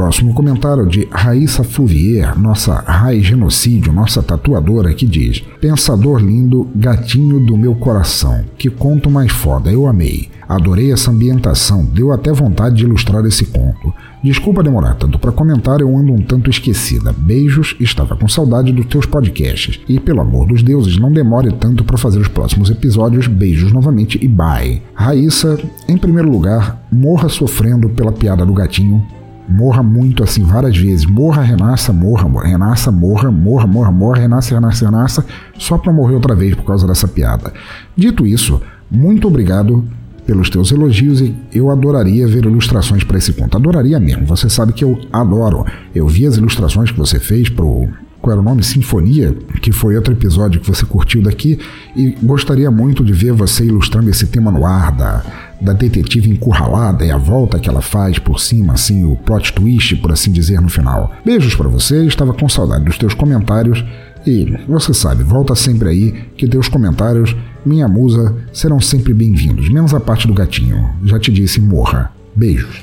Próximo 0.00 0.32
comentário 0.32 0.86
de 0.86 1.06
Raíssa 1.10 1.62
Fluvier, 1.62 2.34
nossa 2.38 2.72
Rai 2.72 3.20
Genocídio, 3.20 3.92
nossa 3.92 4.22
tatuadora, 4.22 4.94
que 4.94 5.04
diz: 5.04 5.40
Pensador 5.60 6.22
lindo, 6.22 6.66
gatinho 6.74 7.38
do 7.38 7.54
meu 7.54 7.74
coração, 7.74 8.42
que 8.56 8.70
conto 8.70 9.10
mais 9.10 9.30
foda, 9.30 9.70
eu 9.70 9.86
amei. 9.86 10.30
Adorei 10.48 10.90
essa 10.90 11.10
ambientação, 11.10 11.84
deu 11.84 12.12
até 12.12 12.32
vontade 12.32 12.76
de 12.76 12.84
ilustrar 12.84 13.26
esse 13.26 13.44
conto. 13.44 13.92
Desculpa 14.24 14.62
demorar 14.62 14.94
tanto 14.94 15.18
para 15.18 15.32
comentar, 15.32 15.82
eu 15.82 15.94
ando 15.94 16.14
um 16.14 16.22
tanto 16.22 16.48
esquecida. 16.48 17.12
Beijos, 17.12 17.76
estava 17.78 18.16
com 18.16 18.26
saudade 18.26 18.72
dos 18.72 18.86
teus 18.86 19.04
podcasts. 19.04 19.78
E 19.86 20.00
pelo 20.00 20.22
amor 20.22 20.48
dos 20.48 20.62
deuses, 20.62 20.96
não 20.96 21.12
demore 21.12 21.52
tanto 21.52 21.84
para 21.84 21.98
fazer 21.98 22.20
os 22.20 22.28
próximos 22.28 22.70
episódios. 22.70 23.26
Beijos 23.26 23.70
novamente 23.70 24.18
e 24.20 24.26
bye. 24.26 24.80
Raíssa, 24.94 25.58
em 25.86 25.98
primeiro 25.98 26.30
lugar, 26.30 26.88
morra 26.90 27.28
sofrendo 27.28 27.90
pela 27.90 28.10
piada 28.10 28.46
do 28.46 28.54
gatinho. 28.54 29.19
Morra 29.50 29.82
muito 29.82 30.22
assim 30.22 30.44
várias 30.44 30.76
vezes. 30.76 31.04
Morra, 31.04 31.42
renasça, 31.42 31.92
morra, 31.92 32.28
renasça, 32.42 32.92
morra, 32.92 33.30
morra, 33.30 33.66
morra, 33.66 33.90
morra, 33.90 34.20
renasça, 34.20 34.54
renasça, 34.54 34.84
renasça, 34.84 35.26
só 35.58 35.76
para 35.76 35.92
morrer 35.92 36.14
outra 36.14 36.34
vez 36.34 36.54
por 36.54 36.64
causa 36.64 36.86
dessa 36.86 37.08
piada. 37.08 37.52
Dito 37.96 38.26
isso, 38.26 38.60
muito 38.90 39.26
obrigado 39.26 39.84
pelos 40.24 40.48
teus 40.48 40.70
elogios 40.70 41.20
e 41.20 41.34
eu 41.52 41.70
adoraria 41.70 42.28
ver 42.28 42.44
ilustrações 42.44 43.02
para 43.02 43.18
esse 43.18 43.32
conto. 43.32 43.56
Adoraria 43.56 43.98
mesmo. 43.98 44.24
Você 44.26 44.48
sabe 44.48 44.72
que 44.72 44.84
eu 44.84 45.00
adoro. 45.12 45.66
Eu 45.92 46.06
vi 46.06 46.26
as 46.26 46.36
ilustrações 46.36 46.92
que 46.92 46.98
você 46.98 47.18
fez 47.18 47.48
pro 47.48 47.88
qual 48.20 48.32
era 48.32 48.40
o 48.40 48.44
nome? 48.44 48.62
Sinfonia, 48.62 49.34
que 49.62 49.72
foi 49.72 49.96
outro 49.96 50.12
episódio 50.12 50.60
que 50.60 50.66
você 50.66 50.84
curtiu 50.84 51.22
daqui, 51.22 51.58
e 51.96 52.10
gostaria 52.22 52.70
muito 52.70 53.04
de 53.04 53.12
ver 53.12 53.32
você 53.32 53.64
ilustrando 53.64 54.10
esse 54.10 54.26
tema 54.26 54.50
no 54.50 54.66
ar 54.66 54.92
da, 54.92 55.24
da 55.60 55.72
detetive 55.72 56.30
encurralada 56.30 57.04
e 57.04 57.10
a 57.10 57.16
volta 57.16 57.58
que 57.58 57.68
ela 57.68 57.80
faz 57.80 58.18
por 58.18 58.38
cima, 58.38 58.74
assim, 58.74 59.04
o 59.04 59.16
plot 59.16 59.52
twist, 59.52 59.96
por 59.96 60.12
assim 60.12 60.30
dizer, 60.30 60.60
no 60.60 60.68
final. 60.68 61.12
Beijos 61.24 61.54
para 61.54 61.68
você, 61.68 62.04
estava 62.04 62.34
com 62.34 62.48
saudade 62.48 62.84
dos 62.84 62.98
teus 62.98 63.14
comentários 63.14 63.84
e 64.26 64.54
você 64.68 64.92
sabe, 64.92 65.24
volta 65.24 65.54
sempre 65.54 65.88
aí 65.88 66.12
que 66.36 66.46
teus 66.46 66.68
comentários, 66.68 67.34
minha 67.64 67.88
musa, 67.88 68.36
serão 68.52 68.80
sempre 68.80 69.14
bem-vindos, 69.14 69.68
menos 69.70 69.94
a 69.94 70.00
parte 70.00 70.26
do 70.26 70.34
gatinho. 70.34 70.90
Já 71.04 71.18
te 71.18 71.32
disse, 71.32 71.60
morra. 71.60 72.12
Beijos. 72.36 72.82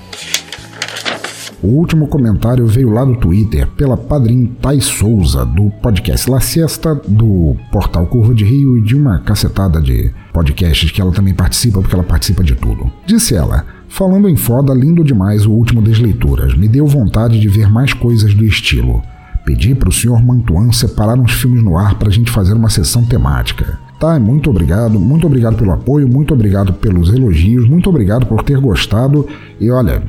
O 1.62 1.68
último 1.70 2.08
comentário 2.08 2.68
veio 2.68 2.92
lá 2.92 3.04
do 3.04 3.16
Twitter 3.16 3.68
pela 3.76 3.98
padrinha 3.98 4.48
Thais 4.62 4.86
Souza, 4.86 5.44
do 5.44 5.72
podcast 5.82 6.30
La 6.30 6.40
Siesta, 6.40 6.94
do 7.08 7.56
portal 7.72 8.06
Curva 8.06 8.36
de 8.36 8.46
Rio 8.46 8.78
e 8.78 8.82
de 8.82 8.96
uma 8.96 9.20
cacetada 9.22 9.82
de 9.82 10.12
podcasts 10.32 10.92
que 10.92 11.02
ela 11.02 11.12
também 11.12 11.34
participa, 11.34 11.82
porque 11.82 11.96
ela 11.96 12.04
participa 12.04 12.44
de 12.44 12.54
tudo. 12.54 12.92
Disse 13.08 13.36
ela. 13.36 13.66
Falando 13.90 14.30
em 14.30 14.36
foda, 14.36 14.74
lindo 14.74 15.04
demais 15.04 15.48
o 15.48 15.52
último 15.52 15.82
das 15.82 15.98
leituras. 15.98 16.56
Me 16.56 16.68
deu 16.68 16.86
vontade 16.86 17.40
de 17.40 17.48
ver 17.48 17.68
mais 17.68 17.92
coisas 17.92 18.36
do 18.36 18.46
estilo. 18.46 19.02
Pedi 19.44 19.74
para 19.74 19.90
o 19.90 19.92
Sr. 19.92 20.24
Mantuan 20.24 20.72
separar 20.72 21.18
uns 21.18 21.32
filmes 21.32 21.64
no 21.64 21.78
ar 21.78 21.96
para 21.96 22.10
a 22.10 22.12
gente 22.12 22.30
fazer 22.30 22.54
uma 22.54 22.70
sessão 22.70 23.04
temática. 23.04 23.80
Tá, 24.00 24.20
muito 24.20 24.50
obrigado, 24.52 25.00
muito 25.00 25.26
obrigado 25.26 25.56
pelo 25.56 25.72
apoio, 25.72 26.08
muito 26.08 26.34
obrigado 26.34 26.74
pelos 26.74 27.12
elogios, 27.12 27.68
muito 27.68 27.90
obrigado 27.90 28.28
por 28.28 28.44
ter 28.44 28.60
gostado. 28.60 29.26
E 29.60 29.72
olha, 29.72 30.04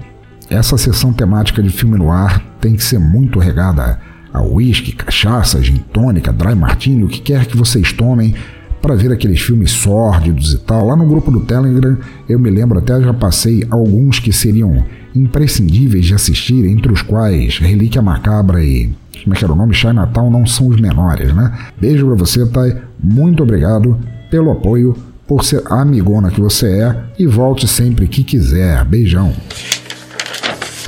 essa 0.50 0.76
sessão 0.78 1.12
temática 1.12 1.62
de 1.62 1.70
filme 1.70 1.98
no 1.98 2.10
ar 2.10 2.42
tem 2.60 2.74
que 2.74 2.84
ser 2.84 2.98
muito 2.98 3.38
regada 3.38 3.98
a 4.32 4.42
whisky, 4.42 4.92
cachaça, 4.92 5.62
gin 5.62 5.78
tônica, 5.92 6.32
dry 6.32 6.54
martini, 6.54 7.04
o 7.04 7.08
que 7.08 7.20
quer 7.20 7.46
que 7.46 7.56
vocês 7.56 7.92
tomem 7.92 8.34
para 8.80 8.94
ver 8.94 9.12
aqueles 9.12 9.40
filmes 9.40 9.72
sórdidos 9.72 10.52
e 10.52 10.58
tal. 10.58 10.86
Lá 10.86 10.96
no 10.96 11.06
grupo 11.06 11.30
do 11.30 11.40
Telegram, 11.40 11.98
eu 12.28 12.38
me 12.38 12.50
lembro 12.50 12.78
até 12.78 13.00
já 13.00 13.12
passei 13.12 13.66
alguns 13.70 14.18
que 14.18 14.32
seriam 14.32 14.84
imprescindíveis 15.14 16.06
de 16.06 16.14
assistir, 16.14 16.64
entre 16.66 16.92
os 16.92 17.02
quais 17.02 17.58
Relíquia 17.58 18.00
Macabra 18.00 18.62
e 18.62 18.94
como 19.24 19.34
é 19.34 19.38
que 19.38 19.44
era 19.44 19.52
o 19.52 19.56
nome? 19.56 19.74
Natal 19.92 20.30
não 20.30 20.46
são 20.46 20.68
os 20.68 20.80
menores, 20.80 21.34
né? 21.34 21.52
Beijo 21.80 22.06
pra 22.06 22.14
você, 22.14 22.46
Thay. 22.46 22.76
Muito 23.02 23.42
obrigado 23.42 23.98
pelo 24.30 24.52
apoio, 24.52 24.96
por 25.26 25.44
ser 25.44 25.62
a 25.66 25.82
amigona 25.82 26.30
que 26.30 26.40
você 26.40 26.66
é 26.66 27.04
e 27.18 27.26
volte 27.26 27.66
sempre 27.66 28.06
que 28.06 28.22
quiser. 28.22 28.84
Beijão. 28.84 29.34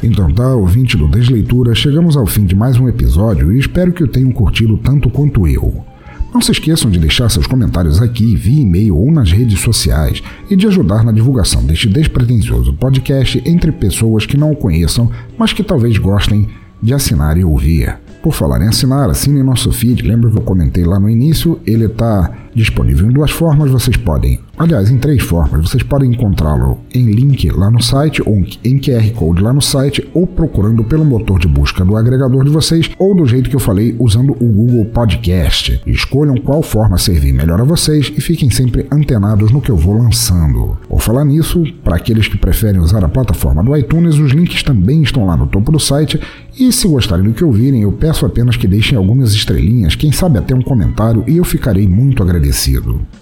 Então 0.02 0.32
tá, 0.32 0.54
ouvinte 0.54 0.96
do 0.96 1.06
Desleitura, 1.06 1.74
chegamos 1.74 2.16
ao 2.16 2.24
fim 2.24 2.46
de 2.46 2.56
mais 2.56 2.78
um 2.78 2.88
episódio 2.88 3.52
e 3.52 3.58
espero 3.58 3.92
que 3.92 4.02
o 4.02 4.08
tenham 4.08 4.32
curtido 4.32 4.78
tanto 4.78 5.10
quanto 5.10 5.46
eu. 5.46 5.84
Não 6.32 6.40
se 6.40 6.52
esqueçam 6.52 6.90
de 6.90 6.98
deixar 6.98 7.28
seus 7.28 7.46
comentários 7.46 8.00
aqui 8.00 8.34
via 8.34 8.62
e-mail 8.62 8.96
ou 8.96 9.12
nas 9.12 9.30
redes 9.30 9.60
sociais 9.60 10.22
e 10.48 10.56
de 10.56 10.66
ajudar 10.66 11.04
na 11.04 11.12
divulgação 11.12 11.62
deste 11.64 11.86
despretensioso 11.86 12.72
podcast 12.72 13.42
entre 13.44 13.70
pessoas 13.72 14.24
que 14.24 14.38
não 14.38 14.52
o 14.52 14.56
conheçam, 14.56 15.10
mas 15.36 15.52
que 15.52 15.62
talvez 15.62 15.98
gostem 15.98 16.48
de 16.82 16.94
assinar 16.94 17.36
e 17.36 17.44
ouvir. 17.44 17.94
Por 18.22 18.32
falar 18.32 18.62
em 18.62 18.68
assinar, 18.68 19.10
assine 19.10 19.42
nosso 19.42 19.70
feed. 19.70 20.02
Lembra 20.02 20.30
que 20.30 20.38
eu 20.38 20.42
comentei 20.42 20.84
lá 20.84 20.98
no 20.98 21.10
início? 21.10 21.60
Ele 21.66 21.86
está 21.86 22.30
Disponível 22.54 23.08
em 23.08 23.12
duas 23.12 23.30
formas, 23.30 23.70
vocês 23.70 23.96
podem, 23.96 24.40
aliás, 24.58 24.90
em 24.90 24.98
três 24.98 25.22
formas, 25.22 25.68
vocês 25.68 25.84
podem 25.84 26.10
encontrá-lo 26.10 26.78
em 26.92 27.04
link 27.04 27.48
lá 27.50 27.70
no 27.70 27.80
site, 27.80 28.20
ou 28.26 28.44
em 28.64 28.78
QR 28.78 29.08
Code 29.14 29.40
lá 29.40 29.52
no 29.52 29.62
site, 29.62 30.08
ou 30.12 30.26
procurando 30.26 30.82
pelo 30.82 31.04
motor 31.04 31.38
de 31.38 31.46
busca 31.46 31.84
do 31.84 31.96
agregador 31.96 32.42
de 32.44 32.50
vocês, 32.50 32.90
ou 32.98 33.14
do 33.14 33.24
jeito 33.24 33.48
que 33.48 33.54
eu 33.54 33.60
falei, 33.60 33.94
usando 34.00 34.32
o 34.32 34.46
Google 34.46 34.86
Podcast. 34.86 35.80
Escolham 35.86 36.36
qual 36.38 36.60
forma 36.60 36.98
servir 36.98 37.32
melhor 37.32 37.60
a 37.60 37.64
vocês 37.64 38.12
e 38.16 38.20
fiquem 38.20 38.50
sempre 38.50 38.86
antenados 38.90 39.52
no 39.52 39.60
que 39.60 39.70
eu 39.70 39.76
vou 39.76 39.96
lançando. 39.96 40.76
Vou 40.88 40.98
falar 40.98 41.24
nisso, 41.24 41.62
para 41.84 41.96
aqueles 41.96 42.26
que 42.26 42.36
preferem 42.36 42.80
usar 42.80 43.04
a 43.04 43.08
plataforma 43.08 43.62
do 43.62 43.76
iTunes, 43.76 44.16
os 44.16 44.32
links 44.32 44.64
também 44.64 45.02
estão 45.02 45.24
lá 45.24 45.36
no 45.36 45.46
topo 45.46 45.70
do 45.70 45.78
site, 45.78 46.20
e 46.58 46.72
se 46.72 46.88
gostarem 46.88 47.24
do 47.24 47.32
que 47.32 47.44
ouvirem, 47.44 47.82
eu 47.82 47.92
peço 47.92 48.26
apenas 48.26 48.56
que 48.56 48.66
deixem 48.66 48.98
algumas 48.98 49.32
estrelinhas, 49.32 49.94
quem 49.94 50.10
sabe 50.10 50.36
até 50.36 50.52
um 50.52 50.62
comentário, 50.62 51.22
e 51.28 51.36
eu 51.36 51.44
ficarei 51.44 51.86
muito 51.86 52.22
agradecido. 52.22 52.39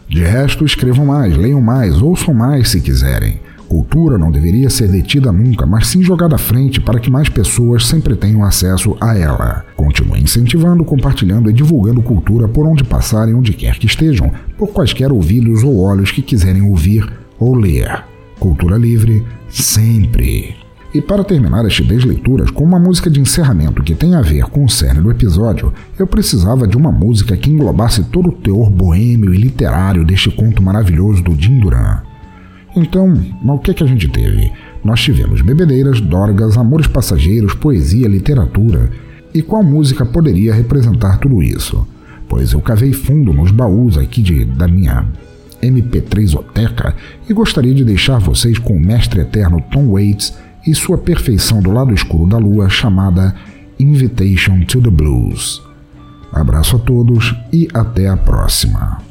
De 0.09 0.23
resto, 0.23 0.65
escrevam 0.65 1.07
mais, 1.07 1.37
leiam 1.37 1.61
mais, 1.61 2.01
ouçam 2.01 2.33
mais 2.33 2.71
se 2.71 2.81
quiserem. 2.81 3.41
Cultura 3.69 4.17
não 4.17 4.31
deveria 4.31 4.71
ser 4.71 4.89
detida 4.89 5.31
nunca, 5.31 5.67
mas 5.67 5.89
sim 5.89 6.03
jogada 6.03 6.37
à 6.37 6.39
frente 6.39 6.81
para 6.81 6.99
que 6.99 7.11
mais 7.11 7.29
pessoas 7.29 7.87
sempre 7.87 8.17
tenham 8.17 8.43
acesso 8.43 8.97
a 8.99 9.15
ela. 9.17 9.63
Continue 9.77 10.23
incentivando, 10.23 10.83
compartilhando 10.85 11.51
e 11.51 11.53
divulgando 11.53 12.01
cultura 12.01 12.49
por 12.49 12.67
onde 12.67 12.83
passarem, 12.83 13.35
onde 13.35 13.53
quer 13.53 13.79
que 13.79 13.87
estejam, 13.87 14.33
por 14.57 14.69
quaisquer 14.69 15.13
ouvidos 15.13 15.63
ou 15.63 15.83
olhos 15.83 16.11
que 16.11 16.23
quiserem 16.23 16.63
ouvir 16.63 17.07
ou 17.39 17.55
ler. 17.55 18.05
Cultura 18.39 18.79
livre, 18.79 19.23
sempre. 19.51 20.68
E 20.95 21.03
para 21.03 21.23
terminar 21.23 21.67
este 21.67 21.85
Desleituras 21.85 22.51
com 22.51 22.65
uma 22.65 22.79
música 22.79 23.11
de 23.11 23.21
encerramento 23.21 23.83
que 23.83 23.95
tem 23.95 24.15
a 24.15 24.23
ver 24.23 24.45
com 24.45 24.65
o 24.65 24.69
cerne 24.71 25.03
do 25.03 25.11
episódio, 25.11 25.73
eu 25.99 26.07
precisava 26.07 26.67
de 26.67 26.79
uma 26.79 26.91
música 26.91 27.37
que 27.37 27.51
englobasse 27.51 28.05
todo 28.05 28.31
o 28.31 28.33
teor 28.33 28.71
boêmio 28.71 29.35
e 29.35 29.37
literário 29.37 30.03
deste 30.05 30.31
conto 30.31 30.63
maravilhoso 30.63 31.23
do 31.23 31.37
Jim 31.39 31.61
Duran. 31.61 32.01
Então, 32.75 33.13
o 33.45 33.59
que 33.59 33.71
é 33.71 33.75
que 33.75 33.85
a 33.85 33.87
gente 33.87 34.09
teve? 34.09 34.51
Nós 34.83 35.01
tivemos 35.01 35.43
bebedeiras, 35.43 36.01
dorgas, 36.01 36.57
amores 36.57 36.87
passageiros, 36.87 37.53
poesia, 37.53 38.09
literatura. 38.09 38.91
E 39.35 39.43
qual 39.43 39.63
música 39.63 40.07
poderia 40.07 40.55
representar 40.55 41.19
tudo 41.19 41.43
isso? 41.43 41.87
Pois 42.29 42.53
eu 42.53 42.61
cavei 42.63 42.95
fundo 42.95 43.33
nos 43.35 43.51
baús 43.51 43.99
aqui 43.99 44.23
de, 44.23 44.45
da 44.45 44.67
minha 44.67 45.07
MP3 45.63 46.35
Oteca 46.35 46.95
e 47.29 47.35
gostaria 47.35 47.75
de 47.75 47.85
deixar 47.85 48.19
vocês 48.19 48.59
com 48.59 48.77
o 48.77 48.81
mestre 48.81 49.21
eterno 49.21 49.63
Tom 49.71 49.89
Waits 49.89 50.35
e 50.69 50.75
sua 50.75 50.99
perfeição 50.99 51.63
do 51.63 51.71
lado 51.71 51.95
escuro 51.95 52.27
da 52.27 52.37
lua 52.37 52.69
chamada 52.69 53.35
Invitation 53.79 54.67
to 54.67 54.83
the 54.83 54.91
Blues. 54.91 55.63
Abraço 56.31 56.77
a 56.77 56.79
todos 56.79 57.35
e 57.51 57.67
até 57.73 58.07
a 58.07 58.19
próxima. 58.19 59.08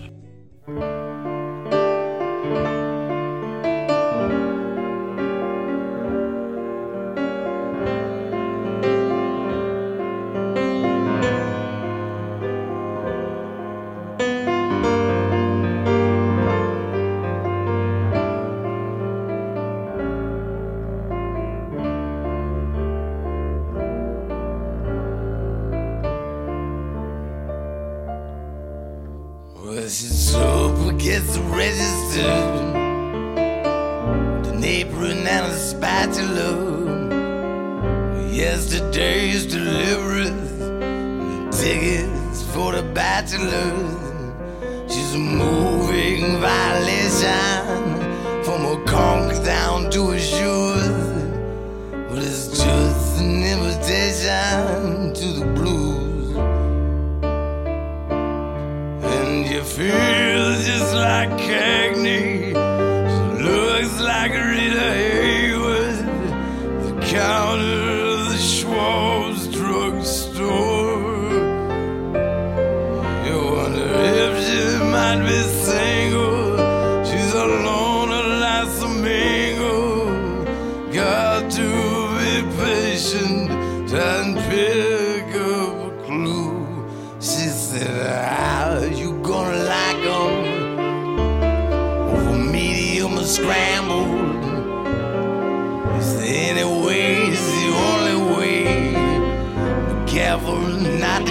travel 100.38 101.00
not 101.00 101.27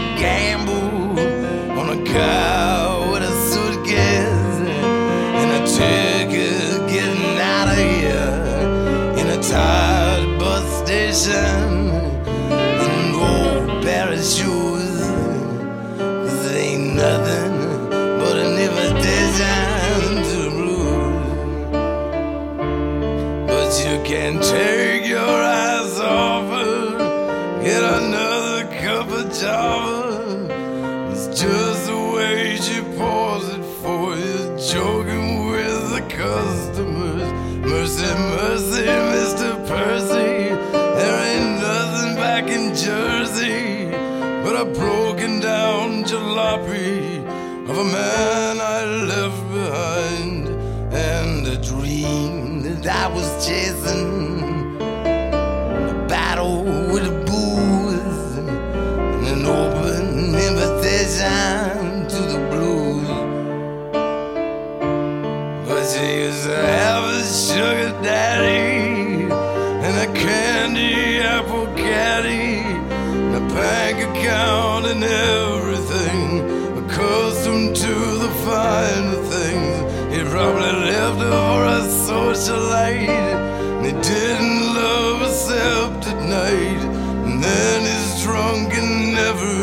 for 81.14 81.64
a 81.64 81.80
socialite. 82.08 83.08
And 83.08 83.86
he 83.86 83.92
didn't 83.92 84.74
love 84.74 85.22
except 85.22 86.06
at 86.08 86.20
night. 86.28 86.82
And 87.26 87.42
then 87.42 87.80
he's 87.82 88.22
drunk 88.24 88.74
and 88.74 89.14
never 89.14 89.54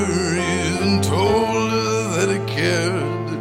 even 0.57 1.01
told 1.01 1.71
her 1.71 2.03
that 2.15 2.29
he 2.35 2.39
cared. 2.53 3.31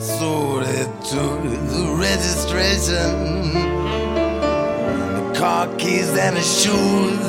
So 0.00 0.60
they 0.60 0.84
took 1.12 1.42
the 1.74 1.84
registration, 2.08 3.52
the 5.18 5.24
car 5.38 5.66
keys 5.76 6.10
and 6.16 6.36
the 6.36 6.42
shoes, 6.42 7.23